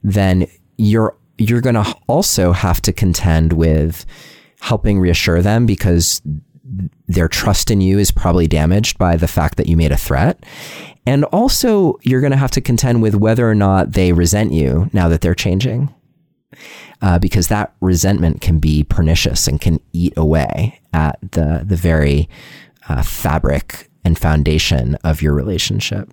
then 0.03 0.47
you're 0.77 1.15
you're 1.37 1.61
going 1.61 1.75
to 1.75 1.95
also 2.07 2.53
have 2.53 2.81
to 2.81 2.93
contend 2.93 3.51
with 3.51 4.05
helping 4.61 4.99
reassure 4.99 5.41
them 5.41 5.65
because 5.65 6.21
their 7.07 7.27
trust 7.27 7.69
in 7.69 7.81
you 7.81 7.99
is 7.99 8.11
probably 8.11 8.47
damaged 8.47 8.97
by 8.97 9.15
the 9.15 9.27
fact 9.27 9.57
that 9.57 9.67
you 9.67 9.77
made 9.77 9.91
a 9.91 9.97
threat. 9.97 10.43
And 11.05 11.23
also, 11.25 11.99
you're 12.01 12.21
going 12.21 12.31
to 12.31 12.37
have 12.37 12.51
to 12.51 12.61
contend 12.61 13.01
with 13.01 13.15
whether 13.15 13.49
or 13.49 13.55
not 13.55 13.91
they 13.91 14.11
resent 14.11 14.51
you 14.51 14.89
now 14.91 15.07
that 15.09 15.21
they're 15.21 15.35
changing. 15.35 15.93
Uh, 17.01 17.19
because 17.19 17.49
that 17.49 17.75
resentment 17.81 18.39
can 18.39 18.57
be 18.57 18.83
pernicious 18.83 19.47
and 19.47 19.59
can 19.59 19.79
eat 19.91 20.13
away 20.15 20.79
at 20.93 21.19
the, 21.33 21.61
the 21.63 21.75
very 21.75 22.29
uh, 22.87 23.03
fabric 23.03 23.89
and 24.05 24.17
foundation 24.17 24.95
of 25.03 25.21
your 25.21 25.33
relationship. 25.33 26.09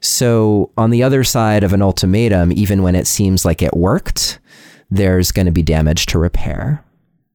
So, 0.00 0.72
on 0.76 0.90
the 0.90 1.02
other 1.02 1.22
side 1.22 1.62
of 1.62 1.72
an 1.72 1.82
ultimatum, 1.82 2.52
even 2.52 2.82
when 2.82 2.96
it 2.96 3.06
seems 3.06 3.44
like 3.44 3.62
it 3.62 3.76
worked, 3.76 4.40
there's 4.90 5.32
going 5.32 5.46
to 5.46 5.52
be 5.52 5.62
damage 5.62 6.06
to 6.06 6.18
repair. 6.18 6.84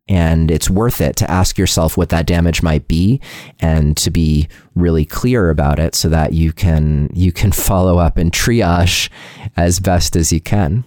And 0.07 0.51
it's 0.51 0.69
worth 0.69 0.99
it 0.99 1.15
to 1.17 1.31
ask 1.31 1.57
yourself 1.57 1.95
what 1.95 2.09
that 2.09 2.25
damage 2.25 2.61
might 2.61 2.87
be 2.87 3.21
and 3.59 3.95
to 3.97 4.11
be 4.11 4.49
really 4.75 5.05
clear 5.05 5.49
about 5.49 5.79
it 5.79 5.95
so 5.95 6.09
that 6.09 6.33
you 6.33 6.51
can 6.51 7.09
you 7.13 7.31
can 7.31 7.51
follow 7.51 7.97
up 7.97 8.17
and 8.17 8.31
triage 8.31 9.09
as 9.55 9.79
best 9.79 10.15
as 10.15 10.33
you 10.33 10.41
can. 10.41 10.83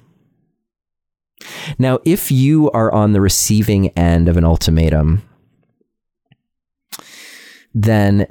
Now, 1.78 2.00
if 2.04 2.30
you 2.30 2.70
are 2.72 2.92
on 2.92 3.12
the 3.12 3.20
receiving 3.20 3.88
end 3.90 4.28
of 4.28 4.36
an 4.36 4.44
ultimatum, 4.44 5.22
then 7.74 8.26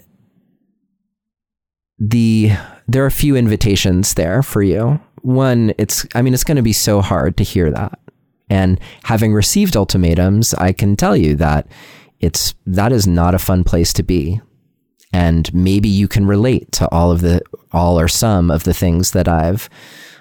the 1.99 2.51
there 2.87 3.03
are 3.03 3.07
a 3.07 3.11
few 3.11 3.35
invitations 3.35 4.13
there 4.15 4.43
for 4.43 4.61
you. 4.61 4.99
One, 5.21 5.73
it's 5.77 6.05
I 6.15 6.21
mean 6.21 6.33
it's 6.33 6.43
going 6.43 6.57
to 6.57 6.63
be 6.63 6.73
so 6.73 7.01
hard 7.01 7.37
to 7.37 7.43
hear 7.43 7.71
that. 7.71 7.99
And 8.53 8.79
having 9.05 9.33
received 9.33 9.75
ultimatums, 9.75 10.53
I 10.53 10.73
can 10.73 10.95
tell 10.95 11.17
you 11.17 11.35
that 11.37 11.65
it's 12.19 12.53
that 12.67 12.91
is 12.91 13.07
not 13.07 13.33
a 13.33 13.39
fun 13.39 13.63
place 13.63 13.91
to 13.93 14.03
be. 14.03 14.41
And 15.11 15.51
maybe 15.55 15.89
you 15.89 16.07
can 16.07 16.27
relate 16.27 16.71
to 16.73 16.87
all 16.91 17.11
of 17.11 17.21
the 17.21 17.41
all 17.71 17.99
or 17.99 18.07
some 18.07 18.51
of 18.51 18.63
the 18.63 18.73
things 18.73 19.09
that 19.11 19.27
I've 19.27 19.71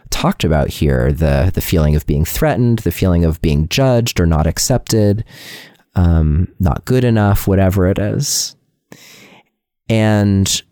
talked 0.09 0.45
about 0.45 0.69
here 0.69 1.13
the 1.13 1.51
the 1.53 1.61
feeling 1.61 1.95
of 1.95 2.07
being 2.07 2.25
threatened, 2.25 2.79
the 2.79 2.91
feeling 2.91 3.27
of 3.27 3.43
being 3.43 3.69
judged 3.69 4.19
or 4.19 4.25
not 4.25 4.47
accepted, 4.47 5.25
um, 5.95 6.49
not 6.59 6.87
good 6.87 7.05
enough, 7.05 7.47
whatever 7.47 7.87
it 7.87 7.99
is. 7.99 8.57
And 9.91 10.63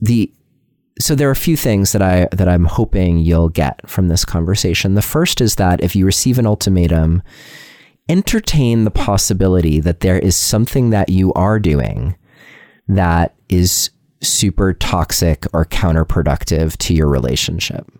the 0.00 0.30
so 0.98 1.14
there 1.14 1.28
are 1.28 1.32
a 1.32 1.36
few 1.36 1.56
things 1.56 1.92
that 1.92 2.02
I 2.02 2.28
that 2.32 2.48
I'm 2.48 2.64
hoping 2.64 3.18
you'll 3.18 3.48
get 3.48 3.88
from 3.88 4.08
this 4.08 4.24
conversation. 4.24 4.94
The 4.94 5.02
first 5.02 5.40
is 5.40 5.56
that 5.56 5.82
if 5.82 5.96
you 5.96 6.04
receive 6.04 6.38
an 6.38 6.46
ultimatum, 6.46 7.22
entertain 8.08 8.84
the 8.84 8.90
possibility 8.90 9.80
that 9.80 10.00
there 10.00 10.18
is 10.18 10.36
something 10.36 10.90
that 10.90 11.08
you 11.08 11.32
are 11.32 11.58
doing 11.58 12.16
that 12.88 13.34
is 13.48 13.90
super 14.20 14.72
toxic 14.72 15.46
or 15.52 15.64
counterproductive 15.64 16.76
to 16.78 16.94
your 16.94 17.08
relationship. 17.08 17.90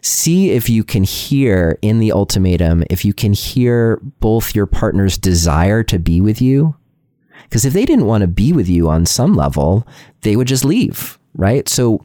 See 0.00 0.50
if 0.50 0.68
you 0.68 0.84
can 0.84 1.04
hear 1.04 1.78
in 1.82 1.98
the 1.98 2.12
ultimatum, 2.12 2.84
if 2.90 3.04
you 3.04 3.12
can 3.12 3.32
hear 3.32 4.00
both 4.20 4.54
your 4.54 4.66
partner's 4.66 5.18
desire 5.18 5.82
to 5.84 5.98
be 5.98 6.20
with 6.20 6.40
you. 6.40 6.76
Because 7.44 7.64
if 7.64 7.72
they 7.72 7.86
didn't 7.86 8.06
want 8.06 8.22
to 8.22 8.28
be 8.28 8.52
with 8.52 8.68
you 8.68 8.88
on 8.88 9.06
some 9.06 9.34
level, 9.34 9.86
they 10.20 10.36
would 10.36 10.46
just 10.46 10.64
leave 10.64 11.17
right? 11.38 11.66
So 11.68 12.04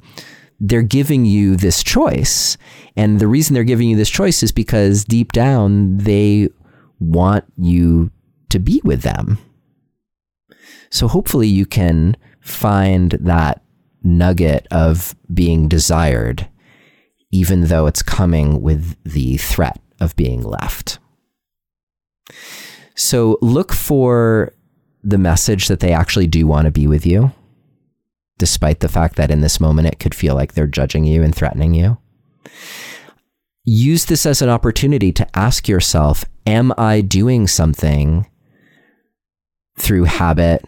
they're 0.61 0.81
giving 0.81 1.25
you 1.25 1.57
this 1.57 1.83
choice. 1.83 2.57
And 2.95 3.19
the 3.19 3.27
reason 3.27 3.53
they're 3.53 3.65
giving 3.65 3.89
you 3.89 3.97
this 3.97 4.09
choice 4.09 4.41
is 4.43 4.53
because 4.53 5.03
deep 5.03 5.33
down, 5.33 5.97
they 5.97 6.47
want 6.99 7.43
you 7.57 8.11
to 8.49 8.59
be 8.59 8.79
with 8.85 9.01
them. 9.01 9.39
So 10.89 11.09
hopefully 11.09 11.47
you 11.47 11.65
can 11.65 12.15
find 12.39 13.11
that 13.19 13.61
nugget 14.03 14.67
of 14.71 15.15
being 15.33 15.67
desired, 15.67 16.47
even 17.31 17.65
though 17.65 17.87
it's 17.87 18.03
coming 18.03 18.61
with 18.61 18.95
the 19.03 19.37
threat 19.37 19.81
of 19.99 20.15
being 20.15 20.43
left. 20.43 20.99
So 22.95 23.39
look 23.41 23.73
for 23.73 24.53
the 25.03 25.17
message 25.17 25.67
that 25.67 25.79
they 25.79 25.91
actually 25.91 26.27
do 26.27 26.45
want 26.45 26.65
to 26.65 26.71
be 26.71 26.87
with 26.87 27.05
you 27.05 27.33
despite 28.43 28.81
the 28.81 28.89
fact 28.89 29.15
that 29.15 29.31
in 29.31 29.39
this 29.39 29.61
moment 29.61 29.87
it 29.87 29.99
could 29.99 30.13
feel 30.13 30.35
like 30.35 30.51
they're 30.51 30.67
judging 30.67 31.05
you 31.05 31.23
and 31.23 31.33
threatening 31.33 31.73
you. 31.73 31.97
Use 33.63 34.03
this 34.03 34.25
as 34.25 34.41
an 34.41 34.49
opportunity 34.49 35.13
to 35.13 35.25
ask 35.33 35.69
yourself 35.69 36.25
Am 36.45 36.73
I 36.77 36.99
doing 36.99 37.47
something 37.47 38.27
through 39.79 40.03
habit, 40.03 40.65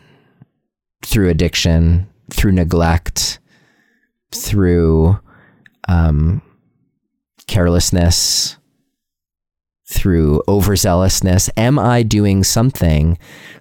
through 1.04 1.28
addiction, 1.28 2.08
through 2.32 2.54
neglect, 2.54 3.40
through 4.34 5.20
um, 5.90 6.42
carelessness, 7.46 8.56
through 9.88 10.42
overzealousness? 10.48 11.50
Am 11.56 11.78
I 11.78 12.04
doing 12.04 12.44
something 12.44 13.18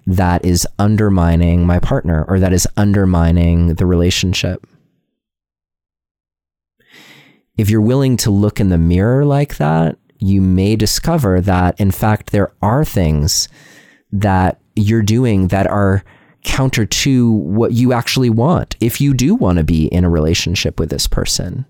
that 0.07 0.43
is 0.43 0.67
undermining 0.79 1.65
my 1.65 1.79
partner 1.79 2.25
or 2.27 2.39
that 2.39 2.53
is 2.53 2.67
undermining 2.75 3.75
the 3.75 3.85
relationship? 3.85 4.65
If 7.57 7.69
you're 7.69 7.81
willing 7.81 8.17
to 8.17 8.31
look 8.31 8.59
in 8.59 8.69
the 8.69 8.77
mirror 8.77 9.23
like 9.25 9.57
that, 9.57 9.97
you 10.17 10.41
may 10.41 10.75
discover 10.75 11.41
that, 11.41 11.79
in 11.79 11.91
fact, 11.91 12.31
there 12.31 12.51
are 12.61 12.83
things 12.83 13.47
that 14.11 14.59
you're 14.75 15.01
doing 15.01 15.47
that 15.47 15.67
are 15.67 16.03
counter 16.43 16.85
to 16.85 17.31
what 17.31 17.73
you 17.73 17.91
actually 17.91 18.29
want 18.29 18.75
if 18.79 19.01
you 19.01 19.13
do 19.13 19.35
want 19.35 19.57
to 19.57 19.63
be 19.63 19.87
in 19.87 20.03
a 20.03 20.09
relationship 20.09 20.79
with 20.79 20.89
this 20.89 21.07
person. 21.07 21.65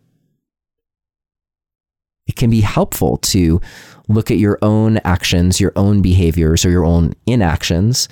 It 2.28 2.36
can 2.36 2.50
be 2.50 2.62
helpful 2.62 3.18
to 3.18 3.62
look 4.08 4.32
at 4.32 4.38
your 4.38 4.58
own 4.62 4.98
actions, 5.00 5.60
your 5.60 5.74
own 5.76 6.02
behaviors, 6.02 6.66
or 6.66 6.70
your 6.70 6.86
own 6.86 7.14
inactions, 7.26 8.08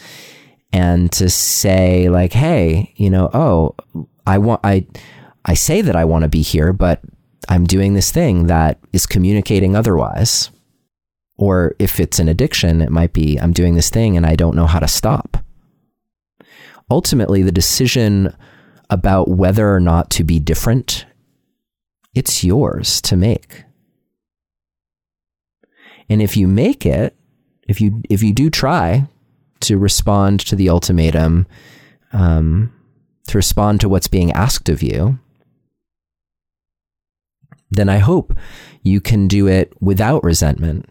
and 0.71 1.11
to 1.13 1.29
say, 1.29 2.09
like, 2.09 2.33
hey, 2.33 2.93
you 2.95 3.09
know, 3.09 3.29
oh, 3.33 3.75
I 4.25 4.37
want, 4.37 4.61
I, 4.63 4.87
I 5.45 5.53
say 5.53 5.81
that 5.81 5.95
I 5.95 6.05
want 6.05 6.23
to 6.23 6.29
be 6.29 6.41
here, 6.41 6.73
but 6.73 7.01
I'm 7.49 7.65
doing 7.65 7.93
this 7.93 8.11
thing 8.11 8.47
that 8.47 8.79
is 8.91 9.05
communicating 9.05 9.75
otherwise. 9.75 10.49
Or 11.37 11.75
if 11.79 11.99
it's 11.99 12.19
an 12.19 12.29
addiction, 12.29 12.81
it 12.81 12.91
might 12.91 13.13
be 13.13 13.37
I'm 13.37 13.53
doing 13.53 13.75
this 13.75 13.89
thing 13.89 14.15
and 14.15 14.25
I 14.25 14.35
don't 14.35 14.55
know 14.55 14.67
how 14.67 14.79
to 14.79 14.87
stop. 14.87 15.37
Ultimately, 16.89 17.41
the 17.41 17.51
decision 17.51 18.35
about 18.89 19.29
whether 19.29 19.73
or 19.73 19.79
not 19.79 20.09
to 20.11 20.23
be 20.23 20.39
different, 20.39 21.05
it's 22.13 22.43
yours 22.43 23.01
to 23.01 23.15
make. 23.15 23.63
And 26.09 26.21
if 26.21 26.37
you 26.37 26.47
make 26.47 26.85
it, 26.85 27.15
if 27.67 27.79
you 27.79 28.01
if 28.09 28.21
you 28.21 28.33
do 28.33 28.49
try 28.49 29.07
to 29.61 29.77
respond 29.77 30.39
to 30.41 30.55
the 30.55 30.69
ultimatum, 30.69 31.47
um, 32.11 32.73
to 33.27 33.37
respond 33.37 33.81
to 33.81 33.89
what's 33.89 34.07
being 34.07 34.31
asked 34.33 34.69
of 34.69 34.83
you, 34.83 35.19
then 37.71 37.89
I 37.89 37.97
hope 37.97 38.33
you 38.81 38.99
can 38.99 39.27
do 39.27 39.47
it 39.47 39.73
without 39.81 40.23
resentment, 40.23 40.87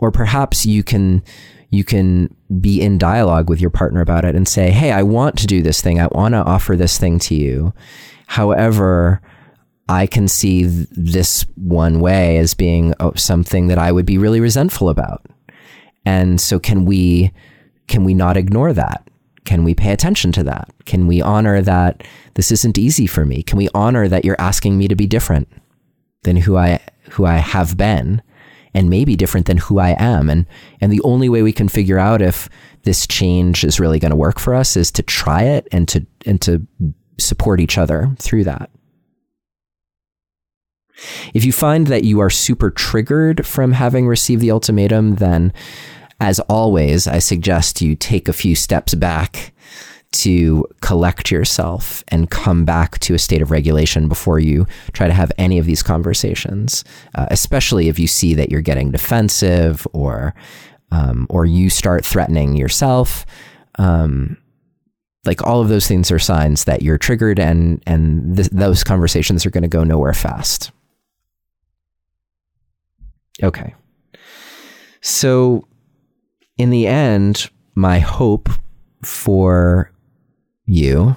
or 0.00 0.10
perhaps 0.10 0.66
you 0.66 0.82
can 0.82 1.22
you 1.70 1.84
can 1.84 2.34
be 2.60 2.80
in 2.80 2.98
dialogue 2.98 3.48
with 3.48 3.60
your 3.60 3.70
partner 3.70 4.00
about 4.00 4.24
it 4.24 4.34
and 4.34 4.46
say, 4.48 4.70
"Hey, 4.70 4.92
I 4.92 5.02
want 5.02 5.38
to 5.38 5.46
do 5.46 5.62
this 5.62 5.80
thing. 5.80 6.00
I 6.00 6.08
want 6.08 6.32
to 6.34 6.44
offer 6.44 6.76
this 6.76 6.98
thing 6.98 7.18
to 7.20 7.34
you. 7.34 7.72
However." 8.26 9.20
I 9.88 10.06
can 10.06 10.26
see 10.26 10.64
this 10.64 11.46
one 11.54 12.00
way 12.00 12.38
as 12.38 12.54
being 12.54 12.94
oh, 12.98 13.12
something 13.14 13.68
that 13.68 13.78
I 13.78 13.92
would 13.92 14.06
be 14.06 14.18
really 14.18 14.40
resentful 14.40 14.88
about. 14.88 15.24
And 16.04 16.40
so 16.40 16.58
can 16.58 16.84
we 16.84 17.32
can 17.86 18.04
we 18.04 18.14
not 18.14 18.36
ignore 18.36 18.72
that? 18.72 19.08
Can 19.44 19.62
we 19.62 19.74
pay 19.74 19.92
attention 19.92 20.32
to 20.32 20.42
that? 20.44 20.68
Can 20.86 21.06
we 21.06 21.22
honor 21.22 21.62
that 21.62 22.02
this 22.34 22.50
isn't 22.50 22.78
easy 22.78 23.06
for 23.06 23.24
me? 23.24 23.44
Can 23.44 23.58
we 23.58 23.68
honor 23.74 24.08
that 24.08 24.24
you're 24.24 24.40
asking 24.40 24.76
me 24.76 24.88
to 24.88 24.96
be 24.96 25.06
different 25.06 25.48
than 26.22 26.36
who 26.36 26.56
I 26.56 26.80
who 27.10 27.24
I 27.24 27.36
have 27.36 27.76
been 27.76 28.22
and 28.74 28.90
maybe 28.90 29.14
different 29.14 29.46
than 29.46 29.58
who 29.58 29.78
I 29.78 29.94
am? 29.98 30.28
And 30.28 30.46
and 30.80 30.90
the 30.90 31.02
only 31.02 31.28
way 31.28 31.42
we 31.42 31.52
can 31.52 31.68
figure 31.68 31.98
out 31.98 32.22
if 32.22 32.48
this 32.82 33.06
change 33.06 33.62
is 33.62 33.78
really 33.78 34.00
going 34.00 34.10
to 34.10 34.16
work 34.16 34.40
for 34.40 34.52
us 34.52 34.76
is 34.76 34.90
to 34.92 35.02
try 35.02 35.42
it 35.42 35.68
and 35.70 35.86
to 35.88 36.04
and 36.24 36.40
to 36.42 36.66
support 37.18 37.60
each 37.60 37.78
other 37.78 38.12
through 38.18 38.44
that. 38.44 38.68
If 41.34 41.44
you 41.44 41.52
find 41.52 41.86
that 41.88 42.04
you 42.04 42.20
are 42.20 42.30
super 42.30 42.70
triggered 42.70 43.46
from 43.46 43.72
having 43.72 44.06
received 44.06 44.40
the 44.40 44.50
ultimatum, 44.50 45.16
then 45.16 45.52
as 46.20 46.40
always, 46.40 47.06
I 47.06 47.18
suggest 47.18 47.82
you 47.82 47.94
take 47.94 48.28
a 48.28 48.32
few 48.32 48.54
steps 48.54 48.94
back 48.94 49.52
to 50.12 50.66
collect 50.80 51.30
yourself 51.30 52.02
and 52.08 52.30
come 52.30 52.64
back 52.64 52.98
to 53.00 53.14
a 53.14 53.18
state 53.18 53.42
of 53.42 53.50
regulation 53.50 54.08
before 54.08 54.38
you 54.38 54.66
try 54.92 55.06
to 55.06 55.12
have 55.12 55.30
any 55.36 55.58
of 55.58 55.66
these 55.66 55.82
conversations, 55.82 56.84
uh, 57.14 57.26
especially 57.30 57.88
if 57.88 57.98
you 57.98 58.06
see 58.06 58.32
that 58.34 58.50
you're 58.50 58.62
getting 58.62 58.90
defensive 58.90 59.86
or 59.92 60.34
um, 60.92 61.26
or 61.28 61.44
you 61.44 61.68
start 61.68 62.04
threatening 62.04 62.56
yourself. 62.56 63.26
Um, 63.78 64.38
like 65.26 65.42
all 65.42 65.60
of 65.60 65.68
those 65.68 65.88
things 65.88 66.10
are 66.10 66.18
signs 66.18 66.64
that 66.64 66.82
you're 66.82 66.98
triggered 66.98 67.38
and 67.38 67.82
and 67.86 68.36
th- 68.36 68.48
those 68.50 68.84
conversations 68.84 69.44
are 69.44 69.50
going 69.50 69.62
to 69.62 69.68
go 69.68 69.84
nowhere 69.84 70.14
fast. 70.14 70.70
Okay. 73.42 73.74
So 75.00 75.66
in 76.56 76.70
the 76.70 76.86
end, 76.86 77.50
my 77.74 77.98
hope 77.98 78.48
for 79.02 79.92
you, 80.64 81.16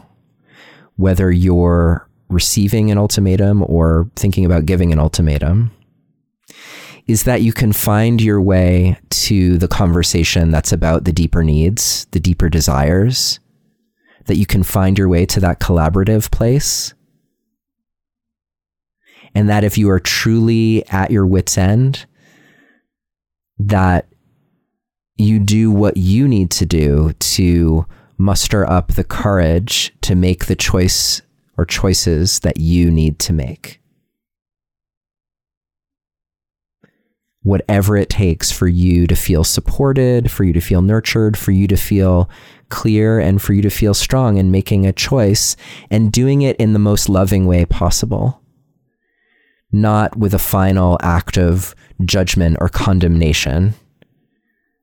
whether 0.98 1.32
you're 1.32 2.08
receiving 2.30 2.92
an 2.92 2.98
ultimatum 2.98 3.64
or 3.64 4.10
thinking 4.16 4.46
about 4.46 4.66
giving 4.66 4.92
an 4.92 5.00
ultimatum, 5.00 5.72
is 7.08 7.24
that 7.24 7.42
you 7.42 7.52
can 7.52 7.74
find 7.74 8.22
your 8.22 8.40
way 8.40 9.00
to 9.10 9.58
the 9.58 9.68
conversation 9.68 10.52
that's 10.52 10.72
about 10.72 11.06
the 11.06 11.12
deeper 11.12 11.44
needs, 11.44 12.06
the 12.12 12.20
deeper 12.20 12.50
desires, 12.50 13.40
that 14.26 14.36
you 14.36 14.46
can 14.46 14.62
find 14.62 14.98
your 14.98 15.10
way 15.10 15.26
to 15.26 15.40
that 15.40 15.60
collaborative 15.60 16.30
place. 16.30 16.94
And 19.34 19.50
that 19.50 19.64
if 19.64 19.78
you 19.78 19.90
are 19.90 20.00
truly 20.00 20.88
at 20.90 21.10
your 21.10 21.26
wits' 21.26 21.58
end, 21.58 22.06
that 23.60 24.08
you 25.18 25.38
do 25.38 25.70
what 25.70 25.98
you 25.98 26.28
need 26.28 26.50
to 26.50 26.66
do 26.66 27.12
to 27.20 27.86
muster 28.18 28.70
up 28.70 28.94
the 28.94 29.04
courage 29.04 29.94
to 30.02 30.16
make 30.16 30.46
the 30.46 30.56
choice 30.56 31.22
or 31.58 31.66
choices 31.66 32.40
that 32.40 32.58
you 32.58 32.90
need 32.90 33.20
to 33.20 33.34
make. 33.34 33.82
Whatever 37.44 37.98
it 37.98 38.10
takes 38.10 38.52
for 38.52 38.68
you 38.68 39.08
to 39.08 39.16
feel 39.16 39.44
supported, 39.44 40.32
for 40.32 40.44
you 40.44 40.54
to 40.54 40.62
feel 40.62 40.82
nurtured, 40.82 41.38
for 41.38 41.52
you 41.52 41.68
to 41.68 41.78
feel 41.78 42.30
clear, 42.70 43.20
and 43.20 43.42
for 43.42 43.54
you 43.54 43.62
to 43.62 43.70
feel 43.70 43.94
strong 43.94 44.38
in 44.38 44.52
making 44.52 44.86
a 44.86 44.94
choice 44.94 45.56
and 45.90 46.12
doing 46.12 46.42
it 46.42 46.56
in 46.58 46.74
the 46.74 46.80
most 46.80 47.10
loving 47.10 47.46
way 47.46 47.66
possible. 47.66 48.42
Not 49.72 50.18
with 50.18 50.34
a 50.34 50.40
final 50.40 50.98
act 51.02 51.38
of 51.38 51.76
judgment 52.04 52.58
or 52.60 52.70
condemnation 52.70 53.76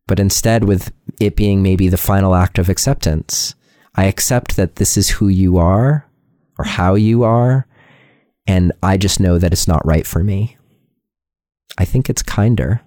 but 0.07 0.21
instead 0.21 0.65
with 0.65 0.93
it 1.21 1.37
being 1.37 1.63
maybe 1.63 1.89
the 1.89 1.97
final 1.97 2.35
act 2.35 2.59
of 2.59 2.69
acceptance. 2.69 3.55
I 3.95 4.05
accept 4.05 4.57
that 4.57 4.77
this 4.77 4.97
is 4.97 5.11
who 5.11 5.29
you 5.29 5.59
are 5.59 6.09
or 6.59 6.65
how 6.65 6.95
you 6.95 7.25
are, 7.25 7.67
and 8.47 8.73
I 8.83 8.97
just 8.97 9.21
know 9.21 9.39
that 9.39 9.53
it's 9.53 9.69
not 9.69 9.85
right 9.85 10.07
for 10.07 10.23
me. 10.23 10.57
I 11.79 11.85
think 11.85 12.09
it's 12.09 12.23
kinder 12.23 12.83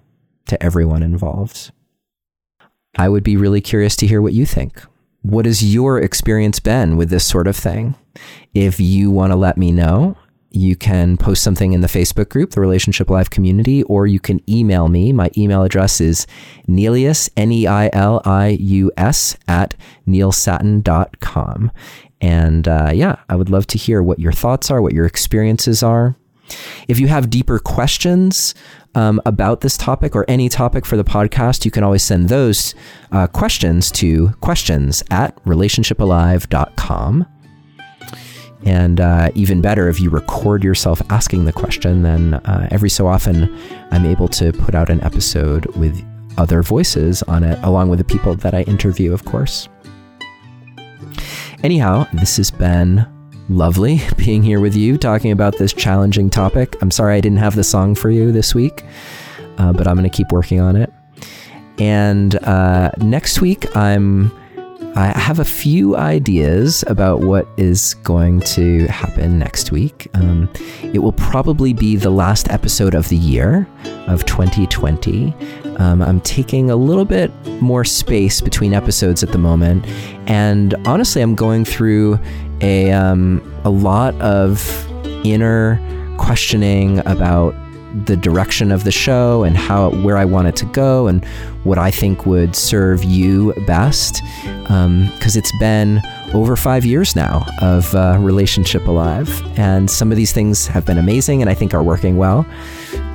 to 0.46 0.60
everyone 0.62 1.02
involved. 1.02 1.72
I 2.96 3.08
would 3.08 3.22
be 3.22 3.36
really 3.36 3.60
curious 3.60 3.94
to 3.96 4.06
hear 4.06 4.22
what 4.22 4.32
you 4.32 4.46
think. 4.46 4.82
What 5.22 5.44
has 5.44 5.62
your 5.62 6.00
experience 6.00 6.60
been 6.60 6.96
with 6.96 7.10
this 7.10 7.24
sort 7.24 7.46
of 7.46 7.56
thing? 7.56 7.94
If 8.54 8.80
you 8.80 9.10
want 9.10 9.32
to 9.32 9.36
let 9.36 9.58
me 9.58 9.70
know, 9.70 10.16
you 10.50 10.74
can 10.74 11.16
post 11.16 11.42
something 11.42 11.72
in 11.72 11.80
the 11.80 11.86
Facebook 11.86 12.28
group, 12.28 12.50
the 12.50 12.60
Relationship 12.60 13.08
Alive 13.08 13.30
community, 13.30 13.82
or 13.84 14.06
you 14.06 14.18
can 14.18 14.40
email 14.50 14.88
me. 14.88 15.12
My 15.12 15.30
email 15.36 15.62
address 15.62 16.00
is 16.00 16.26
Neilius, 16.68 17.30
N 17.36 17.52
E 17.52 17.66
I 17.66 17.90
L 17.92 18.20
I 18.24 18.48
U 18.60 18.90
S, 18.96 19.36
at 19.46 19.74
neilsattin.com. 20.06 21.70
And 22.20 22.68
uh, 22.68 22.90
yeah, 22.92 23.16
I 23.28 23.36
would 23.36 23.48
love 23.48 23.66
to 23.68 23.78
hear 23.78 24.02
what 24.02 24.18
your 24.18 24.32
thoughts 24.32 24.70
are, 24.70 24.82
what 24.82 24.92
your 24.92 25.06
experiences 25.06 25.82
are. 25.82 26.16
If 26.88 26.98
you 26.98 27.06
have 27.06 27.30
deeper 27.30 27.58
questions 27.58 28.54
um, 28.94 29.20
about 29.24 29.60
this 29.60 29.76
topic 29.76 30.16
or 30.16 30.24
any 30.28 30.48
topic 30.48 30.84
for 30.84 30.96
the 30.96 31.04
podcast, 31.04 31.64
you 31.64 31.70
can 31.70 31.84
always 31.84 32.02
send 32.02 32.28
those 32.28 32.74
uh, 33.12 33.28
questions 33.28 33.90
to 33.92 34.30
questions 34.40 35.02
at 35.10 35.42
relationshipalive.com. 35.44 37.26
And 38.64 39.00
uh, 39.00 39.30
even 39.34 39.60
better, 39.62 39.88
if 39.88 40.00
you 40.00 40.10
record 40.10 40.62
yourself 40.62 41.00
asking 41.10 41.46
the 41.46 41.52
question, 41.52 42.02
then 42.02 42.34
uh, 42.34 42.68
every 42.70 42.90
so 42.90 43.06
often 43.06 43.56
I'm 43.90 44.04
able 44.04 44.28
to 44.28 44.52
put 44.52 44.74
out 44.74 44.90
an 44.90 45.00
episode 45.02 45.66
with 45.76 46.04
other 46.36 46.62
voices 46.62 47.22
on 47.24 47.42
it, 47.42 47.58
along 47.62 47.88
with 47.88 47.98
the 47.98 48.04
people 48.04 48.34
that 48.36 48.54
I 48.54 48.62
interview, 48.62 49.12
of 49.12 49.24
course. 49.24 49.68
Anyhow, 51.62 52.06
this 52.12 52.36
has 52.36 52.50
been 52.50 53.06
lovely 53.48 54.00
being 54.16 54.42
here 54.42 54.60
with 54.60 54.76
you 54.76 54.96
talking 54.96 55.32
about 55.32 55.58
this 55.58 55.72
challenging 55.72 56.30
topic. 56.30 56.76
I'm 56.82 56.90
sorry 56.90 57.16
I 57.16 57.20
didn't 57.20 57.38
have 57.38 57.56
the 57.56 57.64
song 57.64 57.94
for 57.94 58.10
you 58.10 58.32
this 58.32 58.54
week, 58.54 58.84
uh, 59.58 59.72
but 59.72 59.86
I'm 59.86 59.96
going 59.96 60.08
to 60.08 60.16
keep 60.16 60.32
working 60.32 60.60
on 60.60 60.76
it. 60.76 60.92
And 61.78 62.36
uh, 62.44 62.90
next 62.98 63.40
week, 63.40 63.74
I'm 63.74 64.30
I 64.96 65.16
have 65.18 65.38
a 65.38 65.44
few 65.44 65.96
ideas 65.96 66.82
about 66.88 67.20
what 67.20 67.46
is 67.56 67.94
going 68.02 68.40
to 68.40 68.86
happen 68.88 69.38
next 69.38 69.70
week. 69.70 70.08
Um, 70.14 70.50
it 70.82 70.98
will 70.98 71.12
probably 71.12 71.72
be 71.72 71.94
the 71.94 72.10
last 72.10 72.50
episode 72.50 72.94
of 72.94 73.08
the 73.08 73.16
year 73.16 73.68
of 74.08 74.26
2020. 74.26 75.32
Um, 75.76 76.02
I'm 76.02 76.20
taking 76.22 76.70
a 76.70 76.76
little 76.76 77.04
bit 77.04 77.30
more 77.62 77.84
space 77.84 78.40
between 78.40 78.74
episodes 78.74 79.22
at 79.22 79.30
the 79.30 79.38
moment, 79.38 79.86
and 80.26 80.74
honestly, 80.86 81.22
I'm 81.22 81.36
going 81.36 81.64
through 81.64 82.18
a 82.60 82.90
um, 82.90 83.40
a 83.64 83.70
lot 83.70 84.14
of 84.20 84.86
inner 85.24 85.80
questioning 86.18 86.98
about 87.06 87.54
the 88.04 88.16
direction 88.16 88.70
of 88.72 88.84
the 88.84 88.90
show 88.90 89.42
and 89.44 89.56
how 89.56 89.90
where 90.02 90.16
I 90.16 90.24
want 90.24 90.48
it 90.48 90.56
to 90.56 90.66
go 90.66 91.06
and 91.06 91.24
what 91.64 91.78
I 91.78 91.90
think 91.90 92.26
would 92.26 92.56
serve 92.56 93.04
you 93.04 93.52
best. 93.66 94.22
Because 94.62 95.36
um, 95.36 95.38
it's 95.38 95.58
been 95.58 96.00
over 96.32 96.56
five 96.56 96.84
years 96.84 97.16
now 97.16 97.44
of 97.60 97.92
uh, 97.94 98.16
relationship 98.20 98.86
alive, 98.86 99.42
and 99.58 99.90
some 99.90 100.10
of 100.10 100.16
these 100.16 100.32
things 100.32 100.66
have 100.66 100.86
been 100.86 100.98
amazing 100.98 101.40
and 101.40 101.50
I 101.50 101.54
think 101.54 101.74
are 101.74 101.82
working 101.82 102.16
well, 102.16 102.46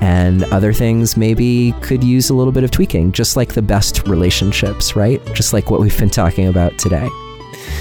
and 0.01 0.43
other 0.45 0.73
things 0.73 1.15
maybe 1.15 1.73
could 1.81 2.03
use 2.03 2.29
a 2.29 2.33
little 2.33 2.51
bit 2.51 2.63
of 2.63 2.71
tweaking, 2.71 3.13
just 3.13 3.37
like 3.37 3.53
the 3.53 3.61
best 3.61 4.05
relationships, 4.07 4.95
right? 4.95 5.23
Just 5.33 5.53
like 5.53 5.71
what 5.71 5.79
we've 5.79 5.97
been 5.97 6.09
talking 6.09 6.47
about 6.47 6.77
today. 6.77 7.07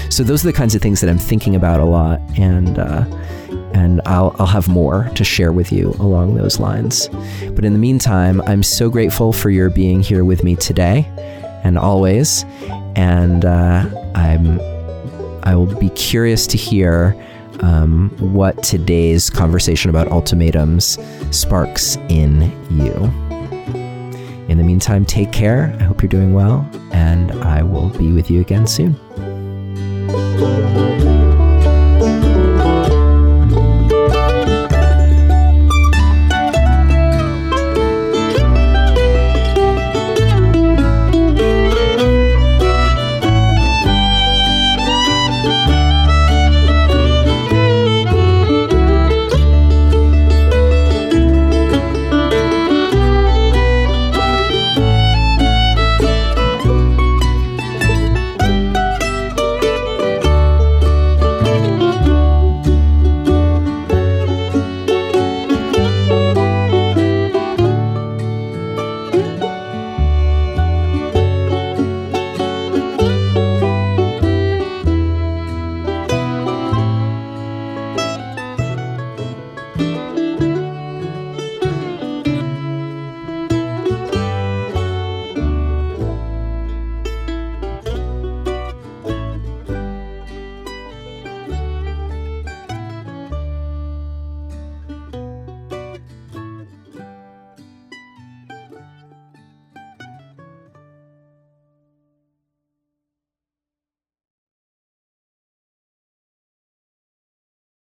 So 0.09 0.23
those 0.23 0.45
are 0.45 0.47
the 0.47 0.57
kinds 0.57 0.73
of 0.73 0.81
things 0.81 1.01
that 1.01 1.09
I'm 1.09 1.17
thinking 1.17 1.55
about 1.55 1.79
a 1.79 1.85
lot, 1.85 2.21
and. 2.37 2.79
Uh, 2.79 3.05
and 3.75 4.01
I'll, 4.05 4.33
I'll 4.39 4.45
have 4.45 4.69
more 4.69 5.11
to 5.15 5.25
share 5.25 5.51
with 5.51 5.69
you 5.69 5.89
along 5.99 6.35
those 6.35 6.61
lines. 6.61 7.09
But 7.53 7.65
in 7.65 7.73
the 7.73 7.79
meantime, 7.79 8.41
I'm 8.47 8.63
so 8.63 8.89
grateful 8.89 9.33
for 9.33 9.49
your 9.49 9.69
being 9.69 10.01
here 10.01 10.23
with 10.23 10.45
me 10.45 10.55
today 10.55 11.05
and 11.65 11.77
always. 11.77 12.45
And 12.95 13.43
uh, 13.43 13.85
I'm, 14.15 14.61
I 15.43 15.55
will 15.55 15.65
be 15.65 15.89
curious 15.89 16.47
to 16.47 16.57
hear 16.57 17.21
um, 17.59 18.15
what 18.19 18.63
today's 18.63 19.29
conversation 19.29 19.89
about 19.89 20.09
ultimatums 20.09 20.97
sparks 21.31 21.97
in 22.07 22.43
you. 22.71 22.93
In 24.47 24.57
the 24.57 24.63
meantime, 24.63 25.03
take 25.03 25.33
care. 25.33 25.75
I 25.81 25.83
hope 25.83 26.01
you're 26.01 26.07
doing 26.07 26.33
well, 26.33 26.69
and 26.93 27.33
I 27.43 27.61
will 27.61 27.89
be 27.89 28.13
with 28.13 28.31
you 28.31 28.39
again 28.39 28.67
soon. 28.67 28.95